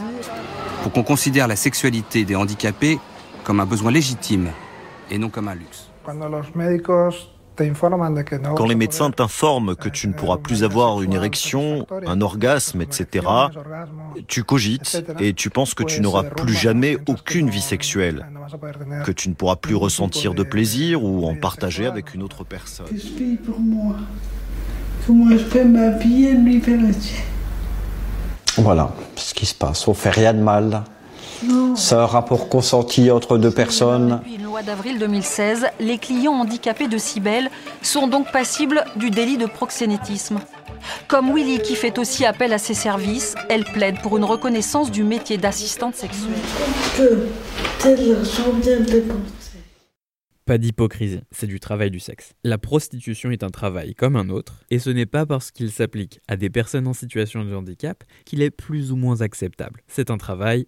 Pour 0.83 0.91
qu'on 0.91 1.03
considère 1.03 1.47
la 1.47 1.55
sexualité 1.55 2.25
des 2.25 2.35
handicapés 2.35 2.99
comme 3.43 3.59
un 3.59 3.65
besoin 3.65 3.91
légitime 3.91 4.49
et 5.09 5.17
non 5.17 5.29
comme 5.29 5.47
un 5.47 5.55
luxe. 5.55 5.89
Quand 8.55 8.65
les 8.67 8.75
médecins 8.75 9.09
t'informent 9.09 9.75
que 9.75 9.89
tu 9.89 10.07
ne 10.07 10.13
pourras 10.13 10.37
plus 10.37 10.63
avoir 10.63 11.01
une 11.01 11.13
érection, 11.13 11.87
un 12.05 12.21
orgasme, 12.21 12.81
etc., 12.81 13.25
tu 14.27 14.43
cogites 14.43 15.03
et 15.19 15.33
tu 15.33 15.49
penses 15.49 15.73
que 15.73 15.83
tu 15.83 16.01
n'auras 16.01 16.23
plus 16.23 16.53
jamais 16.53 16.97
aucune 17.07 17.49
vie 17.49 17.61
sexuelle, 17.61 18.27
que 19.05 19.11
tu 19.11 19.29
ne 19.29 19.33
pourras 19.33 19.55
plus 19.55 19.75
ressentir 19.75 20.35
de 20.35 20.43
plaisir 20.43 21.03
ou 21.03 21.25
en 21.25 21.35
partager 21.35 21.87
avec 21.87 22.13
une 22.13 22.21
autre 22.21 22.43
personne. 22.43 22.87
pour 23.43 23.59
moi? 23.59 23.95
Comment 25.07 25.29
je 25.31 25.37
fais 25.37 25.63
ma 25.63 25.91
vie 25.91 26.25
et 26.25 26.33
lui 26.33 26.59
fait 26.59 26.75
la 26.75 26.89
Voilà 28.57 28.91
ce 29.15 29.33
qui 29.33 29.45
se 29.45 29.55
passe. 29.55 29.87
On 29.87 29.93
fait 29.93 30.09
rien 30.09 30.33
de 30.33 30.41
mal. 30.41 30.83
C'est 31.75 31.95
un 31.95 32.05
rapport 32.05 32.49
consenti 32.49 33.09
entre 33.09 33.37
deux 33.37 33.51
personnes. 33.51 34.19
Depuis 34.19 34.35
une 34.35 34.43
loi 34.43 34.63
d'avril 34.63 34.99
2016, 34.99 35.67
les 35.79 35.97
clients 35.97 36.33
handicapés 36.33 36.89
de 36.89 36.97
Cybelle 36.97 37.49
sont 37.81 38.07
donc 38.07 38.33
passibles 38.33 38.83
du 38.97 39.09
délit 39.09 39.37
de 39.37 39.45
proxénétisme. 39.45 40.39
Comme 41.07 41.33
Willy 41.33 41.59
qui 41.59 41.75
fait 41.75 41.99
aussi 41.99 42.25
appel 42.25 42.51
à 42.51 42.57
ses 42.57 42.73
services, 42.73 43.35
elle 43.47 43.63
plaide 43.63 44.01
pour 44.01 44.17
une 44.17 44.25
reconnaissance 44.25 44.91
du 44.91 45.05
métier 45.05 45.37
d'assistante 45.37 45.95
sexuelle. 45.95 46.33
Pas 50.47 50.57
d'hypocrisie, 50.57 51.19
c'est 51.29 51.45
du 51.45 51.59
travail 51.59 51.91
du 51.91 51.99
sexe. 51.99 52.33
La 52.45 52.57
prostitution 52.57 53.31
est 53.31 53.43
un 53.43 53.49
travail 53.49 53.93
comme 53.95 54.15
un 54.15 54.29
autre, 54.29 54.63
et 54.69 54.79
ce 54.79 54.89
n'est 54.89 55.05
pas 55.05 55.25
parce 55.25 55.51
qu'il 55.51 55.69
s'applique 55.69 56.21
à 56.29 56.37
des 56.37 56.49
personnes 56.49 56.87
en 56.87 56.93
situation 56.93 57.43
de 57.43 57.53
handicap 57.53 58.05
qu'il 58.23 58.41
est 58.41 58.49
plus 58.49 58.93
ou 58.93 58.95
moins 58.95 59.19
acceptable. 59.19 59.83
C'est 59.89 60.09
un 60.09 60.17
travail. 60.17 60.65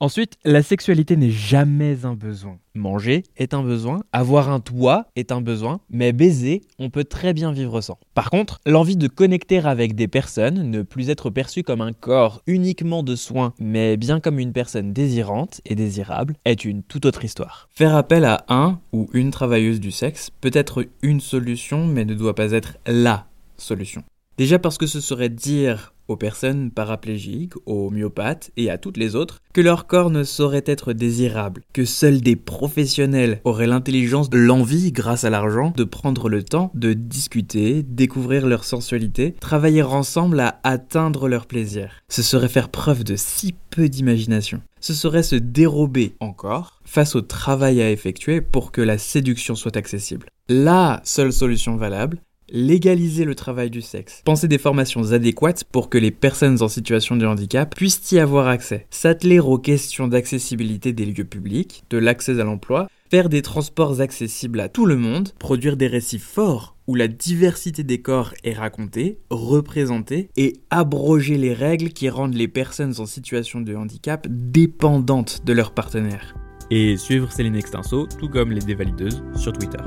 Ensuite, 0.00 0.34
la 0.44 0.62
sexualité 0.62 1.16
n'est 1.16 1.30
jamais 1.30 2.04
un 2.04 2.14
besoin. 2.14 2.58
Manger 2.74 3.22
est 3.36 3.54
un 3.54 3.62
besoin, 3.62 4.02
avoir 4.12 4.50
un 4.50 4.58
toit 4.58 5.06
est 5.14 5.30
un 5.30 5.40
besoin, 5.40 5.80
mais 5.88 6.12
baiser, 6.12 6.62
on 6.80 6.90
peut 6.90 7.04
très 7.04 7.32
bien 7.32 7.52
vivre 7.52 7.80
sans. 7.80 7.98
Par 8.12 8.30
contre, 8.30 8.60
l'envie 8.66 8.96
de 8.96 9.06
connecter 9.06 9.58
avec 9.58 9.94
des 9.94 10.08
personnes, 10.08 10.68
ne 10.68 10.82
plus 10.82 11.10
être 11.10 11.30
perçue 11.30 11.62
comme 11.62 11.80
un 11.80 11.92
corps 11.92 12.42
uniquement 12.48 13.04
de 13.04 13.14
soins, 13.14 13.54
mais 13.60 13.96
bien 13.96 14.18
comme 14.18 14.40
une 14.40 14.52
personne 14.52 14.92
désirante 14.92 15.60
et 15.64 15.76
désirable, 15.76 16.34
est 16.44 16.64
une 16.64 16.82
toute 16.82 17.06
autre 17.06 17.24
histoire. 17.24 17.68
Faire 17.70 17.94
appel 17.94 18.24
à 18.24 18.44
un 18.48 18.80
ou 18.92 19.08
une 19.12 19.30
travailleuse 19.30 19.80
du 19.80 19.92
sexe 19.92 20.30
peut 20.40 20.50
être 20.52 20.84
une 21.02 21.20
solution, 21.20 21.86
mais 21.86 22.04
ne 22.04 22.14
doit 22.14 22.34
pas 22.34 22.50
être 22.50 22.78
LA 22.86 23.28
solution. 23.56 24.02
Déjà 24.36 24.58
parce 24.58 24.78
que 24.78 24.86
ce 24.86 25.00
serait 25.00 25.28
dire 25.28 25.93
aux 26.08 26.16
personnes 26.16 26.70
paraplégiques, 26.70 27.54
aux 27.66 27.90
myopathes 27.90 28.50
et 28.56 28.70
à 28.70 28.78
toutes 28.78 28.96
les 28.96 29.16
autres 29.16 29.40
que 29.52 29.60
leur 29.60 29.86
corps 29.86 30.10
ne 30.10 30.24
saurait 30.24 30.64
être 30.66 30.92
désirable, 30.92 31.62
que 31.72 31.84
seuls 31.84 32.20
des 32.20 32.36
professionnels 32.36 33.40
auraient 33.44 33.66
l'intelligence, 33.66 34.28
l'envie, 34.32 34.92
grâce 34.92 35.24
à 35.24 35.30
l'argent, 35.30 35.72
de 35.76 35.84
prendre 35.84 36.28
le 36.28 36.42
temps 36.42 36.70
de 36.74 36.92
discuter, 36.92 37.82
découvrir 37.82 38.46
leur 38.46 38.64
sensualité, 38.64 39.34
travailler 39.40 39.82
ensemble 39.82 40.40
à 40.40 40.60
atteindre 40.62 41.28
leur 41.28 41.46
plaisir. 41.46 42.02
Ce 42.08 42.22
serait 42.22 42.48
faire 42.48 42.68
preuve 42.68 43.04
de 43.04 43.16
si 43.16 43.54
peu 43.70 43.88
d'imagination. 43.88 44.60
Ce 44.80 44.92
serait 44.92 45.22
se 45.22 45.36
dérober 45.36 46.14
encore 46.20 46.82
face 46.84 47.16
au 47.16 47.22
travail 47.22 47.80
à 47.80 47.90
effectuer 47.90 48.40
pour 48.40 48.70
que 48.70 48.82
la 48.82 48.98
séduction 48.98 49.54
soit 49.54 49.76
accessible. 49.76 50.26
La 50.48 51.00
seule 51.04 51.32
solution 51.32 51.76
valable, 51.76 52.18
légaliser 52.48 53.24
le 53.24 53.34
travail 53.34 53.70
du 53.70 53.80
sexe, 53.80 54.22
penser 54.24 54.48
des 54.48 54.58
formations 54.58 55.12
adéquates 55.12 55.64
pour 55.64 55.88
que 55.88 55.98
les 55.98 56.10
personnes 56.10 56.62
en 56.62 56.68
situation 56.68 57.16
de 57.16 57.26
handicap 57.26 57.74
puissent 57.74 58.12
y 58.12 58.18
avoir 58.18 58.48
accès, 58.48 58.86
s'atteler 58.90 59.40
aux 59.40 59.58
questions 59.58 60.08
d'accessibilité 60.08 60.92
des 60.92 61.06
lieux 61.06 61.24
publics, 61.24 61.84
de 61.90 61.98
l'accès 61.98 62.40
à 62.40 62.44
l'emploi, 62.44 62.88
faire 63.10 63.28
des 63.28 63.42
transports 63.42 64.00
accessibles 64.00 64.60
à 64.60 64.68
tout 64.68 64.86
le 64.86 64.96
monde, 64.96 65.30
produire 65.38 65.76
des 65.76 65.86
récits 65.86 66.18
forts 66.18 66.76
où 66.86 66.94
la 66.94 67.08
diversité 67.08 67.82
des 67.82 68.02
corps 68.02 68.34
est 68.44 68.52
racontée, 68.52 69.18
représentée, 69.30 70.28
et 70.36 70.54
abroger 70.70 71.38
les 71.38 71.54
règles 71.54 71.90
qui 71.90 72.08
rendent 72.08 72.34
les 72.34 72.48
personnes 72.48 72.94
en 72.98 73.06
situation 73.06 73.60
de 73.60 73.74
handicap 73.74 74.26
dépendantes 74.28 75.44
de 75.44 75.52
leurs 75.52 75.72
partenaires. 75.72 76.34
Et 76.70 76.96
suivre 76.96 77.30
Céline 77.32 77.56
Extinso, 77.56 78.06
tout 78.18 78.28
comme 78.28 78.52
les 78.52 78.60
dévalideuses, 78.60 79.22
sur 79.36 79.52
Twitter. 79.52 79.78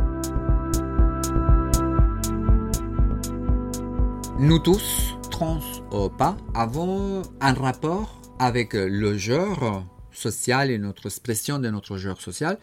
Nous 4.40 4.60
tous, 4.60 5.16
trans 5.32 5.60
ou 5.92 6.10
pas, 6.10 6.38
avons 6.54 7.24
un 7.42 7.54
rapport 7.54 8.22
avec 8.38 8.74
le 8.74 9.18
genre 9.18 9.84
social 10.12 10.70
et 10.70 10.78
notre 10.78 11.08
expression 11.08 11.58
de 11.58 11.72
notre 11.72 11.98
genre 11.98 12.22
social 12.22 12.60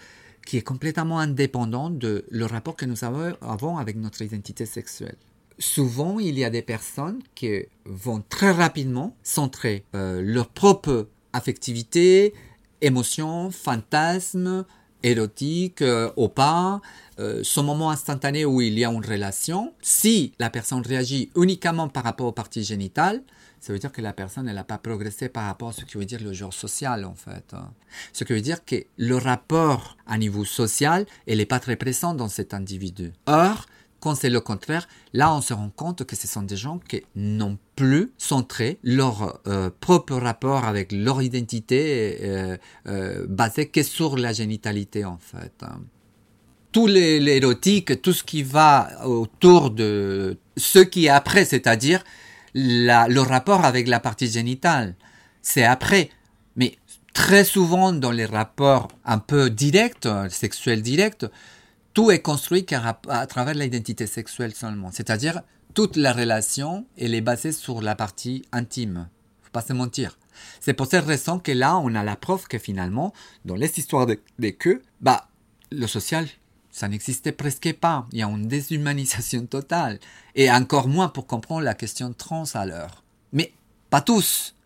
qui 0.47 0.57
est 0.57 0.63
complètement 0.63 1.19
indépendant 1.19 1.91
de 1.91 2.27
le 2.31 2.47
rapport 2.47 2.77
que 2.77 2.87
nous 2.87 3.03
avons 3.03 3.77
avec 3.77 3.97
notre 3.97 4.23
identité 4.23 4.67
sexuelle. 4.67 5.17
souvent 5.59 6.21
il 6.21 6.39
y 6.39 6.45
a 6.45 6.51
des 6.51 6.63
personnes 6.63 7.21
qui 7.35 7.65
vont 7.85 8.23
très 8.29 8.53
rapidement 8.53 9.17
centrer 9.25 9.85
euh, 9.97 10.23
leur 10.23 10.51
propre 10.51 11.09
affectivité, 11.33 12.35
émotion, 12.83 13.51
fantasme, 13.51 14.65
érotique, 15.05 15.83
euh, 15.83 16.11
au 16.17 16.29
pas, 16.29 16.81
euh, 17.19 17.41
ce 17.43 17.61
moment 17.61 17.91
instantané 17.91 18.45
où 18.45 18.61
il 18.61 18.79
y 18.79 18.85
a 18.85 18.91
une 18.91 19.05
relation. 19.05 19.73
Si 19.83 20.33
la 20.39 20.51
personne 20.51 20.83
réagit 20.83 21.31
uniquement 21.37 21.89
par 21.89 22.05
rapport 22.05 22.27
aux 22.27 22.33
parties 22.33 22.65
génitales, 22.65 23.23
ça 23.65 23.73
veut 23.73 23.79
dire 23.79 23.93
que 23.93 24.03
la 24.03 24.13
personne 24.13 24.45
n'a 24.45 24.65
pas 24.65 24.77
progressé 24.77 25.31
par 25.31 25.47
rapport 25.47 25.71
à 25.71 25.73
ce 25.73 25.87
qui 25.87 25.97
veut 25.97 26.05
dire 26.05 26.21
le 26.23 26.35
genre 26.35 26.53
social 26.53 27.05
en 27.07 27.15
fait. 27.15 27.55
Ce 28.13 28.25
qui 28.25 28.35
veut 28.35 28.43
dire 28.43 28.63
que 28.63 28.77
le 28.99 29.17
rapport 29.17 29.97
à 30.07 30.19
niveau 30.19 30.45
social, 30.45 31.07
elle 31.27 31.39
n'est 31.39 31.47
pas 31.47 31.61
très 31.61 31.77
présent 31.77 32.13
dans 32.13 32.29
cet 32.29 32.53
individu. 32.53 33.13
Or, 33.27 33.65
quand 34.01 34.15
c'est 34.15 34.29
le 34.29 34.41
contraire, 34.41 34.87
là 35.15 35.35
on 35.35 35.41
se 35.41 35.55
rend 35.55 35.71
compte 35.71 36.05
que 36.05 36.15
ce 36.15 36.27
sont 36.27 36.43
des 36.43 36.59
gens 36.59 36.79
qui 36.79 37.05
n'ont 37.17 37.57
plus 37.75 38.13
centré 38.19 38.79
leur 38.83 39.41
euh, 39.47 39.71
propre 39.81 40.17
rapport 40.17 40.67
avec 40.67 40.93
leur 40.93 41.23
identité 41.23 42.19
euh, 42.21 42.59
euh, 42.87 43.27
basé 43.27 43.71
que 43.71 43.83
sur 43.83 44.19
la 44.19 44.35
génitalité 44.35 45.07
en 45.07 45.17
fait. 45.17 45.65
Tout 46.75 46.89
l'érotique, 46.89 48.03
tout 48.03 48.13
ce 48.13 48.25
qui 48.25 48.43
va 48.43 49.07
autour 49.07 49.71
de 49.71 50.39
ce 50.57 50.81
qui 50.81 51.07
est 51.07 51.09
après, 51.09 51.45
c'est-à-dire 51.45 52.03
le 52.55 53.21
rapport 53.21 53.65
avec 53.65 53.87
la 53.87 54.01
partie 54.01 54.27
génitale, 54.27 54.97
c'est 55.41 55.63
après. 55.63 56.11
Mais 56.57 56.77
très 57.13 57.45
souvent 57.45 57.93
dans 57.93 58.11
les 58.11 58.27
rapports 58.27 58.89
un 59.05 59.19
peu 59.19 59.51
directs, 59.51 60.09
sexuels 60.29 60.83
directs, 60.83 61.27
tout 61.95 62.11
est 62.11 62.23
construit 62.23 62.67
à, 62.73 63.27
travers 63.29 63.55
l'identité 63.55 64.09
sexuelle 64.09 64.53
seulement. 64.53 64.91
C'est-à-dire, 64.91 65.43
toute 65.75 65.95
la 65.95 66.13
relation, 66.13 66.87
elle 66.99 67.15
est 67.15 67.21
basée 67.21 67.53
sur 67.53 67.83
la 67.83 67.95
partie 67.95 68.43
intime. 68.51 69.09
Faut 69.43 69.53
pas 69.53 69.63
se 69.63 69.73
mentir. 69.73 70.19
C'est 70.61 70.75
pour 70.75 70.89
cette 70.89 71.05
raison 71.05 71.39
que 71.39 71.53
là, 71.53 71.79
on 71.79 71.95
a 71.95 72.03
la 72.03 72.17
preuve 72.17 72.49
que 72.49 72.59
finalement, 72.59 73.13
dans 73.45 73.55
les 73.55 73.79
histoires 73.79 74.09
des 74.41 74.55
queues, 74.57 74.83
bah, 75.01 75.29
le 75.71 75.87
social, 75.87 76.27
ça 76.75 76.89
n'existait 76.89 77.31
presque 77.31 77.73
pas. 77.75 78.09
Il 78.11 78.19
y 78.19 78.23
a 78.23 78.27
une 78.27 78.49
déshumanisation 78.49 79.47
totale. 79.47 80.01
Et 80.35 80.51
encore 80.51 80.89
moins 80.89 81.09
pour 81.09 81.29
comprendre 81.29 81.63
la 81.63 81.75
question 81.75 82.13
trans 82.13 82.47
à 82.55 82.67
l'heure. 82.67 83.05
Mais 83.33 83.53
pas 83.91 84.01
tous. 84.01 84.57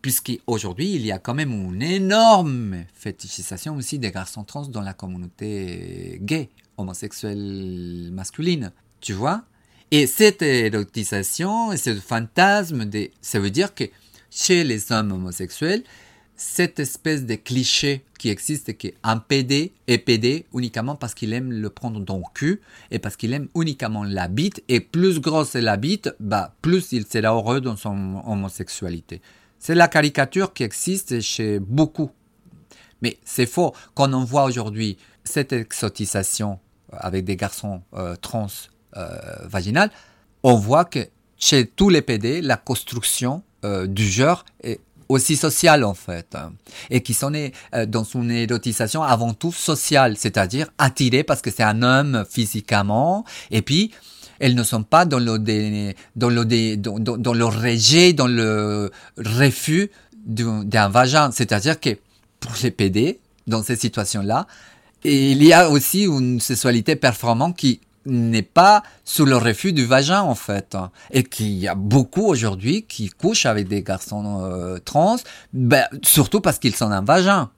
Puisqu'aujourd'hui, 0.00 0.94
il 0.94 1.04
y 1.04 1.12
a 1.12 1.18
quand 1.18 1.34
même 1.34 1.52
une 1.52 1.82
énorme 1.82 2.84
fétichisation 2.94 3.76
aussi 3.76 3.98
des 3.98 4.10
garçons 4.10 4.44
trans 4.44 4.66
dans 4.66 4.80
la 4.80 4.94
communauté 4.94 6.18
gay 6.22 6.48
homosexuelle 6.78 8.08
masculine. 8.12 8.72
Tu 9.02 9.12
vois? 9.12 9.44
Et 9.90 10.06
cette 10.06 10.40
érotisation 10.40 11.70
et 11.72 11.76
ce 11.76 11.94
fantasme, 11.96 12.88
ça 13.20 13.40
veut 13.40 13.50
dire 13.50 13.74
que 13.74 13.84
chez 14.30 14.64
les 14.64 14.90
hommes 14.90 15.12
homosexuels, 15.12 15.84
cette 16.38 16.78
espèce 16.78 17.26
de 17.26 17.34
cliché 17.34 18.04
qui 18.16 18.30
existe, 18.30 18.76
qui 18.78 18.86
est 18.88 18.94
un 19.02 19.18
PD 19.18 19.72
est 19.88 19.98
PD 19.98 20.46
uniquement 20.54 20.94
parce 20.94 21.12
qu'il 21.12 21.32
aime 21.32 21.52
le 21.52 21.68
prendre 21.68 22.00
dans 22.00 22.18
le 22.18 22.22
cul 22.32 22.60
et 22.92 23.00
parce 23.00 23.16
qu'il 23.16 23.32
aime 23.32 23.48
uniquement 23.56 24.04
la 24.04 24.28
bite, 24.28 24.62
et 24.68 24.80
plus 24.80 25.20
grosse 25.20 25.56
est 25.56 25.60
la 25.60 25.76
bite, 25.76 26.10
bah, 26.20 26.54
plus 26.62 26.92
il 26.92 27.06
sera 27.06 27.34
heureux 27.34 27.60
dans 27.60 27.76
son 27.76 28.22
homosexualité. 28.24 29.20
C'est 29.58 29.74
la 29.74 29.88
caricature 29.88 30.52
qui 30.52 30.62
existe 30.62 31.20
chez 31.20 31.58
beaucoup. 31.58 32.10
Mais 33.02 33.18
c'est 33.24 33.46
faux. 33.46 33.74
Quand 33.94 34.12
on 34.14 34.24
voit 34.24 34.44
aujourd'hui 34.44 34.96
cette 35.24 35.52
exotisation 35.52 36.60
avec 36.92 37.24
des 37.24 37.36
garçons 37.36 37.82
euh, 37.94 38.14
trans 38.14 38.46
euh, 38.96 39.18
vaginales, 39.44 39.90
on 40.44 40.54
voit 40.54 40.84
que 40.84 41.00
chez 41.36 41.66
tous 41.66 41.88
les 41.88 42.02
PD, 42.02 42.42
la 42.42 42.56
construction 42.56 43.42
euh, 43.64 43.88
du 43.88 44.04
genre 44.04 44.44
est 44.62 44.80
aussi 45.08 45.36
sociale 45.36 45.84
en 45.84 45.94
fait, 45.94 46.34
hein, 46.34 46.52
et 46.90 47.02
qui 47.02 47.14
sont 47.14 47.32
dans 47.86 48.04
son 48.04 48.28
érotisation 48.28 49.02
avant 49.02 49.34
tout 49.34 49.52
sociale, 49.52 50.16
c'est-à-dire 50.16 50.68
attirée 50.78 51.24
parce 51.24 51.40
que 51.40 51.50
c'est 51.50 51.62
un 51.62 51.82
homme 51.82 52.24
physiquement, 52.28 53.24
et 53.50 53.62
puis 53.62 53.92
elles 54.38 54.54
ne 54.54 54.62
sont 54.62 54.82
pas 54.82 55.04
dans 55.04 55.18
le, 55.18 55.38
dans 56.16 56.28
le, 56.28 56.76
dans, 56.76 56.98
dans, 56.98 57.32
le 57.32 57.44
rejet, 57.44 58.12
dans 58.12 58.26
le 58.26 58.90
refus 59.16 59.90
d'un 60.26 60.88
vagin, 60.88 61.30
c'est-à-dire 61.32 61.80
que 61.80 61.90
pour 62.40 62.52
les 62.62 62.70
PD, 62.70 63.18
dans 63.46 63.62
ces 63.62 63.76
situations-là, 63.76 64.46
il 65.04 65.42
y 65.42 65.52
a 65.52 65.70
aussi 65.70 66.04
une 66.04 66.40
sexualité 66.40 66.96
performante 66.96 67.56
qui 67.56 67.80
n'est 68.08 68.42
pas 68.42 68.82
sous 69.04 69.24
le 69.24 69.36
refus 69.36 69.72
du 69.72 69.84
vagin 69.86 70.22
en 70.22 70.34
fait. 70.34 70.76
Et 71.10 71.22
qu'il 71.22 71.52
y 71.52 71.68
a 71.68 71.74
beaucoup 71.74 72.26
aujourd'hui 72.26 72.82
qui 72.82 73.08
couchent 73.08 73.46
avec 73.46 73.68
des 73.68 73.82
garçons 73.82 74.42
euh, 74.42 74.78
trans 74.78 75.16
ben, 75.52 75.86
surtout 76.02 76.40
parce 76.40 76.58
qu'ils 76.58 76.74
sont 76.74 76.90
un 76.90 77.02
vagin. 77.02 77.50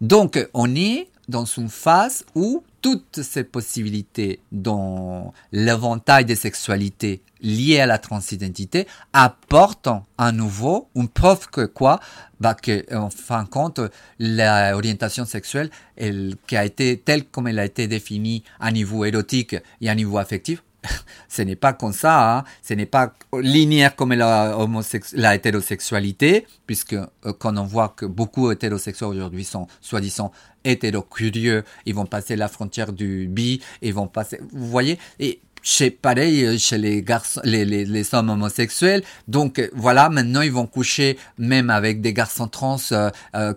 Donc 0.00 0.48
on 0.54 0.74
est 0.74 1.08
dans 1.28 1.44
une 1.44 1.68
phase 1.68 2.24
où 2.34 2.62
toutes 2.80 3.22
ces 3.22 3.44
possibilités 3.44 4.40
dans 4.52 5.32
l'éventail 5.52 6.24
des 6.24 6.34
sexualités 6.34 7.22
liées 7.40 7.80
à 7.80 7.86
la 7.86 7.98
transidentité 7.98 8.86
apportent 9.12 9.88
à 10.16 10.32
nouveau 10.32 10.88
une 10.94 11.08
preuve 11.08 11.48
que 11.50 11.66
quoi? 11.66 12.00
Bah 12.40 12.54
que 12.54 12.84
en 12.94 13.10
fin 13.10 13.44
de 13.44 13.48
compte 13.48 13.80
l'orientation 14.18 15.24
sexuelle 15.24 15.70
elle, 15.96 16.36
qui 16.46 16.56
a 16.56 16.64
été 16.64 16.98
telle 16.98 17.24
comme 17.24 17.48
elle 17.48 17.58
a 17.58 17.64
été 17.64 17.86
définie 17.86 18.44
à 18.60 18.70
niveau 18.70 19.04
érotique 19.04 19.56
et 19.80 19.88
à 19.88 19.94
niveau 19.94 20.18
affectif 20.18 20.62
ce 21.28 21.42
n'est 21.42 21.56
pas 21.56 21.72
comme 21.72 21.92
ça, 21.92 22.38
hein. 22.38 22.44
ce 22.62 22.74
n'est 22.74 22.86
pas 22.86 23.12
linéaire 23.32 23.96
comme 23.96 24.12
la, 24.12 25.34
hétérosexualité, 25.34 26.46
puisque 26.66 26.94
euh, 26.94 27.06
quand 27.38 27.56
on 27.56 27.64
voit 27.64 27.94
que 27.96 28.06
beaucoup 28.06 28.48
d'hétérosexuels 28.48 29.08
aujourd'hui 29.08 29.44
sont 29.44 29.66
soi-disant 29.80 30.32
hétérocurieux, 30.64 31.64
ils 31.86 31.94
vont 31.94 32.06
passer 32.06 32.36
la 32.36 32.48
frontière 32.48 32.92
du 32.92 33.26
bi, 33.28 33.60
ils 33.82 33.94
vont 33.94 34.06
passer, 34.06 34.40
vous 34.52 34.68
voyez, 34.68 34.98
et 35.18 35.40
chez 35.60 35.90
pareil 35.90 36.44
euh, 36.44 36.56
chez 36.56 36.78
les 36.78 37.02
garçons 37.02 37.40
les 37.44 38.14
hommes 38.14 38.30
homosexuels. 38.30 39.02
Donc 39.26 39.58
euh, 39.58 39.68
voilà 39.74 40.08
maintenant 40.08 40.40
ils 40.42 40.52
vont 40.52 40.66
coucher 40.66 41.18
même 41.36 41.68
avec 41.70 42.00
des 42.00 42.12
garçons 42.12 42.46
trans 42.46 42.76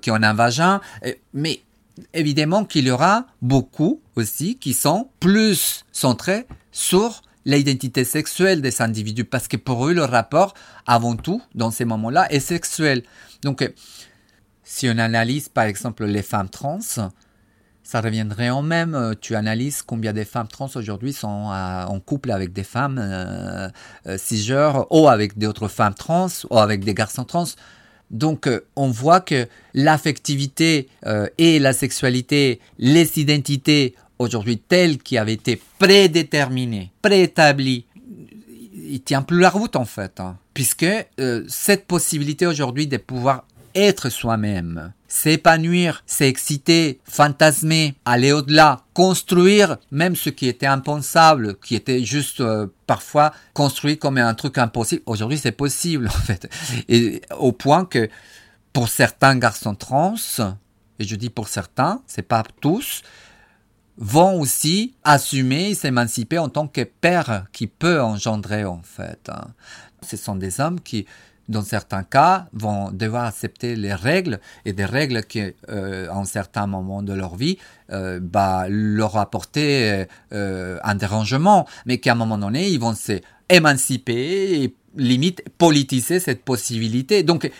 qui 0.01 0.11
ont 0.11 0.15
un 0.15 0.33
vagin. 0.33 0.81
Mais 1.33 1.61
évidemment 2.13 2.65
qu'il 2.65 2.87
y 2.87 2.91
aura 2.91 3.27
beaucoup 3.41 4.01
aussi 4.15 4.57
qui 4.57 4.73
sont 4.73 5.09
plus 5.19 5.85
centrés 5.91 6.47
sur 6.71 7.21
l'identité 7.45 8.03
sexuelle 8.03 8.61
des 8.61 8.81
individus, 8.81 9.25
parce 9.25 9.47
que 9.47 9.57
pour 9.57 9.87
eux, 9.87 9.93
le 9.93 10.03
rapport, 10.03 10.53
avant 10.85 11.15
tout, 11.15 11.41
dans 11.55 11.71
ces 11.71 11.85
moments-là, 11.85 12.31
est 12.31 12.39
sexuel. 12.39 13.03
Donc, 13.43 13.67
si 14.63 14.87
on 14.87 14.97
analyse 14.97 15.49
par 15.49 15.65
exemple 15.65 16.05
les 16.05 16.21
femmes 16.21 16.49
trans, 16.49 16.79
ça 17.91 17.99
reviendrait 17.99 18.49
en 18.49 18.61
même. 18.61 18.95
Euh, 18.95 19.13
tu 19.19 19.35
analyses 19.35 19.81
combien 19.81 20.13
de 20.13 20.23
femmes 20.23 20.47
trans 20.47 20.69
aujourd'hui 20.75 21.11
sont 21.11 21.27
en 21.27 21.99
couple 21.99 22.31
avec 22.31 22.53
des 22.53 22.63
femmes 22.63 22.97
euh, 23.01 23.67
euh, 24.07 24.17
cisgenres 24.17 24.87
ou 24.91 25.09
avec 25.09 25.37
d'autres 25.37 25.67
femmes 25.67 25.93
trans 25.93 26.27
ou 26.49 26.57
avec 26.57 26.85
des 26.85 26.93
garçons 26.93 27.25
trans. 27.25 27.47
Donc, 28.11 28.49
on 28.75 28.91
voit 28.91 29.21
que 29.21 29.47
l'affectivité 29.73 30.89
et 31.37 31.59
la 31.59 31.71
sexualité, 31.71 32.59
les 32.77 33.19
identités 33.19 33.95
aujourd'hui 34.21 34.57
tel 34.57 34.97
qui 34.99 35.17
avait 35.17 35.33
été 35.33 35.61
prédéterminé, 35.79 36.91
préétabli, 37.01 37.85
il 38.73 39.01
tient 39.01 39.21
plus 39.21 39.39
la 39.39 39.49
route 39.49 39.75
en 39.75 39.85
fait, 39.85 40.19
hein. 40.19 40.37
puisque 40.53 40.85
euh, 41.19 41.43
cette 41.47 41.87
possibilité 41.87 42.45
aujourd'hui 42.45 42.87
de 42.87 42.97
pouvoir 42.97 43.45
être 43.73 44.09
soi-même, 44.09 44.91
s'épanouir, 45.07 46.03
s'exciter, 46.05 46.99
fantasmer, 47.05 47.95
aller 48.03 48.33
au-delà, 48.33 48.81
construire 48.93 49.77
même 49.91 50.15
ce 50.15 50.29
qui 50.29 50.47
était 50.47 50.65
impensable, 50.65 51.57
qui 51.59 51.75
était 51.75 52.03
juste 52.03 52.41
euh, 52.41 52.67
parfois 52.85 53.31
construit 53.53 53.97
comme 53.97 54.17
un 54.17 54.33
truc 54.33 54.57
impossible. 54.57 55.03
Aujourd'hui, 55.05 55.37
c'est 55.37 55.53
possible 55.53 56.07
en 56.13 56.21
fait, 56.21 56.49
et 56.89 57.21
au 57.37 57.53
point 57.53 57.85
que 57.85 58.09
pour 58.73 58.89
certains 58.89 59.37
garçons 59.37 59.75
trans, 59.75 60.15
et 60.99 61.03
je 61.05 61.15
dis 61.15 61.29
pour 61.29 61.47
certains, 61.47 62.01
c'est 62.07 62.21
pas 62.21 62.43
tous, 62.61 63.03
vont 64.01 64.41
aussi 64.41 64.95
assumer 65.03 65.75
s'émanciper 65.75 66.39
en 66.39 66.49
tant 66.49 66.67
que 66.67 66.81
père 66.81 67.45
qui 67.53 67.67
peut 67.67 68.01
engendrer 68.01 68.65
en 68.65 68.81
fait. 68.83 69.29
Hein. 69.29 69.49
Ce 70.01 70.17
sont 70.17 70.35
des 70.35 70.59
hommes 70.59 70.81
qui, 70.81 71.05
dans 71.49 71.61
certains 71.61 72.01
cas, 72.01 72.47
vont 72.51 72.89
devoir 72.89 73.25
accepter 73.25 73.75
les 73.75 73.93
règles 73.93 74.39
et 74.65 74.73
des 74.73 74.85
règles 74.85 75.23
qui, 75.23 75.43
euh, 75.69 76.09
à 76.09 76.15
un 76.15 76.25
certain 76.25 76.65
moment 76.65 77.03
de 77.03 77.13
leur 77.13 77.35
vie, 77.35 77.59
euh, 77.91 78.19
bah, 78.19 78.65
leur 78.69 79.17
apporter 79.17 80.07
euh, 80.33 80.79
un 80.83 80.95
dérangement, 80.95 81.67
mais 81.85 81.99
qu'à 81.99 82.13
un 82.13 82.15
moment 82.15 82.39
donné, 82.39 82.69
ils 82.69 82.79
vont 82.79 82.95
s'émanciper 82.95 84.63
et 84.63 84.75
limite 84.97 85.43
politiser 85.59 86.19
cette 86.19 86.43
possibilité. 86.43 87.21
Donc, 87.21 87.51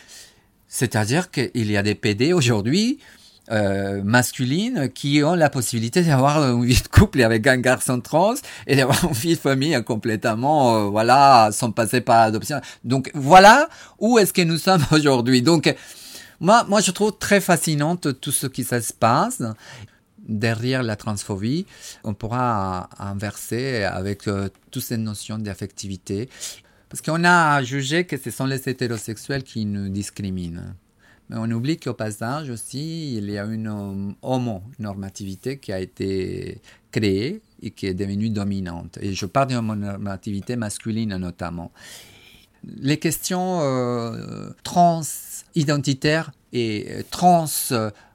c'est-à-dire 0.68 1.30
qu'il 1.30 1.70
y 1.72 1.78
a 1.78 1.84
des 1.84 1.96
PD 1.96 2.34
aujourd'hui 2.34 2.98
euh, 3.52 4.02
masculines 4.04 4.90
qui 4.94 5.24
ont 5.24 5.36
la 5.36 5.50
possibilité 5.50 6.02
d'avoir 6.04 6.44
une 6.44 6.66
vie 6.66 6.82
de 6.82 6.88
couple 6.88 7.22
avec 7.22 7.46
un 7.48 7.58
garçon 7.58 8.00
trans 8.00 8.36
et 8.68 8.76
d'avoir 8.76 9.04
une 9.04 9.14
vie 9.14 9.36
de 9.36 9.40
famille 9.40 9.82
complètement, 9.84 10.76
euh, 10.76 10.84
voilà, 10.90 11.50
sans 11.52 11.72
passer 11.72 12.02
par 12.02 12.26
l'adoption. 12.26 12.62
Donc 12.84 13.12
voilà 13.14 13.70
où 14.00 14.18
est-ce 14.18 14.34
que 14.34 14.42
nous 14.42 14.58
sommes 14.68 14.86
aujourd'hui. 14.92 15.42
Donc 15.42 15.74
moi, 16.40 16.66
moi, 16.68 16.82
je 16.82 16.92
trouve 16.92 17.18
très 17.20 17.40
fascinante 17.40 18.20
tout 18.20 18.32
ce 18.32 18.48
qui 18.48 18.64
se 18.64 18.94
passe 18.94 19.44
derrière 20.28 20.84
la 20.84 20.96
transphobie, 20.96 21.66
on 22.04 22.14
pourra 22.14 22.90
inverser 23.00 23.84
avec 23.84 24.28
euh, 24.28 24.50
toutes 24.72 24.84
ces 24.84 24.98
notions 24.98 25.38
d'affectivité. 25.38 26.30
Parce 26.90 27.02
qu'on 27.02 27.24
a 27.24 27.64
jugé 27.64 28.06
que 28.06 28.18
ce 28.18 28.32
sont 28.32 28.46
les 28.46 28.68
hétérosexuels 28.68 29.44
qui 29.44 29.66
nous 29.66 29.90
discriminent. 29.90 30.74
Mais 31.32 31.38
on 31.40 31.50
oublie 31.52 31.78
qu'au 31.78 31.94
passage 31.94 32.50
aussi, 32.50 33.16
il 33.16 33.32
y 33.32 33.38
a 33.38 33.46
une 33.46 33.68
euh, 33.68 34.14
homonormativité 34.22 35.60
qui 35.60 35.72
a 35.72 35.80
été 35.80 36.60
créée 36.92 37.42
et 37.64 37.72
qui 37.72 37.88
est 37.88 37.94
devenue 37.94 38.30
dominante. 38.30 38.98
Et 39.02 39.14
je 39.14 39.26
parle 39.26 39.48
d'homonormativité 39.48 40.58
masculine 40.58 41.16
notamment. 41.16 41.72
Les 42.66 42.98
questions 42.98 43.62
euh, 43.62 44.50
trans 44.64 45.02
identitaires 45.56 46.32
et 46.52 47.06
trans 47.12 47.46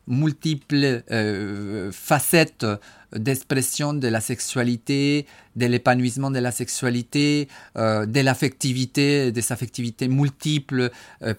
multiples 0.06 1.02
euh, 1.10 1.90
facettes 1.92 2.66
d'expression 3.12 3.94
de 3.94 4.08
la 4.08 4.20
sexualité, 4.20 5.26
de 5.56 5.66
l'épanouissement 5.66 6.30
de 6.30 6.38
la 6.38 6.52
sexualité, 6.52 7.48
euh, 7.78 8.04
de 8.04 8.20
l'affectivité, 8.20 9.32
des 9.32 9.52
affectivités 9.52 10.06
multiples 10.06 10.90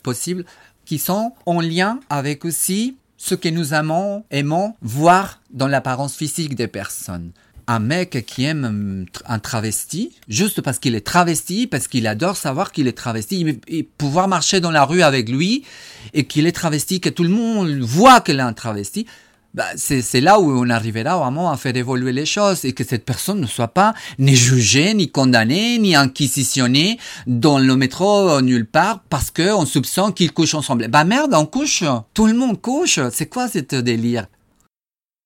possibles, 0.02 0.44
qui 0.88 1.00
sont 1.00 1.34
en 1.46 1.60
lien 1.60 2.00
avec 2.10 2.46
aussi 2.46 2.96
ce 3.18 3.36
que 3.36 3.50
nous 3.50 3.74
aimons, 3.74 4.24
aimons 4.32 4.74
voir 4.82 5.42
dans 5.52 5.68
l'apparence 5.68 6.16
physique 6.16 6.56
des 6.56 6.68
personnes. 6.68 7.32
Un 7.68 7.80
mec 7.80 8.24
qui 8.26 8.46
aime 8.46 9.06
un 9.26 9.40
travesti, 9.40 10.16
juste 10.30 10.62
parce 10.62 10.80
qu'il 10.80 10.96
est 10.96 11.06
travesti, 11.06 11.68
parce 11.68 11.90
qu'il 11.90 12.08
adore 12.08 12.38
savoir 12.38 12.72
qu'il 12.72 12.88
est 12.88 12.98
travesti, 12.98 13.60
pouvoir 13.98 14.30
marcher 14.30 14.62
dans 14.62 14.72
la 14.72 14.86
rue 14.86 15.02
avec 15.02 15.28
lui 15.28 15.66
et 16.14 16.24
qu'il 16.24 16.48
est 16.48 16.54
travesti, 16.54 17.02
que 17.02 17.10
tout 17.10 17.24
le 17.24 17.30
monde 17.30 17.70
voit 17.82 18.22
qu'il 18.22 18.40
est 18.40 18.44
un 18.44 18.54
travesti, 18.54 19.06
bah, 19.58 19.66
c'est 19.76 20.22
là 20.22 20.39
où 20.39 20.51
on 20.51 20.70
arrivera 20.70 21.18
vraiment 21.18 21.49
à 21.49 21.58
faire 21.58 21.76
évoluer 21.76 22.12
les 22.12 22.28
choses 22.28 22.64
et 22.64 22.74
que 22.74 22.84
cette 22.84 23.05
personne 23.05 23.41
ne 23.41 23.47
soit 23.47 23.70
pas 23.70 23.95
ni 24.20 24.36
jugée, 24.36 24.93
ni 24.93 25.10
condamnée, 25.10 25.80
ni 25.80 25.95
inquisitionnée 25.95 26.99
dans 27.26 27.58
le 27.58 27.76
métro 27.76 28.39
nulle 28.41 28.68
part 28.68 28.99
parce 29.10 29.32
qu'on 29.32 29.66
soupçonne 29.66 30.14
qu'ils 30.14 30.32
couchent 30.32 30.53
ensemble. 30.53 30.88
Bah 30.89 31.05
merde, 31.05 31.34
on 31.34 31.47
couche, 31.47 31.84
tout 32.14 32.28
le 32.28 32.36
monde 32.36 32.62
couche, 32.62 32.99
c'est 33.12 33.30
quoi 33.30 33.47
cette 33.47 33.74
délire? 33.74 34.28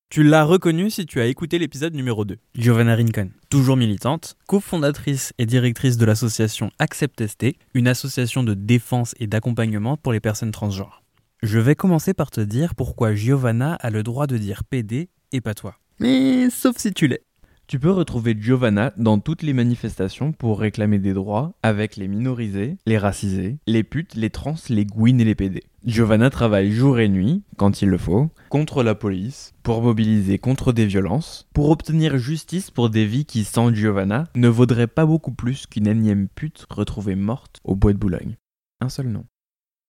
Tu 0.08 0.22
l'as 0.22 0.44
reconnu 0.44 0.88
si 0.88 1.04
tu 1.04 1.20
as 1.20 1.26
écouté 1.26 1.58
l'épisode 1.58 1.94
numéro 1.94 2.24
2. 2.24 2.38
Giovanna 2.54 2.96
Rincon, 2.96 3.30
toujours 3.50 3.76
militante, 3.76 4.36
cofondatrice 4.46 5.34
et 5.36 5.44
directrice 5.44 5.98
de 5.98 6.06
l'association 6.06 6.70
Accept 6.78 7.26
ST, 7.26 7.56
une 7.74 7.86
association 7.86 8.42
de 8.42 8.54
défense 8.54 9.14
et 9.20 9.26
d'accompagnement 9.26 9.98
pour 9.98 10.12
les 10.14 10.20
personnes 10.20 10.52
transgenres. 10.52 11.01
Je 11.42 11.58
vais 11.58 11.74
commencer 11.74 12.14
par 12.14 12.30
te 12.30 12.40
dire 12.40 12.76
pourquoi 12.76 13.16
Giovanna 13.16 13.74
a 13.74 13.90
le 13.90 14.04
droit 14.04 14.28
de 14.28 14.38
dire 14.38 14.62
PD 14.62 15.08
et 15.32 15.40
pas 15.40 15.54
toi. 15.54 15.74
Mais 15.98 16.48
sauf 16.50 16.76
si 16.76 16.92
tu 16.92 17.08
l'es. 17.08 17.24
Tu 17.66 17.80
peux 17.80 17.90
retrouver 17.90 18.36
Giovanna 18.38 18.92
dans 18.96 19.18
toutes 19.18 19.42
les 19.42 19.52
manifestations 19.52 20.30
pour 20.30 20.60
réclamer 20.60 21.00
des 21.00 21.14
droits 21.14 21.54
avec 21.64 21.96
les 21.96 22.06
minorisés, 22.06 22.76
les 22.86 22.96
racisés, 22.96 23.58
les 23.66 23.82
putes, 23.82 24.14
les 24.14 24.30
trans, 24.30 24.54
les 24.68 24.86
gouines 24.86 25.20
et 25.20 25.24
les 25.24 25.34
PD. 25.34 25.64
Giovanna 25.84 26.30
travaille 26.30 26.70
jour 26.70 27.00
et 27.00 27.08
nuit, 27.08 27.42
quand 27.56 27.82
il 27.82 27.88
le 27.88 27.98
faut, 27.98 28.30
contre 28.48 28.84
la 28.84 28.94
police, 28.94 29.52
pour 29.64 29.82
mobiliser 29.82 30.38
contre 30.38 30.72
des 30.72 30.86
violences, 30.86 31.48
pour 31.54 31.70
obtenir 31.70 32.18
justice 32.18 32.70
pour 32.70 32.88
des 32.88 33.04
vies 33.04 33.24
qui, 33.24 33.42
sans 33.42 33.74
Giovanna, 33.74 34.28
ne 34.36 34.48
vaudraient 34.48 34.86
pas 34.86 35.06
beaucoup 35.06 35.32
plus 35.32 35.66
qu'une 35.66 35.88
énième 35.88 36.28
pute 36.28 36.66
retrouvée 36.70 37.16
morte 37.16 37.58
au 37.64 37.74
bois 37.74 37.92
de 37.92 37.98
Boulogne. 37.98 38.36
Un 38.80 38.88
seul 38.88 39.08
nom. 39.08 39.24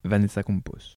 Vanessa 0.03 0.41
Compos. 0.41 0.95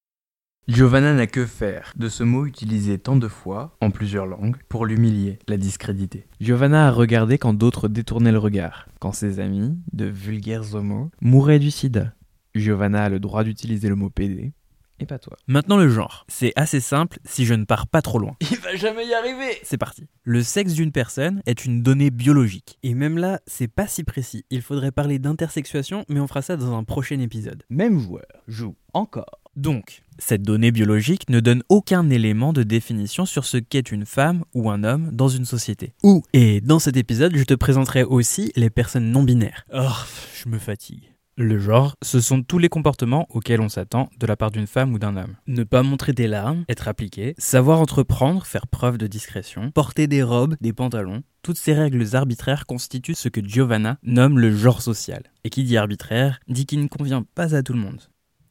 Giovanna 0.69 1.14
n'a 1.14 1.29
que 1.29 1.47
faire 1.47 1.93
de 1.95 2.09
ce 2.09 2.25
mot 2.25 2.45
utilisé 2.45 2.99
tant 2.99 3.14
de 3.14 3.29
fois, 3.29 3.77
en 3.81 3.93
plusieurs 3.93 4.27
langues, 4.27 4.57
pour 4.69 4.85
l'humilier, 4.85 5.39
la 5.47 5.59
discréditer. 5.59 6.27
Giovanna 6.41 6.89
a 6.89 6.91
regardé 6.91 7.39
quand 7.39 7.55
d'autres 7.55 7.87
détournaient 7.87 8.33
le 8.33 8.39
regard, 8.39 8.89
quand 8.99 9.12
ses 9.12 9.39
amis, 9.39 9.79
de 9.93 10.07
vulgaires 10.07 10.75
homos, 10.75 11.12
mouraient 11.21 11.61
du 11.61 11.71
sida. 11.71 12.14
Giovanna 12.57 13.05
a 13.05 13.09
le 13.09 13.21
droit 13.21 13.45
d'utiliser 13.45 13.89
le 13.89 13.95
mot 13.95 14.11
PD, 14.11 14.55
et 15.01 15.07
pas 15.07 15.18
toi. 15.18 15.36
Maintenant 15.47 15.76
le 15.76 15.88
genre. 15.88 16.24
C'est 16.28 16.53
assez 16.57 16.80
simple 16.80 17.18
si 17.24 17.44
je 17.44 17.55
ne 17.55 17.64
pars 17.64 17.86
pas 17.86 18.03
trop 18.03 18.18
loin. 18.18 18.36
Il 18.51 18.59
va 18.59 18.74
jamais 18.76 19.07
y 19.07 19.14
arriver 19.14 19.59
C'est 19.62 19.78
parti. 19.78 20.07
Le 20.24 20.42
sexe 20.42 20.74
d'une 20.74 20.92
personne 20.92 21.42
est 21.47 21.64
une 21.64 21.82
donnée 21.82 22.11
biologique. 22.11 22.78
Et 22.82 22.94
même 22.94 23.18
là, 23.18 23.40
c'est 23.47 23.68
pas 23.68 23.86
si 23.86 24.05
précis. 24.05 24.44
Il 24.51 24.62
faudrait 24.62 24.92
parler 24.92 25.18
d'intersexuation, 25.18 26.05
mais 26.09 26.20
on 26.20 26.26
fera 26.26 26.42
ça 26.42 26.57
dans 26.57 26.76
un 26.76 26.84
prochain 26.84 27.20
épisode. 27.20 27.62
Même 27.70 27.99
joueur 27.99 28.26
joue 28.47 28.76
encore 28.92 29.40
donc, 29.57 30.03
cette 30.18 30.42
donnée 30.42 30.70
biologique 30.70 31.30
ne 31.30 31.40
donne 31.40 31.62
aucun 31.70 32.11
élément 32.11 32.53
de 32.53 32.62
définition 32.62 33.24
sur 33.24 33.47
ce 33.47 33.57
qu'est 33.57 33.90
une 33.90 34.05
femme 34.05 34.44
ou 34.53 34.70
un 34.70 34.84
homme 34.84 35.11
dans 35.12 35.28
une 35.28 35.47
société. 35.47 35.94
Ou, 36.03 36.22
et 36.34 36.61
dans 36.61 36.78
cet 36.78 36.99
épisode, 36.99 37.34
je 37.34 37.44
te 37.44 37.55
présenterai 37.55 38.05
aussi 38.05 38.53
les 38.55 38.68
personnes 38.68 39.11
non 39.11 39.22
binaires. 39.22 39.64
Oh, 39.72 39.88
je 40.34 40.51
me 40.51 40.59
fatigue. 40.59 41.16
Le 41.39 41.59
genre, 41.59 41.97
ce 42.01 42.18
sont 42.18 42.43
tous 42.43 42.57
les 42.57 42.70
comportements 42.70 43.26
auxquels 43.28 43.61
on 43.61 43.68
s'attend 43.68 44.09
de 44.18 44.26
la 44.26 44.37
part 44.37 44.51
d'une 44.51 44.66
femme 44.66 44.95
ou 44.95 44.99
d'un 44.99 45.18
homme. 45.18 45.37
Ne 45.47 45.64
pas 45.64 45.82
montrer 45.82 46.14
des 46.14 46.28
larmes, 46.28 46.64
être 46.70 46.89
appliqué, 46.89 47.34
savoir 47.37 47.78
entreprendre, 47.78 48.47
faire 48.47 48.66
preuve 48.66 48.97
de 48.97 49.07
discrétion, 49.07 49.70
porter 49.70 50.07
des 50.07 50.22
robes, 50.22 50.57
des 50.62 50.72
pantalons, 50.72 51.22
toutes 51.43 51.59
ces 51.59 51.74
règles 51.74 52.16
arbitraires 52.16 52.64
constituent 52.64 53.14
ce 53.14 53.28
que 53.28 53.47
Giovanna 53.47 53.99
nomme 54.03 54.39
le 54.39 54.51
genre 54.51 54.80
social. 54.80 55.24
Et 55.45 55.51
qui 55.51 55.62
dit 55.62 55.76
arbitraire, 55.76 56.41
dit 56.49 56.64
qu'il 56.64 56.80
ne 56.80 56.89
convient 56.89 57.26
pas 57.34 57.55
à 57.55 57.62
tout 57.62 57.74
le 57.74 57.80
monde. 57.80 58.01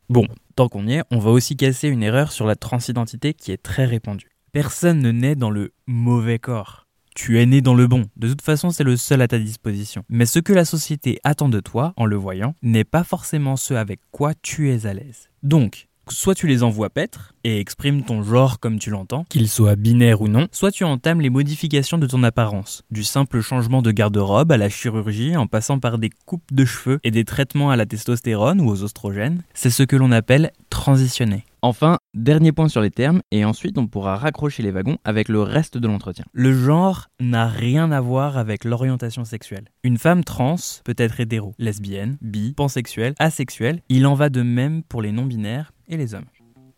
Bon, 0.07 0.27
tant 0.55 0.69
qu'on 0.69 0.85
y 0.85 0.93
est, 0.93 1.03
on 1.09 1.17
va 1.17 1.31
aussi 1.31 1.57
casser 1.57 1.87
une 1.87 2.03
erreur 2.03 2.31
sur 2.31 2.45
la 2.45 2.55
transidentité 2.55 3.33
qui 3.33 3.51
est 3.51 3.63
très 3.63 3.85
répandue. 3.85 4.29
Personne 4.51 4.99
ne 4.99 5.11
naît 5.11 5.35
dans 5.35 5.49
le 5.49 5.73
mauvais 5.87 6.37
corps. 6.37 6.84
Tu 7.15 7.39
es 7.39 7.45
né 7.45 7.61
dans 7.61 7.73
le 7.73 7.87
bon. 7.87 8.03
De 8.17 8.27
toute 8.27 8.41
façon, 8.41 8.71
c'est 8.71 8.83
le 8.83 8.97
seul 8.97 9.21
à 9.21 9.29
ta 9.29 9.39
disposition. 9.39 10.03
Mais 10.09 10.25
ce 10.25 10.39
que 10.39 10.51
la 10.51 10.65
société 10.65 11.19
attend 11.23 11.47
de 11.47 11.61
toi, 11.61 11.93
en 11.95 12.05
le 12.05 12.17
voyant, 12.17 12.55
n'est 12.61 12.83
pas 12.83 13.05
forcément 13.05 13.55
ce 13.55 13.73
avec 13.73 14.01
quoi 14.11 14.33
tu 14.41 14.69
es 14.69 14.85
à 14.85 14.93
l'aise. 14.93 15.29
Donc, 15.41 15.87
soit 16.09 16.35
tu 16.35 16.45
les 16.45 16.61
envoies 16.61 16.89
paître 16.89 17.33
et 17.45 17.59
exprimes 17.59 18.03
ton 18.03 18.21
genre 18.21 18.59
comme 18.59 18.79
tu 18.79 18.89
l'entends, 18.89 19.25
qu'il 19.29 19.47
soit 19.47 19.77
binaire 19.77 20.21
ou 20.21 20.27
non, 20.27 20.47
soit 20.51 20.71
tu 20.71 20.83
entames 20.83 21.21
les 21.21 21.29
modifications 21.29 21.97
de 21.97 22.05
ton 22.05 22.21
apparence, 22.23 22.83
du 22.91 23.05
simple 23.05 23.39
changement 23.39 23.81
de 23.81 23.91
garde-robe 23.91 24.51
à 24.51 24.57
la 24.57 24.67
chirurgie 24.67 25.37
en 25.37 25.47
passant 25.47 25.79
par 25.79 25.97
des 25.97 26.09
coupes 26.25 26.53
de 26.53 26.65
cheveux 26.65 26.99
et 27.05 27.11
des 27.11 27.23
traitements 27.23 27.71
à 27.71 27.77
la 27.77 27.85
testostérone 27.85 28.59
ou 28.59 28.69
aux 28.69 28.83
oestrogènes, 28.83 29.41
c'est 29.53 29.69
ce 29.69 29.83
que 29.83 29.95
l'on 29.95 30.11
appelle 30.11 30.51
transitionner. 30.69 31.45
Enfin, 31.65 31.97
dernier 32.13 32.51
point 32.51 32.69
sur 32.69 32.81
les 32.81 32.91
termes, 32.91 33.23
et 33.31 33.43
ensuite 33.43 33.79
on 33.79 33.87
pourra 33.87 34.17
raccrocher 34.17 34.61
les 34.61 34.69
wagons 34.69 34.99
avec 35.03 35.29
le 35.29 35.41
reste 35.41 35.79
de 35.79 35.87
l'entretien. 35.87 36.23
Le 36.31 36.53
genre 36.53 37.07
n'a 37.19 37.47
rien 37.47 37.91
à 37.91 38.01
voir 38.01 38.37
avec 38.37 38.65
l'orientation 38.65 39.25
sexuelle. 39.25 39.65
Une 39.83 39.97
femme 39.97 40.23
trans 40.23 40.57
peut 40.83 40.93
être 40.95 41.19
hétéro, 41.19 41.55
lesbienne, 41.57 42.19
bi, 42.21 42.53
pansexuelle, 42.55 43.15
asexuelle. 43.17 43.81
Il 43.89 44.05
en 44.05 44.13
va 44.13 44.29
de 44.29 44.43
même 44.43 44.83
pour 44.83 45.01
les 45.01 45.11
non-binaires 45.11 45.71
et 45.87 45.97
les 45.97 46.13
hommes. 46.13 46.27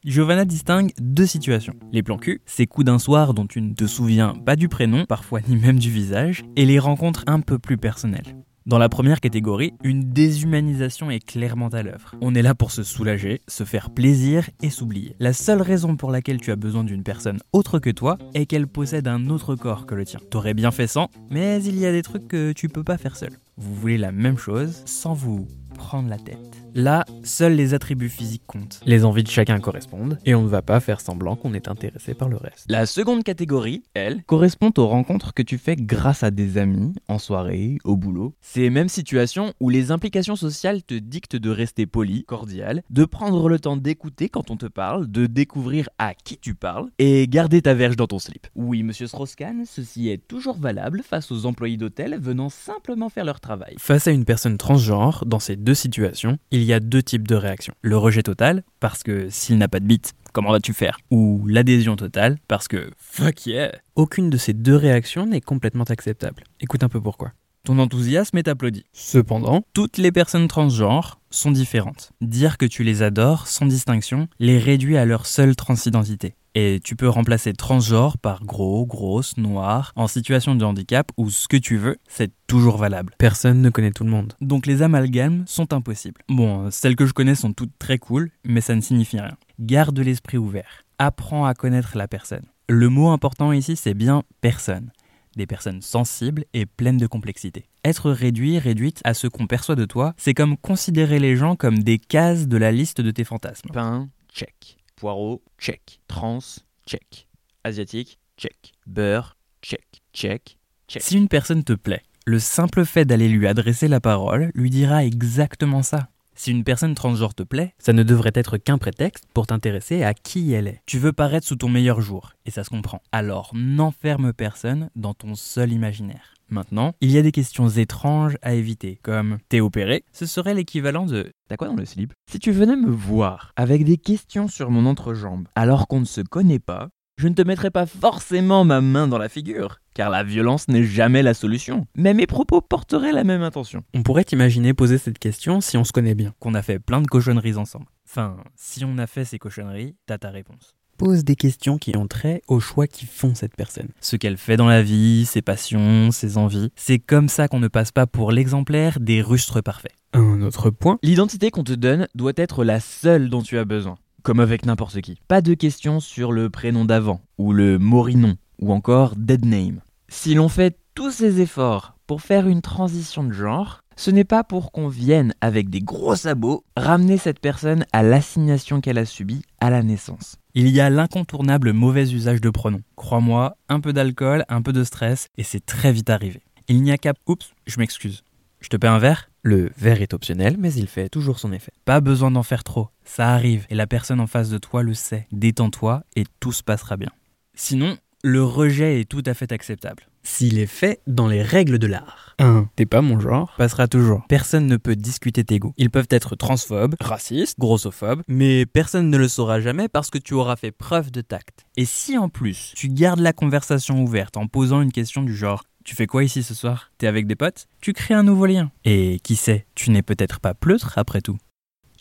Giovanna 0.05 0.45
distingue 0.45 0.93
deux 1.01 1.25
situations. 1.25 1.73
Les 1.91 2.01
plans 2.01 2.17
cul, 2.17 2.39
ces 2.45 2.65
coups 2.65 2.85
d'un 2.85 2.97
soir 2.97 3.33
dont 3.33 3.45
tu 3.45 3.61
ne 3.61 3.73
te 3.73 3.87
souviens 3.87 4.35
pas 4.45 4.55
du 4.55 4.69
prénom, 4.69 5.03
parfois 5.05 5.41
ni 5.49 5.57
même 5.57 5.79
du 5.79 5.91
visage, 5.91 6.45
et 6.55 6.65
les 6.65 6.79
rencontres 6.79 7.25
un 7.27 7.41
peu 7.41 7.59
plus 7.59 7.75
personnelles. 7.75 8.37
Dans 8.67 8.79
la 8.79 8.89
première 8.89 9.21
catégorie, 9.21 9.75
une 9.81 10.11
déshumanisation 10.11 11.09
est 11.09 11.25
clairement 11.25 11.69
à 11.69 11.83
l'œuvre. 11.83 12.13
On 12.19 12.35
est 12.35 12.41
là 12.41 12.53
pour 12.53 12.71
se 12.71 12.83
soulager, 12.83 13.39
se 13.47 13.63
faire 13.63 13.89
plaisir 13.91 14.49
et 14.61 14.69
s'oublier. 14.69 15.15
La 15.19 15.31
seule 15.31 15.61
raison 15.61 15.95
pour 15.95 16.11
laquelle 16.11 16.41
tu 16.41 16.51
as 16.51 16.57
besoin 16.57 16.83
d'une 16.83 17.01
personne 17.01 17.39
autre 17.53 17.79
que 17.79 17.89
toi 17.89 18.17
est 18.33 18.45
qu'elle 18.45 18.67
possède 18.67 19.07
un 19.07 19.29
autre 19.29 19.55
corps 19.55 19.85
que 19.85 19.95
le 19.95 20.03
tien. 20.03 20.19
T'aurais 20.29 20.53
bien 20.53 20.71
fait 20.71 20.87
sans, 20.87 21.09
mais 21.29 21.63
il 21.63 21.79
y 21.79 21.85
a 21.85 21.93
des 21.93 22.01
trucs 22.01 22.27
que 22.27 22.51
tu 22.51 22.67
peux 22.67 22.83
pas 22.83 22.97
faire 22.97 23.15
seul. 23.15 23.31
Vous 23.55 23.73
voulez 23.73 23.97
la 23.97 24.11
même 24.11 24.37
chose 24.37 24.83
sans 24.83 25.13
vous 25.13 25.47
prendre 25.77 26.09
la 26.09 26.17
tête. 26.17 26.37
Là, 26.75 27.05
seuls 27.23 27.53
les 27.53 27.73
attributs 27.73 28.09
physiques 28.09 28.43
comptent. 28.45 28.81
Les 28.85 29.05
envies 29.05 29.23
de 29.23 29.29
chacun 29.29 29.59
correspondent, 29.59 30.19
et 30.25 30.35
on 30.35 30.43
ne 30.43 30.47
va 30.47 30.61
pas 30.61 30.79
faire 30.79 31.01
semblant 31.01 31.35
qu'on 31.35 31.53
est 31.53 31.67
intéressé 31.67 32.13
par 32.13 32.29
le 32.29 32.37
reste. 32.37 32.65
La 32.69 32.85
seconde 32.85 33.23
catégorie, 33.23 33.83
elle, 33.93 34.23
correspond 34.25 34.71
aux 34.77 34.87
rencontres 34.87 35.33
que 35.33 35.41
tu 35.41 35.57
fais 35.57 35.75
grâce 35.75 36.21
à 36.21 36.29
des 36.29 36.59
amis, 36.59 36.93
en 37.07 37.17
soirée, 37.17 37.77
au 37.83 37.95
boulot. 37.95 38.35
Ces 38.41 38.69
mêmes 38.69 38.89
situations 38.89 39.53
où 39.59 39.69
les 39.69 39.89
implications 39.89 40.35
sociales 40.35 40.83
te 40.83 40.93
dictent 40.93 41.35
de 41.35 41.49
rester 41.49 41.87
poli, 41.87 42.25
cordial, 42.25 42.83
de 42.91 43.05
prendre 43.05 43.49
le 43.49 43.59
temps 43.59 43.77
d'écouter 43.77 44.29
quand 44.29 44.51
on 44.51 44.57
te 44.57 44.67
parle, 44.67 45.09
de 45.09 45.25
découvrir 45.25 45.89
à 45.97 46.13
qui 46.13 46.37
tu 46.37 46.53
parles, 46.53 46.89
et 46.99 47.27
garder 47.27 47.63
ta 47.63 47.73
verge 47.73 47.95
dans 47.95 48.07
ton 48.07 48.19
slip. 48.19 48.47
Oui, 48.55 48.83
monsieur 48.83 49.07
Strauss-Kahn, 49.07 49.63
ceci 49.65 50.09
est 50.09 50.27
toujours 50.27 50.59
valable 50.59 51.01
face 51.03 51.31
aux 51.31 51.47
employés 51.47 51.77
d'hôtel 51.77 52.19
venant 52.19 52.49
simplement 52.49 53.09
faire 53.09 53.25
leur 53.25 53.39
travail 53.39 53.47
travail. 53.47 53.75
Face 53.77 54.07
à 54.07 54.11
une 54.11 54.25
personne 54.25 54.57
transgenre, 54.57 55.23
dans 55.25 55.39
ces 55.39 55.55
deux 55.67 55.75
situations, 55.75 56.37
il 56.49 56.63
y 56.63 56.71
a 56.71 56.79
deux 56.79 57.03
types 57.03 57.27
de 57.27 57.35
réactions. 57.35 57.73
Le 57.81 57.97
rejet 57.97 58.23
total, 58.23 58.63
parce 58.79 59.03
que 59.03 59.27
s'il 59.29 59.57
n'a 59.57 59.67
pas 59.67 59.81
de 59.81 59.85
bite, 59.85 60.13
comment 60.31 60.51
vas-tu 60.51 60.71
faire? 60.71 60.97
Ou 61.11 61.45
l'adhésion 61.45 61.97
totale, 61.97 62.37
parce 62.47 62.69
que 62.69 62.89
fuck 62.95 63.45
yeah 63.45 63.73
Aucune 63.97 64.29
de 64.29 64.37
ces 64.37 64.53
deux 64.53 64.77
réactions 64.77 65.25
n'est 65.25 65.41
complètement 65.41 65.83
acceptable. 65.83 66.45
Écoute 66.61 66.83
un 66.83 66.87
peu 66.87 67.01
pourquoi. 67.01 67.33
Ton 67.65 67.79
enthousiasme 67.79 68.37
est 68.37 68.47
applaudi. 68.47 68.85
Cependant, 68.93 69.65
toutes 69.73 69.97
les 69.97 70.13
personnes 70.13 70.47
transgenres 70.47 71.19
sont 71.31 71.51
différentes. 71.51 72.13
Dire 72.21 72.57
que 72.57 72.65
tu 72.65 72.83
les 72.83 73.03
adores 73.03 73.47
sans 73.47 73.65
distinction 73.65 74.29
les 74.39 74.59
réduit 74.59 74.95
à 74.95 75.03
leur 75.03 75.25
seule 75.25 75.57
transidentité. 75.57 76.35
Et 76.59 76.79
tu 76.83 76.95
peux 76.95 77.07
remplacer 77.07 77.53
transgenre 77.53 78.17
par 78.17 78.43
gros, 78.43 78.87
grosse, 78.87 79.37
noir, 79.37 79.91
en 79.95 80.07
situation 80.07 80.55
de 80.55 80.65
handicap 80.65 81.11
ou 81.15 81.29
ce 81.29 81.47
que 81.47 81.55
tu 81.55 81.77
veux, 81.77 81.97
c'est 82.07 82.31
toujours 82.47 82.77
valable. 82.77 83.13
Personne 83.19 83.61
ne 83.61 83.69
connaît 83.69 83.91
tout 83.91 84.03
le 84.03 84.09
monde. 84.09 84.33
Donc 84.41 84.65
les 84.65 84.81
amalgames 84.81 85.43
sont 85.45 85.71
impossibles. 85.71 86.19
Bon, 86.29 86.71
celles 86.71 86.95
que 86.95 87.05
je 87.05 87.13
connais 87.13 87.35
sont 87.35 87.53
toutes 87.53 87.77
très 87.77 87.99
cool, 87.99 88.31
mais 88.43 88.61
ça 88.61 88.73
ne 88.73 88.81
signifie 88.81 89.19
rien. 89.19 89.37
Garde 89.59 89.99
l'esprit 89.99 90.39
ouvert. 90.39 90.83
Apprends 90.97 91.45
à 91.45 91.53
connaître 91.53 91.95
la 91.95 92.07
personne. 92.07 92.47
Le 92.67 92.89
mot 92.89 93.09
important 93.09 93.51
ici, 93.51 93.75
c'est 93.75 93.93
bien 93.93 94.23
personne 94.41 94.89
des 95.35 95.45
personnes 95.45 95.83
sensibles 95.83 96.45
et 96.55 96.65
pleines 96.65 96.97
de 96.97 97.05
complexité. 97.05 97.65
Être 97.85 98.09
réduit, 98.09 98.57
réduite 98.57 99.01
à 99.03 99.13
ce 99.13 99.27
qu'on 99.27 99.45
perçoit 99.45 99.75
de 99.75 99.85
toi, 99.85 100.15
c'est 100.17 100.33
comme 100.33 100.57
considérer 100.57 101.19
les 101.19 101.35
gens 101.35 101.55
comme 101.55 101.83
des 101.83 101.99
cases 101.99 102.47
de 102.47 102.57
la 102.57 102.71
liste 102.71 102.99
de 102.99 103.11
tes 103.11 103.25
fantasmes. 103.25 103.69
Pain, 103.71 104.09
check. 104.33 104.76
Poireau, 104.97 105.43
check. 105.59 105.99
Trans, 106.07 106.39
check. 106.87 107.27
Asiatique, 107.63 108.17
check. 108.35 108.73
Beurre, 108.87 109.37
check. 109.61 109.85
Check, 110.11 110.57
check. 110.87 111.03
Si 111.03 111.15
une 111.15 111.27
personne 111.27 111.63
te 111.63 111.73
plaît, 111.73 112.01
le 112.25 112.39
simple 112.39 112.83
fait 112.83 113.05
d'aller 113.05 113.29
lui 113.29 113.45
adresser 113.45 113.87
la 113.87 113.99
parole 113.99 114.49
lui 114.55 114.71
dira 114.71 115.05
exactement 115.05 115.83
ça. 115.83 116.09
Si 116.33 116.49
une 116.49 116.63
personne 116.63 116.95
transgenre 116.95 117.35
te 117.35 117.43
plaît, 117.43 117.75
ça 117.77 117.93
ne 117.93 118.01
devrait 118.01 118.31
être 118.33 118.57
qu'un 118.57 118.79
prétexte 118.79 119.25
pour 119.35 119.45
t'intéresser 119.45 120.03
à 120.03 120.15
qui 120.15 120.51
elle 120.53 120.67
est. 120.67 120.81
Tu 120.87 120.97
veux 120.97 121.13
paraître 121.13 121.45
sous 121.45 121.57
ton 121.57 121.69
meilleur 121.69 122.01
jour, 122.01 122.33
et 122.47 122.51
ça 122.51 122.63
se 122.63 122.71
comprend. 122.71 123.03
Alors 123.11 123.51
n'enferme 123.53 124.33
personne 124.33 124.89
dans 124.95 125.13
ton 125.13 125.35
seul 125.35 125.71
imaginaire. 125.71 126.33
Maintenant, 126.49 126.93
il 127.01 127.11
y 127.11 127.17
a 127.17 127.21
des 127.21 127.33
questions 127.33 127.67
étranges 127.67 128.37
à 128.41 128.53
éviter, 128.53 128.99
comme 129.03 129.37
T'es 129.49 129.59
opéré? 129.59 130.05
Ce 130.13 130.25
serait 130.25 130.53
l'équivalent 130.53 131.05
de 131.05 131.31
T'as 131.49 131.57
quoi 131.57 131.67
dans 131.67 131.75
le 131.75 131.85
slip? 131.85 132.13
Si 132.31 132.39
tu 132.39 132.51
venais 132.51 132.77
me 132.77 132.89
voir 132.89 133.51
avec 133.57 133.83
des 133.83 133.97
questions 133.97 134.47
sur 134.47 134.71
mon 134.71 134.85
entrejambe 134.85 135.47
alors 135.55 135.87
qu'on 135.87 135.99
ne 135.99 136.05
se 136.05 136.21
connaît 136.21 136.59
pas, 136.59 136.89
je 137.17 137.27
ne 137.27 137.33
te 137.33 137.41
mettrai 137.41 137.71
pas 137.71 137.85
forcément 137.85 138.63
ma 138.63 138.79
main 138.79 139.07
dans 139.07 139.17
la 139.17 139.27
figure, 139.27 139.81
car 139.93 140.09
la 140.09 140.23
violence 140.23 140.67
n'est 140.67 140.83
jamais 140.83 141.23
la 141.23 141.33
solution. 141.33 141.85
Mais 141.95 142.13
mes 142.13 142.27
propos 142.27 142.61
porteraient 142.61 143.11
la 143.11 143.23
même 143.23 143.41
intention. 143.41 143.83
On 143.93 144.03
pourrait 144.03 144.25
imaginer 144.31 144.73
poser 144.73 144.97
cette 144.99 145.19
question 145.19 145.59
si 145.59 145.77
on 145.77 145.83
se 145.83 145.91
connaît 145.91 146.15
bien, 146.15 146.33
qu'on 146.39 146.53
a 146.53 146.61
fait 146.61 146.79
plein 146.79 147.01
de 147.01 147.07
cochonneries 147.07 147.57
ensemble. 147.57 147.87
Enfin, 148.07 148.37
si 148.55 148.85
on 148.85 148.99
a 148.99 149.07
fait 149.07 149.25
ces 149.25 149.39
cochonneries, 149.39 149.95
t'as 150.05 150.19
ta 150.19 150.29
réponse. 150.29 150.76
Pose 150.97 151.23
des 151.23 151.35
questions 151.35 151.77
qui 151.77 151.95
ont 151.95 152.07
trait 152.07 152.41
aux 152.47 152.59
choix 152.59 152.87
qui 152.87 153.05
font 153.05 153.35
cette 153.35 153.55
personne. 153.55 153.89
Ce 154.01 154.15
qu'elle 154.15 154.37
fait 154.37 154.57
dans 154.57 154.67
la 154.67 154.81
vie, 154.81 155.25
ses 155.25 155.41
passions, 155.41 156.11
ses 156.11 156.37
envies. 156.37 156.71
C'est 156.75 156.99
comme 156.99 157.29
ça 157.29 157.47
qu'on 157.47 157.59
ne 157.59 157.67
passe 157.67 157.91
pas 157.91 158.07
pour 158.07 158.31
l'exemplaire 158.31 158.99
des 158.99 159.21
rustres 159.21 159.61
parfaits. 159.61 159.93
Un 160.13 160.41
autre 160.41 160.69
point. 160.71 160.97
L'identité 161.03 161.51
qu'on 161.51 161.63
te 161.63 161.73
donne 161.73 162.07
doit 162.15 162.33
être 162.35 162.63
la 162.63 162.79
seule 162.79 163.29
dont 163.29 163.41
tu 163.41 163.57
as 163.57 163.65
besoin 163.65 163.97
comme 164.27 164.41
avec 164.41 164.65
n'importe 164.65 164.99
qui. 164.99 165.21
Pas 165.29 165.39
de 165.39 165.53
questions 165.53 166.01
sur 166.01 166.33
le 166.33 166.49
prénom 166.49 166.83
d'avant, 166.83 167.21
ou 167.37 167.53
le 167.53 167.79
morinon, 167.79 168.35
ou 168.59 168.73
encore 168.73 169.15
dead 169.15 169.45
name. 169.45 169.79
Si 170.09 170.33
l'on 170.33 170.49
fait 170.49 170.77
tous 170.95 171.11
ces 171.11 171.39
efforts 171.39 171.95
pour 172.07 172.21
faire 172.21 172.45
une 172.45 172.61
transition 172.61 173.23
de 173.23 173.31
genre, 173.31 173.83
ce 173.97 174.11
n'est 174.11 174.23
pas 174.23 174.43
pour 174.43 174.71
qu'on 174.71 174.87
vienne 174.87 175.33
avec 175.41 175.69
des 175.69 175.81
gros 175.81 176.15
sabots 176.15 176.63
ramener 176.77 177.17
cette 177.17 177.39
personne 177.39 177.85
à 177.91 178.03
l'assignation 178.03 178.79
qu'elle 178.79 178.99
a 178.99 179.05
subie 179.05 179.41
à 179.59 179.71
la 179.71 179.81
naissance. 179.81 180.37
Il 180.53 180.69
y 180.69 180.79
a 180.79 180.89
l'incontournable 180.89 181.73
mauvais 181.73 182.13
usage 182.13 182.39
de 182.39 182.51
pronoms. 182.51 182.83
Crois-moi, 182.95 183.57
un 183.69 183.79
peu 183.79 183.93
d'alcool, 183.93 184.45
un 184.49 184.61
peu 184.61 184.71
de 184.71 184.83
stress, 184.83 185.27
et 185.37 185.43
c'est 185.43 185.65
très 185.65 185.91
vite 185.91 186.11
arrivé. 186.11 186.41
Il 186.67 186.83
n'y 186.83 186.91
a 186.91 186.97
qu'à... 186.97 187.13
Oups, 187.25 187.51
je 187.65 187.79
m'excuse. 187.79 188.23
Je 188.59 188.69
te 188.69 188.77
paie 188.77 188.87
un 188.87 188.99
verre? 188.99 189.29
Le 189.41 189.71
verre 189.77 190.01
est 190.01 190.13
optionnel, 190.13 190.57
mais 190.59 190.73
il 190.73 190.87
fait 190.87 191.09
toujours 191.09 191.39
son 191.39 191.51
effet. 191.51 191.71
Pas 191.85 191.99
besoin 191.99 192.31
d'en 192.31 192.43
faire 192.43 192.63
trop, 192.63 192.89
ça 193.03 193.29
arrive, 193.29 193.65
et 193.69 193.75
la 193.75 193.87
personne 193.87 194.19
en 194.19 194.27
face 194.27 194.49
de 194.49 194.57
toi 194.59 194.83
le 194.83 194.93
sait. 194.93 195.27
Détends-toi 195.31 196.03
et 196.15 196.25
tout 196.39 196.51
se 196.51 196.63
passera 196.63 196.97
bien. 196.97 197.11
Sinon, 197.55 197.97
le 198.23 198.43
rejet 198.43 198.99
est 198.99 199.05
tout 199.05 199.23
à 199.25 199.33
fait 199.33 199.51
acceptable. 199.51 200.03
S'il 200.29 200.59
est 200.59 200.67
fait 200.67 200.99
dans 201.07 201.27
les 201.27 201.41
règles 201.41 201.79
de 201.79 201.87
l'art. 201.87 202.35
1. 202.37 202.69
T'es 202.75 202.85
pas 202.85 203.01
mon 203.01 203.19
genre 203.19 203.55
Passera 203.57 203.87
toujours. 203.87 204.23
Personne 204.27 204.67
ne 204.67 204.77
peut 204.77 204.95
discuter 204.95 205.43
tes 205.43 205.57
goûts. 205.57 205.73
Ils 205.77 205.89
peuvent 205.89 206.09
être 206.11 206.35
transphobes, 206.35 206.95
racistes, 206.99 207.57
grossophobes, 207.57 208.21
mais 208.27 208.65
personne 208.67 209.09
ne 209.09 209.17
le 209.17 209.29
saura 209.29 209.61
jamais 209.61 209.87
parce 209.87 210.11
que 210.11 210.19
tu 210.19 210.35
auras 210.35 210.57
fait 210.57 210.71
preuve 210.71 211.11
de 211.11 211.21
tact. 211.21 211.65
Et 211.75 211.85
si 211.85 212.17
en 212.17 212.29
plus, 212.29 212.73
tu 212.75 212.89
gardes 212.89 213.21
la 213.21 213.33
conversation 213.33 214.03
ouverte 214.03 214.37
en 214.37 214.47
posant 214.47 214.81
une 214.81 214.91
question 214.91 215.23
du 215.23 215.35
genre 215.35 215.63
tu 215.85 215.95
fais 215.95 216.05
quoi 216.07 216.25
ici 216.25 216.43
ce 216.43 216.53
soir? 216.53 216.91
T'es 216.97 217.07
avec 217.07 217.25
des 217.25 217.37
potes? 217.37 217.67
Tu 217.79 217.93
crées 217.93 218.13
un 218.13 218.23
nouveau 218.23 218.45
lien. 218.45 218.69
Et 218.83 219.21
qui 219.23 219.37
sait, 219.37 219.65
tu 219.73 219.89
n'es 219.89 220.03
peut-être 220.03 220.41
pas 220.41 220.53
pleutre 220.53 220.97
après 220.97 221.21
tout. 221.21 221.37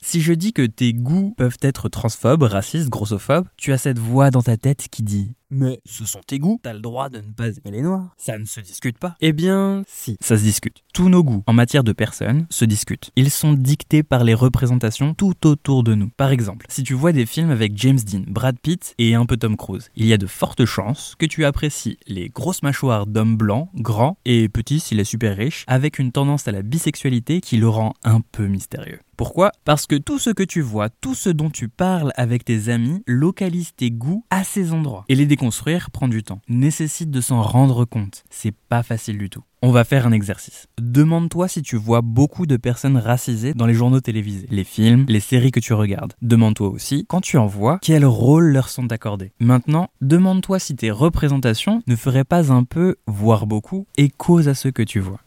Si 0.02 0.20
je 0.20 0.32
dis 0.32 0.52
que 0.52 0.66
tes 0.66 0.92
goûts 0.92 1.34
peuvent 1.36 1.58
être 1.62 1.88
transphobes, 1.88 2.42
racistes, 2.42 2.90
grossophobes, 2.90 3.46
tu 3.56 3.72
as 3.72 3.78
cette 3.78 3.98
voix 3.98 4.30
dans 4.30 4.42
ta 4.42 4.56
tête 4.56 4.88
qui 4.90 5.02
dit 5.02 5.34
mais 5.50 5.80
ce 5.84 6.04
sont 6.04 6.20
tes 6.26 6.38
goûts, 6.38 6.60
t'as 6.62 6.72
le 6.72 6.80
droit 6.80 7.08
de 7.08 7.18
ne 7.18 7.32
pas 7.32 7.48
aimer 7.48 7.76
les 7.76 7.82
noirs. 7.82 8.14
Ça 8.16 8.38
ne 8.38 8.44
se 8.44 8.60
discute 8.60 8.98
pas. 8.98 9.16
Eh 9.20 9.32
bien, 9.32 9.82
si, 9.86 10.16
ça 10.20 10.36
se 10.36 10.42
discute. 10.42 10.82
Tous 10.92 11.08
nos 11.08 11.22
goûts 11.22 11.42
en 11.46 11.52
matière 11.52 11.84
de 11.84 11.92
personnes 11.92 12.46
se 12.50 12.64
discutent. 12.64 13.10
Ils 13.16 13.30
sont 13.30 13.52
dictés 13.52 14.02
par 14.02 14.24
les 14.24 14.34
représentations 14.34 15.14
tout 15.14 15.46
autour 15.46 15.82
de 15.82 15.94
nous. 15.94 16.10
Par 16.16 16.30
exemple, 16.30 16.66
si 16.68 16.82
tu 16.82 16.94
vois 16.94 17.12
des 17.12 17.26
films 17.26 17.50
avec 17.50 17.76
James 17.76 17.98
Dean, 17.98 18.24
Brad 18.26 18.58
Pitt 18.58 18.94
et 18.98 19.14
un 19.14 19.26
peu 19.26 19.36
Tom 19.36 19.56
Cruise, 19.56 19.90
il 19.96 20.06
y 20.06 20.12
a 20.12 20.18
de 20.18 20.26
fortes 20.26 20.64
chances 20.64 21.14
que 21.18 21.26
tu 21.26 21.44
apprécies 21.44 21.98
les 22.06 22.28
grosses 22.28 22.62
mâchoires 22.62 23.06
d'hommes 23.06 23.36
blancs, 23.36 23.68
grands 23.74 24.18
et 24.24 24.48
petits 24.48 24.80
s'il 24.80 25.00
est 25.00 25.04
super 25.04 25.36
riche, 25.36 25.64
avec 25.66 25.98
une 25.98 26.12
tendance 26.12 26.48
à 26.48 26.52
la 26.52 26.62
bisexualité 26.62 27.40
qui 27.40 27.56
le 27.56 27.68
rend 27.68 27.94
un 28.04 28.20
peu 28.20 28.46
mystérieux. 28.46 29.00
Pourquoi? 29.16 29.52
Parce 29.64 29.86
que 29.86 29.96
tout 29.96 30.18
ce 30.18 30.28
que 30.28 30.42
tu 30.42 30.60
vois, 30.60 30.90
tout 30.90 31.14
ce 31.14 31.30
dont 31.30 31.48
tu 31.48 31.68
parles 31.70 32.12
avec 32.16 32.44
tes 32.44 32.68
amis, 32.68 33.02
localise 33.06 33.72
tes 33.74 33.90
goûts 33.90 34.26
à 34.28 34.44
ces 34.44 34.74
endroits. 34.74 35.06
Déconstruire 35.36 35.90
prend 35.90 36.08
du 36.08 36.22
temps, 36.22 36.40
nécessite 36.48 37.10
de 37.10 37.20
s'en 37.20 37.42
rendre 37.42 37.84
compte. 37.84 38.24
C'est 38.30 38.54
pas 38.70 38.82
facile 38.82 39.18
du 39.18 39.28
tout. 39.28 39.42
On 39.60 39.70
va 39.70 39.84
faire 39.84 40.06
un 40.06 40.12
exercice. 40.12 40.66
Demande-toi 40.80 41.46
si 41.46 41.60
tu 41.60 41.76
vois 41.76 42.00
beaucoup 42.00 42.46
de 42.46 42.56
personnes 42.56 42.96
racisées 42.96 43.52
dans 43.52 43.66
les 43.66 43.74
journaux 43.74 44.00
télévisés, 44.00 44.46
les 44.50 44.64
films, 44.64 45.04
les 45.08 45.20
séries 45.20 45.50
que 45.50 45.60
tu 45.60 45.74
regardes. 45.74 46.14
Demande-toi 46.22 46.68
aussi, 46.68 47.04
quand 47.06 47.20
tu 47.20 47.36
en 47.36 47.46
vois, 47.46 47.78
quel 47.82 48.06
rôle 48.06 48.46
leur 48.46 48.70
sont 48.70 48.90
accordés. 48.92 49.32
Maintenant, 49.38 49.90
demande-toi 50.00 50.58
si 50.58 50.74
tes 50.74 50.90
représentations 50.90 51.82
ne 51.86 51.96
feraient 51.96 52.24
pas 52.24 52.50
un 52.50 52.64
peu, 52.64 52.96
voire 53.06 53.46
beaucoup, 53.46 53.86
écho 53.98 54.38
à 54.48 54.54
ce 54.54 54.68
que 54.68 54.82
tu 54.82 55.00
vois. 55.00 55.20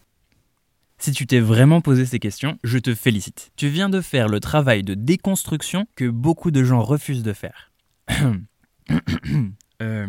Si 0.98 1.12
tu 1.12 1.28
t'es 1.28 1.40
vraiment 1.40 1.82
posé 1.82 2.08
ces 2.08 2.18
questions, 2.18 2.58
je 2.64 2.80
te 2.80 2.96
félicite. 2.96 3.52
Tu 3.56 3.68
viens 3.68 3.90
de 3.90 4.02
faire 4.02 4.28
le 4.28 4.40
travail 4.40 4.82
de 4.82 4.96
déconstruction 4.96 5.86
que 5.96 6.10
beaucoup 6.10 6.50
de 6.50 6.64
gens 6.64 6.82
refusent 6.82 7.22
de 7.22 7.34
faire. 7.34 7.72
Euh, 9.82 10.08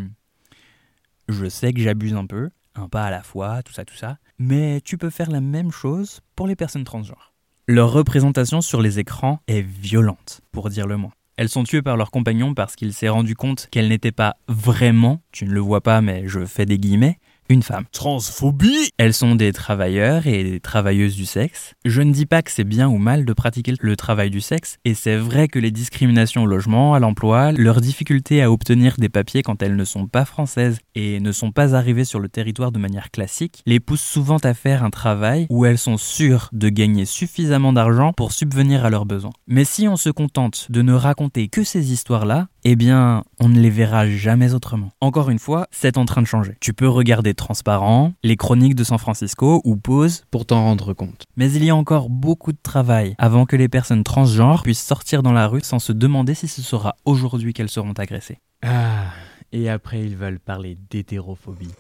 je 1.29 1.49
sais 1.49 1.73
que 1.73 1.81
j'abuse 1.81 2.15
un 2.15 2.27
peu, 2.27 2.51
un 2.75 2.89
pas 2.89 3.05
à 3.05 3.11
la 3.11 3.23
fois, 3.23 3.63
tout 3.63 3.73
ça, 3.73 3.85
tout 3.85 3.95
ça, 3.95 4.19
mais 4.39 4.81
tu 4.81 4.99
peux 4.99 5.11
faire 5.11 5.31
la 5.31 5.41
même 5.41 5.71
chose 5.71 6.21
pour 6.35 6.47
les 6.47 6.57
personnes 6.57 6.85
transgenres. 6.85 7.33
Leur 7.69 7.93
représentation 7.93 8.61
sur 8.61 8.83
les 8.83 8.99
écrans 8.99 9.41
est 9.47 9.61
violente, 9.63 10.41
pour 10.51 10.71
dire 10.71 10.87
le 10.87 10.97
moins. 10.97 11.13
Elles 11.37 11.49
sont 11.49 11.65
tuées 11.65 11.83
par 11.83 11.97
leur 11.97 12.11
compagnon 12.11 12.53
parce 12.53 12.77
qu'il 12.77 12.93
s'est 12.93 13.09
rendu 13.09 13.35
compte 13.35 13.69
qu'elles 13.71 13.89
n'étaient 13.89 14.13
pas 14.13 14.37
vraiment, 14.49 15.23
tu 15.33 15.45
ne 15.47 15.53
le 15.53 15.61
vois 15.61 15.81
pas 15.81 16.03
mais 16.03 16.25
je 16.27 16.45
fais 16.45 16.67
des 16.67 16.79
guillemets, 16.79 17.19
une 17.51 17.63
femme. 17.63 17.85
Transphobie 17.93 18.91
Elles 18.97 19.13
sont 19.13 19.35
des 19.35 19.53
travailleurs 19.53 20.27
et 20.27 20.45
des 20.45 20.61
travailleuses 20.61 21.17
du 21.17 21.27
sexe. 21.27 21.75
Je 21.85 22.01
ne 22.01 22.13
dis 22.13 22.27
pas 22.27 22.43
que 22.43 22.51
c'est 22.51 22.65
bien 22.65 22.89
ou 22.89 22.97
mal 22.97 23.25
de 23.25 23.33
pratiquer 23.33 23.75
le 23.81 23.97
travail 23.97 24.31
du 24.31 24.41
sexe, 24.41 24.79
et 24.85 24.95
c'est 24.95 25.17
vrai 25.17 25.49
que 25.49 25.59
les 25.59 25.73
discriminations 25.73 26.45
au 26.45 26.47
logement, 26.47 26.95
à 26.95 27.01
l'emploi, 27.01 27.53
leur 27.53 27.81
difficulté 27.81 28.43
à 28.43 28.51
obtenir 28.51 28.95
des 28.99 29.09
papiers 29.09 29.43
quand 29.43 29.63
elles 29.63 29.77
ne 29.77 29.85
sont 29.85 30.07
pas 30.07 30.25
françaises 30.25 30.79
et 30.95 31.21
ne 31.21 31.33
sont 31.33 31.51
pas 31.51 31.75
arrivées 31.75 32.05
sur 32.05 32.21
le 32.21 32.29
territoire 32.29 32.73
de 32.73 32.79
manière 32.79 33.11
classique, 33.11 33.63
les 33.67 33.81
poussent 33.81 34.01
souvent 34.01 34.39
à 34.39 34.55
faire 34.55 34.85
un 34.85 34.91
travail 34.91 35.47
où 35.51 35.67
elles 35.67 35.79
sont 35.79 35.99
sûres 35.99 36.49
de 36.53 36.69
gagner 36.69 37.05
suffisamment 37.05 37.73
d'argent 37.73 38.13
pour 38.13 38.33
subvenir 38.33 38.85
à 38.85 38.91
leurs 38.91 39.07
besoins. 39.07 39.33
Mais 39.49 39.65
si 39.65 39.89
on 39.89 39.97
se 39.97 40.11
contente 40.11 40.67
de 40.71 40.83
ne 40.83 40.93
raconter 40.93 41.49
que 41.49 41.65
ces 41.65 41.93
histoires-là, 41.93 42.49
eh 42.65 42.77
bien, 42.77 43.25
on 43.39 43.49
ne 43.49 43.59
les 43.59 43.71
verra 43.71 44.09
jamais 44.09 44.55
autrement. 44.55 44.91
Encore 45.01 45.31
une 45.31 45.39
fois, 45.39 45.67
c'est 45.71 45.97
en 45.97 46.05
train 46.05 46.23
de 46.23 46.27
changer. 46.27 46.57
Tu 46.61 46.73
peux 46.75 46.89
regarder 46.89 47.35
Transparent, 47.35 48.13
les 48.23 48.37
chroniques 48.37 48.75
de 48.75 48.85
San 48.85 48.99
Francisco 48.99 49.61
ou 49.65 49.77
Pause 49.77 50.25
pour 50.31 50.47
t'en 50.47 50.63
rendre 50.63 50.93
compte. 50.93 51.25
Mais 51.37 51.51
il 51.53 51.65
y 51.65 51.71
a 51.71 51.77
encore 51.77 52.11
beaucoup 52.11 52.53
de 52.53 52.59
travail 52.63 53.15
avant 53.19 53.47
que 53.47 53.57
les 53.57 53.69
personnes 53.69 54.05
transgenres 54.05 54.63
puissent 54.63 54.85
sortir 54.85 55.23
dans 55.23 55.33
la 55.33 55.47
rue 55.47 55.63
sans 55.63 55.79
se 55.79 55.93
demander 55.93 56.35
si 56.35 56.49
ce 56.49 56.63
sera 56.63 56.97
aujourd'hui 57.05 57.53
qu'elles 57.53 57.71
seront 57.71 57.93
agressées. 57.93 58.39
Ah, 58.63 59.13
et 59.53 59.69
après 59.71 60.01
ils 60.01 60.17
veulent 60.17 60.41
parler 60.41 60.77
d'hétérophobie. 60.91 61.75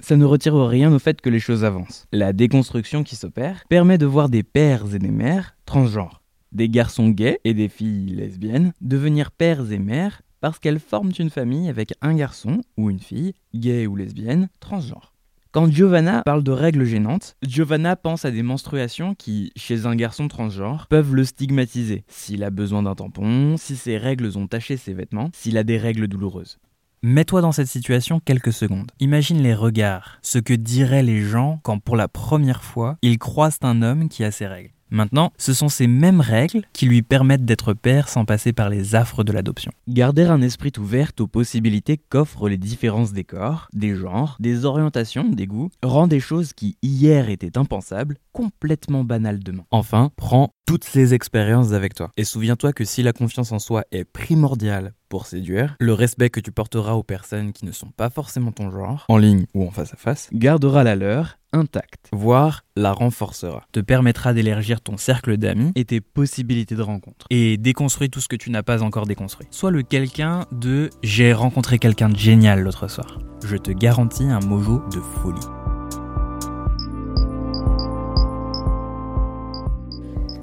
ça 0.00 0.16
ne 0.16 0.24
retire 0.24 0.56
rien 0.56 0.92
au 0.92 0.98
fait 0.98 1.20
que 1.20 1.30
les 1.30 1.40
choses 1.40 1.64
avancent. 1.64 2.06
La 2.12 2.32
déconstruction 2.32 3.02
qui 3.02 3.16
s'opère 3.16 3.64
permet 3.68 3.98
de 3.98 4.06
voir 4.06 4.28
des 4.28 4.42
pères 4.42 4.94
et 4.94 4.98
des 4.98 5.10
mères 5.10 5.56
transgenres, 5.66 6.22
des 6.52 6.68
garçons 6.68 7.08
gays 7.08 7.38
et 7.44 7.54
des 7.54 7.68
filles 7.68 8.14
lesbiennes 8.14 8.72
devenir 8.80 9.30
pères 9.30 9.70
et 9.72 9.78
mères 9.78 10.22
parce 10.40 10.58
qu'elles 10.58 10.80
forment 10.80 11.12
une 11.18 11.30
famille 11.30 11.68
avec 11.68 11.94
un 12.02 12.14
garçon 12.14 12.60
ou 12.76 12.90
une 12.90 13.00
fille, 13.00 13.34
gay 13.54 13.86
ou 13.86 13.96
lesbienne, 13.96 14.48
transgenre. 14.60 15.12
Quand 15.56 15.72
Giovanna 15.72 16.22
parle 16.22 16.42
de 16.42 16.50
règles 16.50 16.84
gênantes, 16.84 17.34
Giovanna 17.42 17.96
pense 17.96 18.26
à 18.26 18.30
des 18.30 18.42
menstruations 18.42 19.14
qui, 19.14 19.52
chez 19.56 19.86
un 19.86 19.96
garçon 19.96 20.28
transgenre, 20.28 20.86
peuvent 20.90 21.14
le 21.14 21.24
stigmatiser. 21.24 22.04
S'il 22.08 22.44
a 22.44 22.50
besoin 22.50 22.82
d'un 22.82 22.94
tampon, 22.94 23.56
si 23.56 23.74
ses 23.74 23.96
règles 23.96 24.36
ont 24.36 24.46
taché 24.46 24.76
ses 24.76 24.92
vêtements, 24.92 25.30
s'il 25.32 25.56
a 25.56 25.64
des 25.64 25.78
règles 25.78 26.08
douloureuses. 26.08 26.58
Mets-toi 27.02 27.40
dans 27.40 27.52
cette 27.52 27.68
situation 27.68 28.20
quelques 28.20 28.52
secondes. 28.52 28.90
Imagine 29.00 29.42
les 29.42 29.54
regards, 29.54 30.18
ce 30.20 30.38
que 30.38 30.52
diraient 30.52 31.02
les 31.02 31.22
gens 31.22 31.58
quand 31.62 31.78
pour 31.78 31.96
la 31.96 32.08
première 32.08 32.62
fois 32.62 32.98
ils 33.00 33.18
croisent 33.18 33.58
un 33.62 33.80
homme 33.80 34.10
qui 34.10 34.24
a 34.24 34.30
ses 34.30 34.46
règles. 34.46 34.75
Maintenant, 34.90 35.32
ce 35.36 35.52
sont 35.52 35.68
ces 35.68 35.86
mêmes 35.86 36.20
règles 36.20 36.62
qui 36.72 36.86
lui 36.86 37.02
permettent 37.02 37.44
d'être 37.44 37.74
père 37.74 38.08
sans 38.08 38.24
passer 38.24 38.52
par 38.52 38.68
les 38.68 38.94
affres 38.94 39.24
de 39.24 39.32
l'adoption. 39.32 39.72
Garder 39.88 40.24
un 40.24 40.42
esprit 40.42 40.72
ouvert 40.78 41.10
aux 41.18 41.26
possibilités 41.26 41.98
qu'offrent 41.98 42.48
les 42.48 42.56
différences 42.56 43.12
des 43.12 43.24
corps, 43.24 43.68
des 43.72 43.94
genres, 43.94 44.36
des 44.38 44.64
orientations, 44.64 45.28
des 45.28 45.46
goûts, 45.46 45.70
rend 45.82 46.06
des 46.06 46.20
choses 46.20 46.52
qui 46.52 46.76
hier 46.82 47.30
étaient 47.30 47.58
impensables 47.58 48.16
complètement 48.32 49.02
banales 49.02 49.40
demain. 49.40 49.64
Enfin, 49.70 50.10
prends 50.16 50.52
toutes 50.66 50.84
ces 50.84 51.14
expériences 51.14 51.72
avec 51.72 51.94
toi. 51.94 52.10
Et 52.16 52.24
souviens-toi 52.24 52.72
que 52.72 52.84
si 52.84 53.02
la 53.02 53.12
confiance 53.12 53.52
en 53.52 53.58
soi 53.58 53.84
est 53.92 54.04
primordiale 54.04 54.92
pour 55.08 55.26
séduire, 55.26 55.76
le 55.80 55.92
respect 55.94 56.30
que 56.30 56.40
tu 56.40 56.52
porteras 56.52 56.94
aux 56.94 57.02
personnes 57.02 57.52
qui 57.52 57.64
ne 57.64 57.72
sont 57.72 57.90
pas 57.90 58.10
forcément 58.10 58.52
ton 58.52 58.70
genre, 58.70 59.04
en 59.08 59.16
ligne 59.16 59.46
ou 59.54 59.66
en 59.66 59.70
face 59.70 59.94
à 59.94 59.96
face, 59.96 60.28
gardera 60.32 60.84
la 60.84 60.96
leur 60.96 61.38
intacte, 61.56 62.08
voire 62.12 62.62
la 62.76 62.92
renforcera, 62.92 63.64
te 63.72 63.80
permettra 63.80 64.34
d'élargir 64.34 64.80
ton 64.80 64.96
cercle 64.96 65.36
d'amis 65.36 65.72
et 65.74 65.84
tes 65.84 66.00
possibilités 66.00 66.74
de 66.74 66.82
rencontre. 66.82 67.26
Et 67.30 67.56
déconstruis 67.56 68.10
tout 68.10 68.20
ce 68.20 68.28
que 68.28 68.36
tu 68.36 68.50
n'as 68.50 68.62
pas 68.62 68.82
encore 68.82 69.06
déconstruit. 69.06 69.46
Sois 69.50 69.70
le 69.70 69.82
quelqu'un 69.82 70.46
de 70.52 70.90
j'ai 71.02 71.32
rencontré 71.32 71.78
quelqu'un 71.78 72.08
de 72.08 72.16
génial 72.16 72.60
l'autre 72.60 72.88
soir. 72.88 73.18
Je 73.44 73.56
te 73.56 73.70
garantis 73.70 74.24
un 74.24 74.40
mojo 74.40 74.82
de 74.92 75.00
folie. 75.00 75.40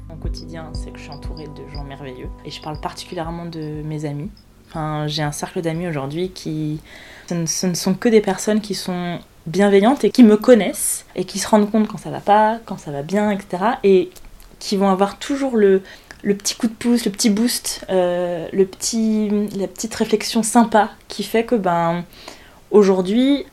Mon 0.08 0.16
quotidien, 0.16 0.70
c'est 0.72 0.90
que 0.90 0.98
je 0.98 1.04
suis 1.04 1.12
entourée 1.12 1.46
de 1.46 1.68
gens 1.72 1.84
merveilleux 1.84 2.28
et 2.44 2.50
je 2.50 2.60
parle 2.60 2.80
particulièrement 2.80 3.46
de 3.46 3.82
mes 3.82 4.04
amis. 4.04 4.30
Enfin, 4.68 5.06
j'ai 5.06 5.22
un 5.22 5.32
cercle 5.32 5.60
d'amis 5.60 5.86
aujourd'hui 5.86 6.30
qui 6.30 6.80
ce 7.28 7.34
ne, 7.34 7.46
ce 7.46 7.66
ne 7.66 7.74
sont 7.74 7.94
que 7.94 8.08
des 8.08 8.20
personnes 8.20 8.60
qui 8.60 8.74
sont 8.74 9.20
bienveillantes 9.46 10.04
et 10.04 10.10
qui 10.10 10.22
me 10.22 10.36
connaissent 10.36 11.04
et 11.16 11.24
qui 11.24 11.38
se 11.38 11.48
rendent 11.48 11.70
compte 11.70 11.88
quand 11.88 11.98
ça 11.98 12.10
va 12.10 12.20
pas, 12.20 12.58
quand 12.64 12.78
ça 12.78 12.90
va 12.90 13.02
bien, 13.02 13.30
etc. 13.30 13.64
Et 13.82 14.10
qui 14.58 14.76
vont 14.76 14.88
avoir 14.88 15.18
toujours 15.18 15.56
le, 15.56 15.82
le 16.24 16.34
petit 16.34 16.54
coup 16.54 16.66
de 16.66 16.72
pouce, 16.72 17.04
le 17.04 17.10
petit 17.10 17.30
boost, 17.30 17.84
euh, 17.90 18.48
le 18.52 18.64
petit, 18.64 19.30
la 19.56 19.68
petite 19.68 19.94
réflexion 19.94 20.42
sympa 20.42 20.90
qui 21.08 21.22
fait 21.22 21.44
que 21.44 21.54
ben 21.54 22.04
aujourd'hui 22.70 23.44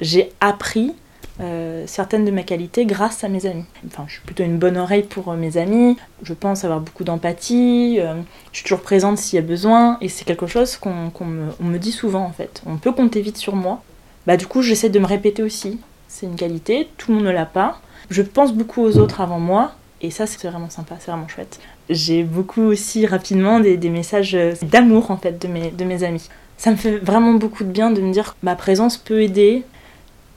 j'ai 0.00 0.30
appris 0.40 0.94
euh, 1.40 1.84
certaines 1.86 2.24
de 2.24 2.30
mes 2.30 2.44
qualités 2.44 2.86
grâce 2.86 3.24
à 3.24 3.28
mes 3.28 3.46
amis. 3.46 3.64
Enfin, 3.86 4.04
je 4.06 4.12
suis 4.12 4.22
plutôt 4.22 4.44
une 4.44 4.58
bonne 4.58 4.76
oreille 4.76 5.02
pour 5.02 5.28
euh, 5.28 5.36
mes 5.36 5.56
amis. 5.56 5.96
Je 6.22 6.34
pense 6.34 6.64
avoir 6.64 6.80
beaucoup 6.80 7.02
d'empathie. 7.02 7.96
je 7.98 8.56
suis 8.56 8.62
toujours 8.62 8.82
présente 8.82 9.18
s'il 9.18 9.36
y 9.36 9.38
a 9.38 9.46
besoin. 9.46 9.98
Et 10.00 10.08
c'est 10.08 10.24
quelque 10.24 10.46
chose 10.46 10.76
qu'on 10.76 11.10
qu'on 11.10 11.24
me, 11.24 11.48
on 11.60 11.64
me 11.64 11.78
dit 11.78 11.92
souvent 11.92 12.24
en 12.24 12.32
fait. 12.32 12.62
On 12.66 12.76
peut 12.76 12.92
compter 12.92 13.22
vite 13.22 13.38
sur 13.38 13.56
moi. 13.56 13.82
Bah 14.26 14.36
du 14.36 14.46
coup, 14.46 14.62
j'essaie 14.62 14.90
de 14.90 14.98
me 14.98 15.06
répéter 15.06 15.42
aussi. 15.42 15.80
C'est 16.08 16.26
une 16.26 16.36
qualité. 16.36 16.88
Tout 16.98 17.10
le 17.10 17.18
monde 17.18 17.26
ne 17.26 17.30
l'a 17.30 17.46
pas. 17.46 17.80
Je 18.10 18.22
pense 18.22 18.52
beaucoup 18.52 18.82
aux 18.82 18.98
autres 18.98 19.20
avant 19.20 19.38
moi. 19.38 19.72
Et 20.02 20.10
ça, 20.10 20.26
c'est 20.26 20.48
vraiment 20.48 20.70
sympa, 20.70 20.96
c'est 20.98 21.10
vraiment 21.10 21.28
chouette. 21.28 21.60
J'ai 21.90 22.22
beaucoup 22.22 22.62
aussi 22.62 23.06
rapidement 23.06 23.60
des, 23.60 23.76
des 23.76 23.90
messages 23.90 24.34
euh, 24.34 24.54
d'amour 24.62 25.10
en 25.10 25.18
fait 25.18 25.40
de 25.40 25.46
mes, 25.46 25.70
de 25.70 25.84
mes 25.84 26.04
amis. 26.04 26.28
Ça 26.56 26.70
me 26.70 26.76
fait 26.76 26.98
vraiment 26.98 27.34
beaucoup 27.34 27.64
de 27.64 27.70
bien 27.70 27.90
de 27.90 28.00
me 28.00 28.12
dire 28.12 28.32
que 28.32 28.38
ma 28.42 28.54
présence 28.54 28.96
peut 28.96 29.22
aider. 29.22 29.64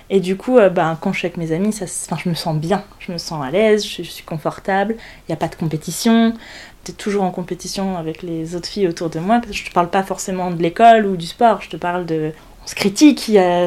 Et 0.10 0.20
du 0.20 0.36
coup, 0.36 0.58
euh, 0.58 0.70
ben, 0.70 0.98
quand 1.00 1.14
je 1.14 1.20
suis 1.20 1.26
avec 1.26 1.38
mes 1.38 1.52
amis, 1.54 1.72
ça, 1.74 1.86
enfin, 1.86 2.22
je 2.24 2.30
me 2.30 2.36
sens 2.36 2.56
bien, 2.58 2.84
je 3.00 3.12
me 3.12 3.18
sens 3.18 3.44
à 3.44 3.52
l'aise, 3.52 3.86
je, 3.86 4.04
suis 4.04 4.24
confortable, 4.24 4.96
il 4.98 5.32
n'y 5.32 5.34
a 5.34 5.38
pas 5.38 5.48
de 5.48 5.56
compétition. 5.56 6.34
Tu 6.84 6.92
es 6.92 6.94
toujours 6.94 7.24
en 7.24 7.32
compétition 7.32 7.98
avec 7.98 8.22
les 8.22 8.56
autres 8.56 8.68
filles 8.68 8.88
autour 8.88 9.10
de 9.10 9.20
moi. 9.20 9.42
Je 9.50 9.66
te 9.66 9.72
parle 9.72 9.90
pas 9.90 10.04
forcément 10.04 10.52
de 10.52 10.62
l'école 10.62 11.06
ou 11.06 11.16
du 11.16 11.26
sport, 11.26 11.62
je 11.62 11.70
te 11.70 11.78
parle 11.78 12.06
de. 12.06 12.32
On 12.64 12.68
se 12.68 12.76
critique, 12.76 13.20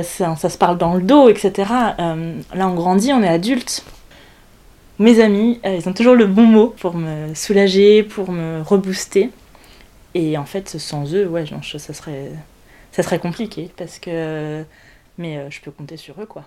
ça, 0.03 0.49
se 0.49 0.57
parle 0.57 0.79
dans 0.79 0.95
le 0.95 1.03
dos, 1.03 1.29
etc. 1.29 1.53
Euh, 1.99 2.41
là, 2.55 2.69
on 2.69 2.75
grandit, 2.75 3.13
on 3.13 3.23
est 3.23 3.29
adulte. 3.29 3.85
Mes 4.99 5.21
amis, 5.21 5.61
euh, 5.67 5.77
ils 5.77 5.87
ont 5.87 5.93
toujours 5.93 6.15
le 6.15 6.27
bon 6.27 6.47
mot 6.47 6.69
pour 6.69 6.95
me 6.95 7.35
soulager, 7.35 8.03
pour 8.03 8.33
me 8.33 8.63
rebooster. 8.63 9.31
Et 10.15 10.39
en 10.39 10.47
fait, 10.47 10.79
sans 10.79 11.15
eux, 11.15 11.27
ouais, 11.29 11.45
ça 11.47 11.93
serait, 11.93 12.33
ça 12.91 13.03
serait 13.03 13.19
compliqué 13.19 13.71
parce 13.77 13.99
que. 13.99 14.65
Mais 15.19 15.37
euh, 15.37 15.51
je 15.51 15.61
peux 15.61 15.71
compter 15.71 15.99
sur 15.99 16.19
eux, 16.21 16.27
quoi. 16.27 16.45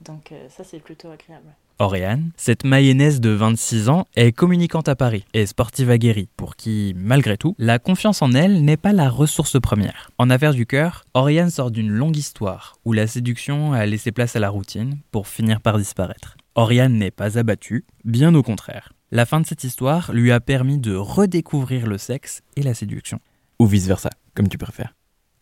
Donc 0.00 0.32
ça, 0.50 0.62
c'est 0.62 0.78
plutôt 0.78 1.10
agréable. 1.10 1.48
Oriane, 1.78 2.30
cette 2.36 2.64
mayonnaise 2.64 3.20
de 3.20 3.30
26 3.30 3.88
ans 3.88 4.06
est 4.14 4.30
communicante 4.30 4.88
à 4.88 4.94
Paris 4.94 5.24
et 5.34 5.44
sportive 5.44 5.90
aguerrie, 5.90 6.28
pour 6.36 6.54
qui, 6.54 6.94
malgré 6.96 7.36
tout, 7.36 7.56
la 7.58 7.80
confiance 7.80 8.22
en 8.22 8.32
elle 8.32 8.64
n'est 8.64 8.76
pas 8.76 8.92
la 8.92 9.10
ressource 9.10 9.60
première. 9.60 10.10
En 10.18 10.30
affaires 10.30 10.54
du 10.54 10.66
cœur, 10.66 11.04
Oriane 11.14 11.50
sort 11.50 11.72
d'une 11.72 11.90
longue 11.90 12.16
histoire 12.16 12.76
où 12.84 12.92
la 12.92 13.08
séduction 13.08 13.72
a 13.72 13.86
laissé 13.86 14.12
place 14.12 14.36
à 14.36 14.40
la 14.40 14.50
routine 14.50 14.98
pour 15.10 15.26
finir 15.26 15.60
par 15.60 15.78
disparaître. 15.78 16.36
Oriane 16.54 16.94
n'est 16.94 17.10
pas 17.10 17.38
abattue, 17.38 17.84
bien 18.04 18.34
au 18.34 18.42
contraire. 18.44 18.92
La 19.10 19.26
fin 19.26 19.40
de 19.40 19.46
cette 19.46 19.64
histoire 19.64 20.12
lui 20.12 20.30
a 20.30 20.40
permis 20.40 20.78
de 20.78 20.94
redécouvrir 20.94 21.86
le 21.86 21.98
sexe 21.98 22.42
et 22.56 22.62
la 22.62 22.74
séduction. 22.74 23.18
Ou 23.58 23.66
vice-versa, 23.66 24.10
comme 24.34 24.48
tu 24.48 24.58
préfères. 24.58 24.94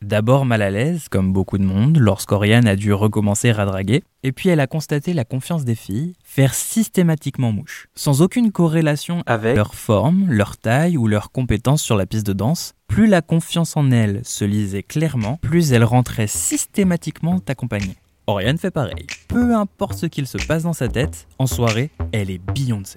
D'abord 0.03 0.45
mal 0.45 0.63
à 0.63 0.71
l'aise, 0.71 1.09
comme 1.09 1.33
beaucoup 1.33 1.59
de 1.59 1.65
monde, 1.65 1.97
lorsqu'Oriane 1.97 2.67
a 2.67 2.75
dû 2.75 2.93
recommencer 2.93 3.51
à 3.51 3.65
draguer, 3.65 4.03
et 4.25 4.33
puis 4.33 4.49
elle 4.49 4.59
a 4.59 4.67
constaté 4.67 5.13
la 5.13 5.25
confiance 5.25 5.65
des 5.65 5.77
filles 5.77 6.15
faire 6.25 6.55
systématiquement 6.55 7.53
mouche, 7.53 7.87
sans 7.95 8.21
aucune 8.21 8.51
corrélation 8.51 9.23
avec 9.27 9.55
leur 9.55 9.77
forme, 9.77 10.27
leur 10.29 10.57
taille 10.57 10.97
ou 10.97 11.07
leurs 11.07 11.31
compétences 11.31 11.83
sur 11.83 11.97
la 11.97 12.07
piste 12.07 12.27
de 12.27 12.33
danse. 12.33 12.75
Plus 12.89 13.07
la 13.07 13.23
confiance 13.23 13.77
en 13.77 13.93
elle 13.93 14.23
se 14.25 14.45
lisait 14.45 14.83
clairement, 14.83 15.39
plus 15.41 15.73
elle 15.73 15.85
rentrait 15.85 16.27
systématiquement 16.27 17.41
accompagnée. 17.47 17.97
Oriane 18.27 18.59
fait 18.59 18.73
pareil. 18.73 19.07
Peu 19.29 19.55
importe 19.55 19.99
ce 19.99 20.07
qu'il 20.07 20.27
se 20.27 20.39
passe 20.39 20.65
dans 20.65 20.73
sa 20.73 20.89
tête, 20.89 21.29
en 21.39 21.47
soirée, 21.47 21.91
elle 22.11 22.31
est 22.31 22.39
Beyoncé. 22.39 22.97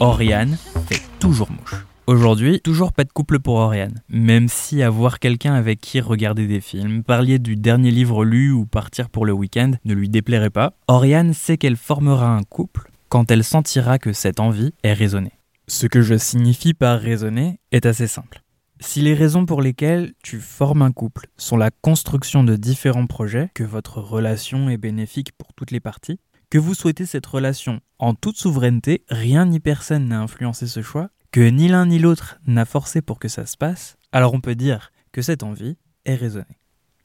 Oriane 0.00 0.56
fait 0.88 1.00
toujours 1.20 1.50
mouche. 1.52 1.86
Aujourd'hui, 2.10 2.60
toujours 2.60 2.92
pas 2.92 3.04
de 3.04 3.12
couple 3.12 3.38
pour 3.38 3.54
Oriane. 3.54 4.02
Même 4.08 4.48
si 4.48 4.82
avoir 4.82 5.20
quelqu'un 5.20 5.54
avec 5.54 5.80
qui 5.80 6.00
regarder 6.00 6.48
des 6.48 6.60
films, 6.60 7.04
parler 7.04 7.38
du 7.38 7.54
dernier 7.54 7.92
livre 7.92 8.24
lu 8.24 8.50
ou 8.50 8.66
partir 8.66 9.10
pour 9.10 9.24
le 9.24 9.32
week-end 9.32 9.74
ne 9.84 9.94
lui 9.94 10.08
déplairait 10.08 10.50
pas, 10.50 10.72
Oriane 10.88 11.32
sait 11.34 11.56
qu'elle 11.56 11.76
formera 11.76 12.34
un 12.34 12.42
couple 12.42 12.90
quand 13.10 13.30
elle 13.30 13.44
sentira 13.44 14.00
que 14.00 14.12
cette 14.12 14.40
envie 14.40 14.74
est 14.82 14.92
raisonnée. 14.92 15.38
Ce 15.68 15.86
que 15.86 16.02
je 16.02 16.18
signifie 16.18 16.74
par 16.74 16.98
raisonner 16.98 17.60
est 17.70 17.86
assez 17.86 18.08
simple. 18.08 18.42
Si 18.80 19.02
les 19.02 19.14
raisons 19.14 19.46
pour 19.46 19.62
lesquelles 19.62 20.12
tu 20.24 20.40
formes 20.40 20.82
un 20.82 20.90
couple 20.90 21.28
sont 21.36 21.56
la 21.56 21.70
construction 21.70 22.42
de 22.42 22.56
différents 22.56 23.06
projets, 23.06 23.52
que 23.54 23.62
votre 23.62 24.00
relation 24.00 24.68
est 24.68 24.78
bénéfique 24.78 25.30
pour 25.38 25.54
toutes 25.54 25.70
les 25.70 25.78
parties, 25.78 26.18
que 26.50 26.58
vous 26.58 26.74
souhaitez 26.74 27.06
cette 27.06 27.26
relation 27.26 27.78
en 28.00 28.14
toute 28.14 28.36
souveraineté, 28.36 29.04
rien 29.10 29.46
ni 29.46 29.60
personne 29.60 30.08
n'a 30.08 30.18
influencé 30.18 30.66
ce 30.66 30.82
choix, 30.82 31.10
que 31.30 31.40
ni 31.40 31.68
l'un 31.68 31.86
ni 31.86 31.98
l'autre 31.98 32.40
n'a 32.46 32.64
forcé 32.64 33.02
pour 33.02 33.18
que 33.20 33.28
ça 33.28 33.46
se 33.46 33.56
passe, 33.56 33.96
alors 34.10 34.34
on 34.34 34.40
peut 34.40 34.56
dire 34.56 34.90
que 35.12 35.22
cette 35.22 35.44
envie 35.44 35.76
est 36.04 36.16
raisonnée. 36.16 36.46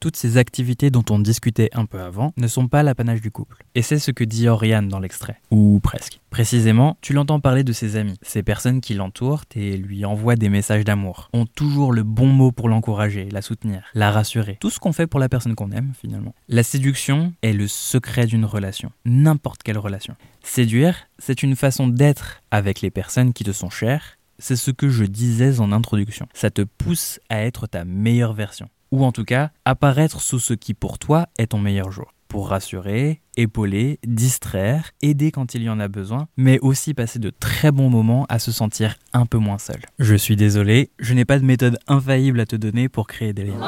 Toutes 0.00 0.16
ces 0.16 0.36
activités 0.36 0.90
dont 0.90 1.04
on 1.10 1.18
discutait 1.18 1.70
un 1.72 1.86
peu 1.86 2.00
avant 2.00 2.32
ne 2.36 2.48
sont 2.48 2.68
pas 2.68 2.82
l'apanage 2.82 3.22
du 3.22 3.30
couple. 3.30 3.64
Et 3.74 3.82
c'est 3.82 3.98
ce 3.98 4.10
que 4.10 4.24
dit 4.24 4.46
Oriane 4.46 4.88
dans 4.88 4.98
l'extrait. 4.98 5.40
Ou 5.50 5.80
presque. 5.82 6.20
Précisément, 6.28 6.98
tu 7.00 7.14
l'entends 7.14 7.40
parler 7.40 7.64
de 7.64 7.72
ses 7.72 7.96
amis. 7.96 8.18
Ces 8.20 8.42
personnes 8.42 8.82
qui 8.82 8.92
l'entourent 8.92 9.44
et 9.54 9.76
lui 9.78 10.04
envoient 10.04 10.36
des 10.36 10.50
messages 10.50 10.84
d'amour. 10.84 11.30
Ont 11.32 11.46
toujours 11.46 11.92
le 11.92 12.02
bon 12.02 12.26
mot 12.26 12.52
pour 12.52 12.68
l'encourager, 12.68 13.28
la 13.30 13.40
soutenir, 13.40 13.84
la 13.94 14.10
rassurer. 14.10 14.58
Tout 14.60 14.70
ce 14.70 14.78
qu'on 14.78 14.92
fait 14.92 15.06
pour 15.06 15.18
la 15.18 15.30
personne 15.30 15.54
qu'on 15.54 15.72
aime, 15.72 15.92
finalement. 15.98 16.34
La 16.48 16.62
séduction 16.62 17.32
est 17.42 17.54
le 17.54 17.66
secret 17.66 18.26
d'une 18.26 18.44
relation. 18.44 18.92
N'importe 19.06 19.62
quelle 19.62 19.78
relation. 19.78 20.14
Séduire, 20.46 20.94
c'est 21.18 21.42
une 21.42 21.56
façon 21.56 21.88
d'être 21.88 22.40
avec 22.50 22.80
les 22.80 22.90
personnes 22.90 23.32
qui 23.32 23.44
te 23.44 23.52
sont 23.52 23.68
chères. 23.68 24.16
C'est 24.38 24.56
ce 24.56 24.70
que 24.70 24.88
je 24.88 25.04
disais 25.04 25.60
en 25.60 25.72
introduction. 25.72 26.28
Ça 26.32 26.50
te 26.50 26.62
pousse 26.62 27.20
à 27.28 27.42
être 27.42 27.66
ta 27.66 27.84
meilleure 27.84 28.32
version 28.32 28.68
ou 28.92 29.04
en 29.04 29.12
tout 29.12 29.24
cas 29.24 29.50
apparaître 29.64 30.20
sous 30.20 30.38
ce 30.38 30.54
qui 30.54 30.72
pour 30.72 30.98
toi 30.98 31.26
est 31.36 31.48
ton 31.48 31.58
meilleur 31.58 31.90
jour. 31.90 32.14
Pour 32.28 32.48
rassurer, 32.48 33.20
épauler, 33.36 33.98
distraire, 34.06 34.92
aider 35.02 35.30
quand 35.30 35.54
il 35.54 35.64
y 35.64 35.68
en 35.68 35.80
a 35.80 35.88
besoin, 35.88 36.28
mais 36.36 36.58
aussi 36.60 36.94
passer 36.94 37.18
de 37.18 37.30
très 37.30 37.72
bons 37.72 37.90
moments 37.90 38.24
à 38.28 38.38
se 38.38 38.52
sentir 38.52 38.96
un 39.12 39.26
peu 39.26 39.38
moins 39.38 39.58
seul. 39.58 39.80
Je 39.98 40.14
suis 40.14 40.36
désolé, 40.36 40.90
je 40.98 41.12
n'ai 41.12 41.24
pas 41.24 41.38
de 41.38 41.44
méthode 41.44 41.78
infaillible 41.88 42.40
à 42.40 42.46
te 42.46 42.56
donner 42.56 42.88
pour 42.88 43.06
créer 43.08 43.32
des 43.32 43.44
liens. 43.44 43.60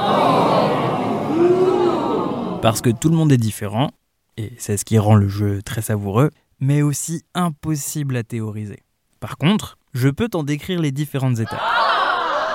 Parce 2.62 2.80
que 2.80 2.90
tout 2.90 3.08
le 3.10 3.16
monde 3.16 3.32
est 3.32 3.36
différent, 3.36 3.90
et 4.36 4.52
c'est 4.58 4.76
ce 4.76 4.84
qui 4.84 4.98
rend 4.98 5.14
le 5.14 5.28
jeu 5.28 5.60
très 5.62 5.82
savoureux, 5.82 6.30
mais 6.60 6.82
aussi 6.82 7.24
impossible 7.34 8.16
à 8.16 8.22
théoriser. 8.22 8.82
Par 9.20 9.36
contre, 9.36 9.78
je 9.94 10.08
peux 10.08 10.28
t'en 10.28 10.42
décrire 10.42 10.80
les 10.80 10.92
différentes 10.92 11.38
étapes. 11.38 11.60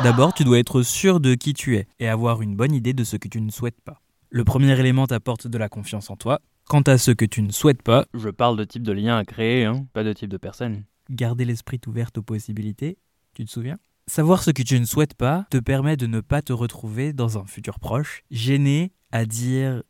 D'abord, 0.03 0.33
tu 0.33 0.43
dois 0.43 0.59
être 0.59 0.81
sûr 0.81 1.19
de 1.19 1.35
qui 1.35 1.53
tu 1.53 1.77
es 1.77 1.87
et 1.99 2.07
avoir 2.07 2.41
une 2.41 2.55
bonne 2.55 2.73
idée 2.73 2.93
de 2.93 3.03
ce 3.03 3.15
que 3.15 3.27
tu 3.27 3.41
ne 3.41 3.51
souhaites 3.51 3.79
pas. 3.81 4.01
Le 4.29 4.43
premier 4.43 4.77
élément 4.79 5.05
t'apporte 5.05 5.47
de 5.47 5.57
la 5.57 5.69
confiance 5.69 6.09
en 6.09 6.15
toi. 6.15 6.39
Quant 6.67 6.81
à 6.81 6.97
ce 6.97 7.11
que 7.11 7.25
tu 7.25 7.41
ne 7.41 7.51
souhaites 7.51 7.83
pas, 7.83 8.05
je 8.13 8.29
parle 8.29 8.57
de 8.57 8.63
type 8.63 8.83
de 8.83 8.91
lien 8.91 9.17
à 9.17 9.25
créer, 9.25 9.65
hein, 9.65 9.85
pas 9.93 10.03
de 10.03 10.13
type 10.13 10.29
de 10.29 10.37
personne. 10.37 10.85
Garder 11.09 11.45
l'esprit 11.45 11.79
ouvert 11.87 12.09
aux 12.17 12.21
possibilités, 12.21 12.97
tu 13.33 13.45
te 13.45 13.51
souviens? 13.51 13.77
Savoir 14.07 14.41
ce 14.41 14.51
que 14.51 14.63
tu 14.63 14.79
ne 14.79 14.85
souhaites 14.85 15.13
pas 15.13 15.45
te 15.49 15.57
permet 15.57 15.97
de 15.97 16.07
ne 16.07 16.19
pas 16.21 16.41
te 16.41 16.51
retrouver 16.51 17.13
dans 17.13 17.37
un 17.37 17.45
futur 17.45 17.79
proche, 17.79 18.23
gêné 18.31 18.91
à 19.11 19.25
dire 19.25 19.83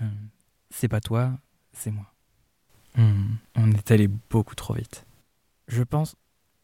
euh, 0.00 0.06
c'est 0.70 0.88
pas 0.88 1.00
toi, 1.00 1.38
c'est 1.72 1.90
moi. 1.90 2.09
Hmm, 2.96 3.34
on 3.56 3.70
est 3.72 3.90
allé 3.90 4.08
beaucoup 4.30 4.54
trop 4.54 4.74
vite. 4.74 5.06
Je 5.68 5.82
pense, 5.82 6.16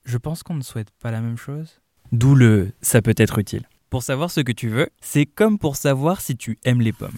je 0.05 0.18
pense 0.18 0.43
qu'on 0.43 0.55
ne 0.55 0.62
souhaite 0.62 0.91
pas 1.01 1.11
la 1.11 1.20
même 1.20 1.37
chose. 1.37 1.81
D'où 2.12 2.35
le 2.35 2.72
ça 2.81 3.03
peut 3.03 3.14
être 3.16 3.39
utile. 3.39 3.68
Pour 3.91 4.03
savoir 4.03 4.31
ce 4.31 4.41
que 4.41 4.53
tu 4.53 4.68
veux, 4.68 4.89
c'est 5.01 5.27
comme 5.27 5.59
pour 5.59 5.77
savoir 5.77 6.20
si 6.20 6.37
tu 6.37 6.59
aimes 6.64 6.81
les 6.81 6.93
pommes. 6.93 7.16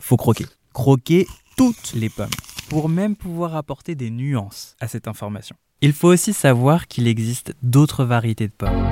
Faut 0.00 0.16
croquer. 0.16 0.46
Croquer 0.72 1.26
toutes 1.56 1.94
les 1.94 2.08
pommes 2.08 2.28
pour 2.68 2.88
même 2.88 3.16
pouvoir 3.16 3.56
apporter 3.56 3.94
des 3.94 4.10
nuances 4.10 4.76
à 4.80 4.88
cette 4.88 5.08
information. 5.08 5.56
Il 5.80 5.92
faut 5.92 6.08
aussi 6.08 6.32
savoir 6.32 6.86
qu'il 6.88 7.06
existe 7.06 7.54
d'autres 7.62 8.04
variétés 8.04 8.48
de 8.48 8.52
pommes. 8.52 8.82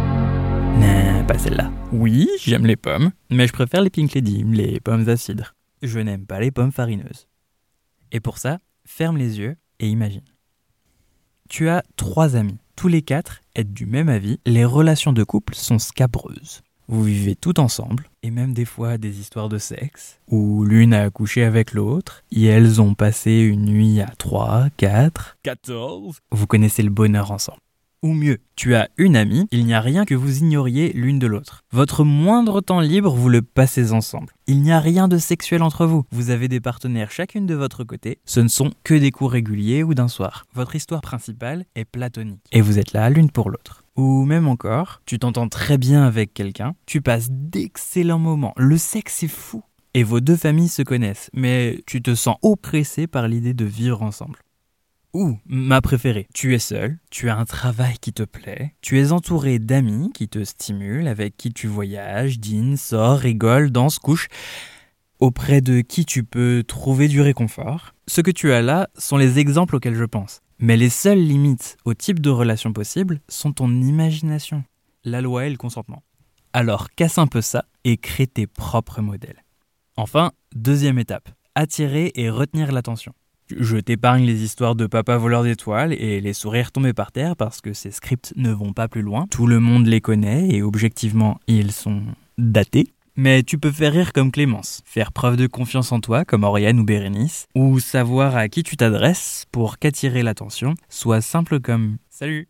Non, 0.81 1.25
pas 1.27 1.39
celle-là. 1.39 1.71
Oui, 1.93 2.29
j'aime 2.41 2.67
les 2.67 2.77
pommes, 2.77 3.11
mais 3.31 3.47
je 3.47 3.53
préfère 3.53 3.83
les 3.83 3.91
Pink 3.91 4.15
Lady, 4.15 4.45
les 4.45 4.81
pommes 4.81 5.09
acides. 5.09 5.45
Je 5.83 5.99
n'aime 5.99 6.27
pas 6.27 6.41
les 6.41 6.51
pommes 6.51 6.73
farineuses. 6.73 7.29
Et 8.13 8.21
pour 8.21 8.39
ça, 8.39 8.59
ferme 8.87 9.19
les 9.19 9.39
yeux 9.39 9.57
et 9.81 9.89
imagine. 9.89 10.23
Tu 11.49 11.69
as 11.69 11.83
trois 11.97 12.37
amis. 12.37 12.59
Tous 12.77 12.89
les 12.89 13.03
quatre 13.03 13.41
êtes 13.55 13.73
du 13.73 13.87
même 13.87 14.09
avis, 14.09 14.39
les 14.47 14.65
relations 14.65 15.13
de 15.13 15.25
couple 15.25 15.55
sont 15.55 15.79
scabreuses. 15.79 16.63
Vous 16.89 17.03
vivez 17.03 17.35
tout 17.35 17.59
ensemble, 17.59 18.09
et 18.23 18.31
même 18.31 18.53
des 18.53 18.65
fois 18.65 18.97
des 18.97 19.19
histoires 19.19 19.49
de 19.49 19.59
sexe, 19.59 20.21
où 20.29 20.65
l'une 20.65 20.95
a 20.95 21.11
couché 21.11 21.43
avec 21.43 21.73
l'autre, 21.73 22.23
et 22.31 22.45
elles 22.45 22.81
ont 22.81 22.95
passé 22.95 23.41
une 23.41 23.65
nuit 23.65 24.01
à 24.01 24.07
3, 24.19 24.69
4, 24.77 25.39
14. 25.43 26.19
Vous 26.31 26.47
connaissez 26.47 26.85
le 26.85 26.91
bonheur 26.91 27.33
ensemble. 27.33 27.59
Ou 28.07 28.13
mieux, 28.13 28.39
tu 28.55 28.77
as 28.77 28.89
une 28.99 29.17
amie, 29.17 29.49
il 29.51 29.67
n'y 29.67 29.75
a 29.75 29.81
rien 29.81 30.05
que 30.05 30.15
vous 30.15 30.39
ignoriez 30.39 30.93
l'une 30.93 31.19
de 31.19 31.27
l'autre. 31.27 31.65
Votre 31.73 32.05
moindre 32.05 32.61
temps 32.61 32.79
libre, 32.79 33.13
vous 33.13 33.29
le 33.29 33.43
passez 33.43 33.91
ensemble. 33.91 34.33
Il 34.47 34.63
n'y 34.63 34.71
a 34.71 34.79
rien 34.79 35.09
de 35.09 35.19
sexuel 35.19 35.61
entre 35.61 35.87
vous. 35.87 36.05
Vous 36.13 36.31
avez 36.31 36.47
des 36.47 36.61
partenaires 36.61 37.11
chacune 37.11 37.47
de 37.47 37.57
votre 37.57 37.83
côté. 37.83 38.21
Ce 38.25 38.39
ne 38.39 38.47
sont 38.47 38.71
que 38.85 38.95
des 38.95 39.11
coups 39.11 39.33
réguliers 39.33 39.83
ou 39.83 39.93
d'un 39.93 40.07
soir. 40.07 40.47
Votre 40.55 40.77
histoire 40.77 41.01
principale 41.01 41.65
est 41.75 41.85
platonique. 41.85 42.47
Et 42.53 42.61
vous 42.61 42.79
êtes 42.79 42.93
là 42.93 43.11
l'une 43.11 43.33
pour 43.33 43.51
l'autre. 43.51 43.83
Ou 43.97 44.25
même 44.25 44.47
encore, 44.47 45.03
tu 45.05 45.19
t'entends 45.19 45.49
très 45.49 45.77
bien 45.77 46.05
avec 46.05 46.33
quelqu'un, 46.33 46.77
tu 46.87 47.01
passes 47.01 47.29
d'excellents 47.33 48.21
moments, 48.21 48.55
le 48.57 48.79
sexe 48.79 49.25
est 49.25 49.29
fou. 49.29 49.65
Et 49.95 50.05
vos 50.05 50.21
deux 50.21 50.37
familles 50.37 50.69
se 50.69 50.83
connaissent, 50.83 51.29
mais 51.33 51.83
tu 51.87 52.03
te 52.03 52.15
sens 52.15 52.37
oppressé 52.43 53.09
par 53.09 53.27
l'idée 53.27 53.55
de 53.55 53.65
vivre 53.65 54.03
ensemble. 54.03 54.39
Ou, 55.17 55.39
ma 55.47 55.81
préférée, 55.81 56.29
tu 56.35 56.55
es 56.55 56.59
seul, 56.59 56.99
tu 57.09 57.31
as 57.31 57.39
un 57.39 57.47
travail 57.47 57.97
qui 57.99 58.13
te 58.13 58.23
plaît, 58.23 58.75
tu 58.83 59.01
es 59.01 59.13
entouré 59.13 59.59
d'amis 59.59 60.11
qui 60.13 60.29
te 60.29 60.45
stimulent, 60.45 61.09
avec 61.09 61.39
qui 61.39 61.55
tu 61.55 61.69
voyages, 61.69 62.39
dînes, 62.39 62.77
sors, 62.77 63.17
rigoles, 63.17 63.71
danses, 63.71 63.99
couches, 63.99 64.29
auprès 65.19 65.63
de 65.63 65.81
qui 65.81 66.05
tu 66.05 66.23
peux 66.23 66.65
trouver 66.69 67.09
du 67.09 67.23
réconfort. 67.23 67.95
Ce 68.07 68.21
que 68.21 68.31
tu 68.31 68.53
as 68.53 68.61
là 68.61 68.91
sont 68.99 69.17
les 69.17 69.39
exemples 69.39 69.77
auxquels 69.77 69.95
je 69.95 70.05
pense. 70.05 70.43
Mais 70.59 70.77
les 70.77 70.91
seules 70.91 71.25
limites 71.25 71.79
au 71.87 71.95
type 71.95 72.21
de 72.21 72.29
relation 72.29 72.75
possible 72.75 73.23
sont 73.27 73.53
ton 73.53 73.71
imagination, 73.71 74.65
la 75.03 75.23
loi 75.23 75.47
et 75.47 75.51
le 75.51 75.57
consentement. 75.57 76.03
Alors 76.53 76.91
casse 76.91 77.17
un 77.17 77.27
peu 77.27 77.41
ça 77.41 77.65
et 77.85 77.97
crée 77.97 78.27
tes 78.27 78.47
propres 78.47 79.01
modèles. 79.01 79.45
Enfin, 79.97 80.33
deuxième 80.55 80.99
étape, 80.99 81.31
attirer 81.55 82.13
et 82.17 82.29
retenir 82.29 82.71
l'attention. 82.71 83.15
Je 83.55 83.77
t'épargne 83.77 84.25
les 84.25 84.43
histoires 84.43 84.75
de 84.75 84.87
papa 84.87 85.17
voleur 85.17 85.45
d'étoiles 85.45 85.93
et 85.93 86.21
les 86.21 86.33
sourires 86.33 86.73
tombés 86.73 86.93
par 86.93 87.13
terre 87.13 87.37
parce 87.37 87.61
que 87.61 87.73
ces 87.73 87.93
scripts 87.93 88.33
ne 88.37 88.51
vont 88.51 88.73
pas 88.73 88.89
plus 88.89 89.03
loin. 89.03 89.27
Tout 89.31 89.47
le 89.47 89.61
monde 89.61 89.87
les 89.87 90.01
connaît 90.01 90.49
et 90.49 90.63
objectivement, 90.63 91.39
ils 91.47 91.71
sont 91.71 92.03
datés. 92.39 92.89
Mais 93.15 93.45
tu 93.45 93.59
peux 93.59 93.71
faire 93.71 93.93
rire 93.93 94.13
comme 94.13 94.33
Clémence, 94.33 94.83
faire 94.85 95.13
preuve 95.13 95.37
de 95.37 95.47
confiance 95.47 95.93
en 95.93 96.01
toi 96.01 96.25
comme 96.25 96.45
Oriane 96.45 96.81
ou 96.81 96.85
Bérénice, 96.85 97.47
ou 97.55 97.79
savoir 97.79 98.37
à 98.37 98.49
qui 98.49 98.63
tu 98.63 98.77
t'adresses 98.77 99.47
pour 99.53 99.79
qu'attirer 99.79 100.23
l'attention 100.23 100.75
soit 100.89 101.23
simple 101.23 101.61
comme 101.61 101.97
Salut. 102.11 102.49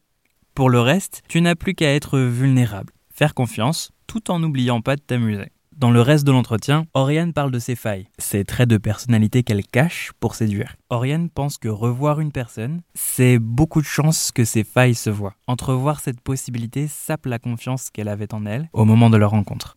Pour 0.54 0.70
le 0.70 0.80
reste, 0.80 1.22
tu 1.28 1.40
n'as 1.42 1.54
plus 1.54 1.74
qu'à 1.74 1.94
être 1.94 2.18
vulnérable, 2.18 2.92
faire 3.10 3.34
confiance, 3.34 3.92
tout 4.06 4.30
en 4.30 4.38
n'oubliant 4.38 4.80
pas 4.80 4.96
de 4.96 5.02
t'amuser. 5.02 5.50
Dans 5.76 5.90
le 5.90 6.00
reste 6.00 6.26
de 6.26 6.32
l'entretien, 6.32 6.86
Oriane 6.94 7.34
parle 7.34 7.50
de 7.50 7.58
ses 7.58 7.76
failles, 7.76 8.08
ses 8.16 8.46
traits 8.46 8.70
de 8.70 8.78
personnalité 8.78 9.42
qu'elle 9.42 9.66
cache 9.66 10.12
pour 10.20 10.34
séduire. 10.34 10.76
Oriane 10.88 11.28
pense 11.28 11.58
que 11.58 11.68
revoir 11.68 12.18
une 12.20 12.32
personne, 12.32 12.80
c'est 12.94 13.38
beaucoup 13.38 13.82
de 13.82 13.86
chances 13.86 14.32
que 14.32 14.46
ses 14.46 14.64
failles 14.64 14.94
se 14.94 15.10
voient. 15.10 15.34
Entrevoir 15.46 16.00
cette 16.00 16.22
possibilité 16.22 16.88
sape 16.88 17.26
la 17.26 17.38
confiance 17.38 17.90
qu'elle 17.90 18.08
avait 18.08 18.32
en 18.32 18.46
elle 18.46 18.70
au 18.72 18.86
moment 18.86 19.10
de 19.10 19.18
leur 19.18 19.32
rencontre. 19.32 19.76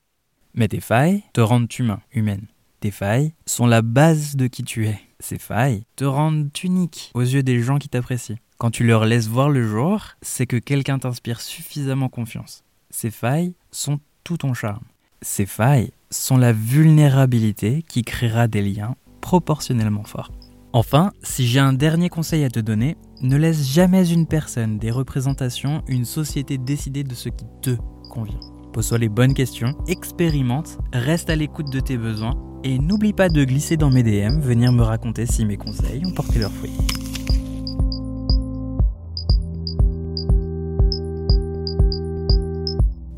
Mais 0.53 0.69
tes 0.69 0.79
failles 0.79 1.21
te 1.33 1.41
rendent 1.41 1.67
humain, 1.77 1.99
humaine. 2.13 2.47
Tes 2.79 2.91
failles 2.91 3.33
sont 3.45 3.67
la 3.67 3.81
base 3.81 4.37
de 4.37 4.47
qui 4.47 4.63
tu 4.63 4.87
es. 4.87 5.01
Ces 5.19 5.37
failles 5.37 5.83
te 5.97 6.05
rendent 6.05 6.49
unique 6.63 7.11
aux 7.13 7.23
yeux 7.23 7.43
des 7.43 7.59
gens 7.59 7.77
qui 7.77 7.89
t'apprécient. 7.89 8.37
Quand 8.57 8.71
tu 8.71 8.85
leur 8.85 9.03
laisses 9.03 9.27
voir 9.27 9.49
le 9.49 9.67
jour, 9.67 10.01
c'est 10.21 10.47
que 10.47 10.55
quelqu'un 10.55 10.97
t'inspire 10.97 11.41
suffisamment 11.41 12.07
confiance. 12.07 12.63
Ces 12.89 13.11
failles 13.11 13.53
sont 13.71 13.99
tout 14.23 14.37
ton 14.37 14.53
charme. 14.53 14.85
Ces 15.21 15.45
failles 15.45 15.91
sont 16.09 16.37
la 16.37 16.53
vulnérabilité 16.53 17.83
qui 17.83 18.03
créera 18.03 18.47
des 18.47 18.61
liens 18.61 18.95
proportionnellement 19.19 20.05
forts. 20.05 20.31
Enfin, 20.71 21.11
si 21.23 21.45
j'ai 21.45 21.59
un 21.59 21.73
dernier 21.73 22.07
conseil 22.07 22.45
à 22.45 22.49
te 22.49 22.59
donner, 22.59 22.95
ne 23.21 23.35
laisse 23.35 23.69
jamais 23.69 24.09
une 24.09 24.27
personne, 24.27 24.77
des 24.77 24.91
représentations, 24.91 25.83
une 25.89 26.05
société 26.05 26.57
décider 26.57 27.03
de 27.03 27.13
ce 27.15 27.27
qui 27.27 27.45
te 27.61 27.71
convient. 28.09 28.39
Pose-toi 28.71 28.99
les 28.99 29.09
bonnes 29.09 29.33
questions, 29.33 29.75
expérimente, 29.87 30.77
reste 30.93 31.29
à 31.29 31.35
l'écoute 31.35 31.69
de 31.69 31.81
tes 31.81 31.97
besoins 31.97 32.35
et 32.63 32.79
n'oublie 32.79 33.13
pas 33.13 33.27
de 33.27 33.43
glisser 33.43 33.75
dans 33.75 33.89
mes 33.89 34.03
DM, 34.03 34.39
venir 34.39 34.71
me 34.71 34.83
raconter 34.83 35.25
si 35.25 35.43
mes 35.43 35.57
conseils 35.57 36.05
ont 36.05 36.13
porté 36.13 36.39
leurs 36.39 36.51
fruits. 36.51 36.71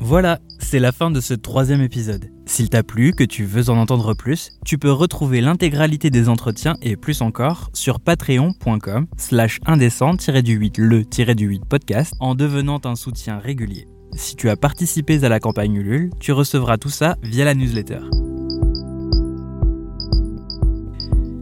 Voilà, 0.00 0.40
c'est 0.62 0.78
la 0.78 0.92
fin 0.92 1.10
de 1.10 1.20
ce 1.20 1.34
troisième 1.34 1.82
épisode. 1.82 2.30
S'il 2.46 2.68
t'a 2.68 2.82
plu, 2.82 3.12
que 3.12 3.24
tu 3.24 3.44
veux 3.44 3.70
en 3.70 3.76
entendre 3.76 4.14
plus, 4.14 4.50
tu 4.64 4.78
peux 4.78 4.90
retrouver 4.90 5.40
l'intégralité 5.40 6.10
des 6.10 6.28
entretiens 6.28 6.76
et 6.82 6.96
plus 6.96 7.20
encore 7.20 7.70
sur 7.72 8.00
patreon.com 8.00 9.06
slash 9.16 9.60
indécent-du-8 9.66 10.80
le-du-8 10.80 11.60
podcast 11.68 12.14
en 12.20 12.34
devenant 12.34 12.80
un 12.84 12.94
soutien 12.94 13.38
régulier. 13.38 13.86
Si 14.14 14.36
tu 14.36 14.48
as 14.48 14.56
participé 14.56 15.24
à 15.24 15.28
la 15.28 15.40
campagne 15.40 15.74
Ulule, 15.74 16.10
tu 16.20 16.32
recevras 16.32 16.78
tout 16.78 16.90
ça 16.90 17.16
via 17.22 17.44
la 17.44 17.54
newsletter. 17.54 18.00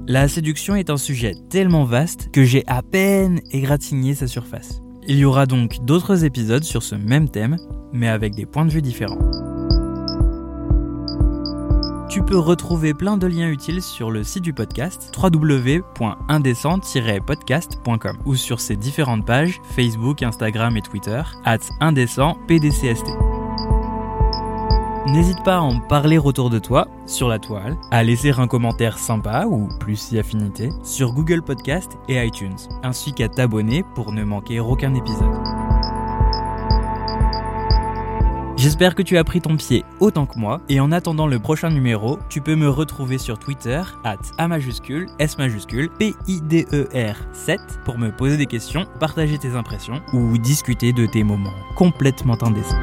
La 0.07 0.27
séduction 0.27 0.75
est 0.75 0.91
un 0.91 0.97
sujet 0.97 1.35
tellement 1.51 1.85
vaste 1.85 2.31
que 2.33 2.43
j'ai 2.43 2.65
à 2.67 2.83
peine 2.83 3.41
égratigné 3.53 4.15
sa 4.15 4.27
surface. 4.27 4.81
Il 5.11 5.19
y 5.19 5.25
aura 5.25 5.47
donc 5.47 5.85
d'autres 5.85 6.25
épisodes 6.25 6.63
sur 6.63 6.85
ce 6.85 6.95
même 6.95 7.29
thème, 7.29 7.57
mais 7.93 8.07
avec 8.07 8.37
des 8.37 8.47
points 8.47 8.65
de 8.65 8.71
vue 8.71 8.81
différents. 8.81 9.19
Tu 12.09 12.23
peux 12.23 12.39
retrouver 12.39 12.95
plein 12.95 13.17
de 13.17 13.27
liens 13.27 13.51
utiles 13.51 13.83
sur 13.83 14.13
le 14.13 14.23
site 14.23 14.45
du 14.45 14.53
podcast 14.53 15.13
www.indécent-podcast.com 15.21 18.19
ou 18.25 18.37
sur 18.37 18.61
ses 18.61 18.77
différentes 18.77 19.27
pages 19.27 19.61
Facebook, 19.75 20.23
Instagram 20.23 20.77
et 20.77 20.83
Twitter 20.83 21.23
at 21.45 21.59
indécent-pdcst. 21.81 23.30
N'hésite 25.07 25.43
pas 25.43 25.57
à 25.57 25.61
en 25.61 25.81
parler 25.81 26.19
autour 26.19 26.51
de 26.51 26.59
toi, 26.59 26.87
sur 27.07 27.29
la 27.29 27.39
toile, 27.39 27.79
à 27.91 28.03
laisser 28.03 28.33
un 28.39 28.47
commentaire 28.47 28.99
sympa 28.99 29.47
ou 29.47 29.67
plus 29.81 29.97
si 29.97 30.19
affinité 30.19 30.69
sur 30.83 31.15
Google 31.15 31.43
Podcast 31.43 31.93
et 32.09 32.23
iTunes, 32.23 32.59
ainsi 32.83 33.15
qu'à 33.15 33.29
t'abonner 33.29 33.83
pour 33.95 34.13
ne 34.13 34.25
manquer 34.25 34.61
aucun 34.61 34.95
épisode. 34.95 35.35
J'espère 38.59 38.95
que 38.95 39.01
tu 39.01 39.17
as 39.17 39.25
pris 39.25 39.41
ton 39.41 39.57
pied 39.57 39.87
autant 40.01 40.27
que 40.27 40.39
moi 40.39 40.61
et 40.69 40.81
en 40.81 40.93
attendant 40.93 41.27
le 41.27 41.39
prochain 41.39 41.71
numéro, 41.71 42.19
tu 42.29 42.43
peux 42.43 42.55
me 42.55 42.69
retrouver 42.69 43.17
sur 43.17 43.39
Twitter 43.39 43.81
at 44.05 44.19
A 44.37 44.49
majuscule 44.49 45.07
S 45.19 45.39
majuscule 45.39 45.89
P 45.99 46.15
I 46.29 46.43
D 46.43 46.67
E 46.75 46.87
R 46.95 47.17
7 47.33 47.59
pour 47.87 47.97
me 47.97 48.11
poser 48.11 48.37
des 48.37 48.45
questions, 48.45 48.85
partager 49.01 49.39
tes 49.39 49.53
impressions 49.53 50.03
ou 50.13 50.37
discuter 50.37 50.93
de 50.93 51.07
tes 51.07 51.25
moments 51.25 51.55
complètement 51.75 52.37
indécents. 52.43 52.77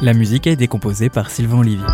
La 0.00 0.14
musique 0.14 0.46
a 0.46 0.52
été 0.52 0.68
composée 0.68 1.08
par 1.10 1.28
Sylvain 1.28 1.58
Olivier. 1.58 1.84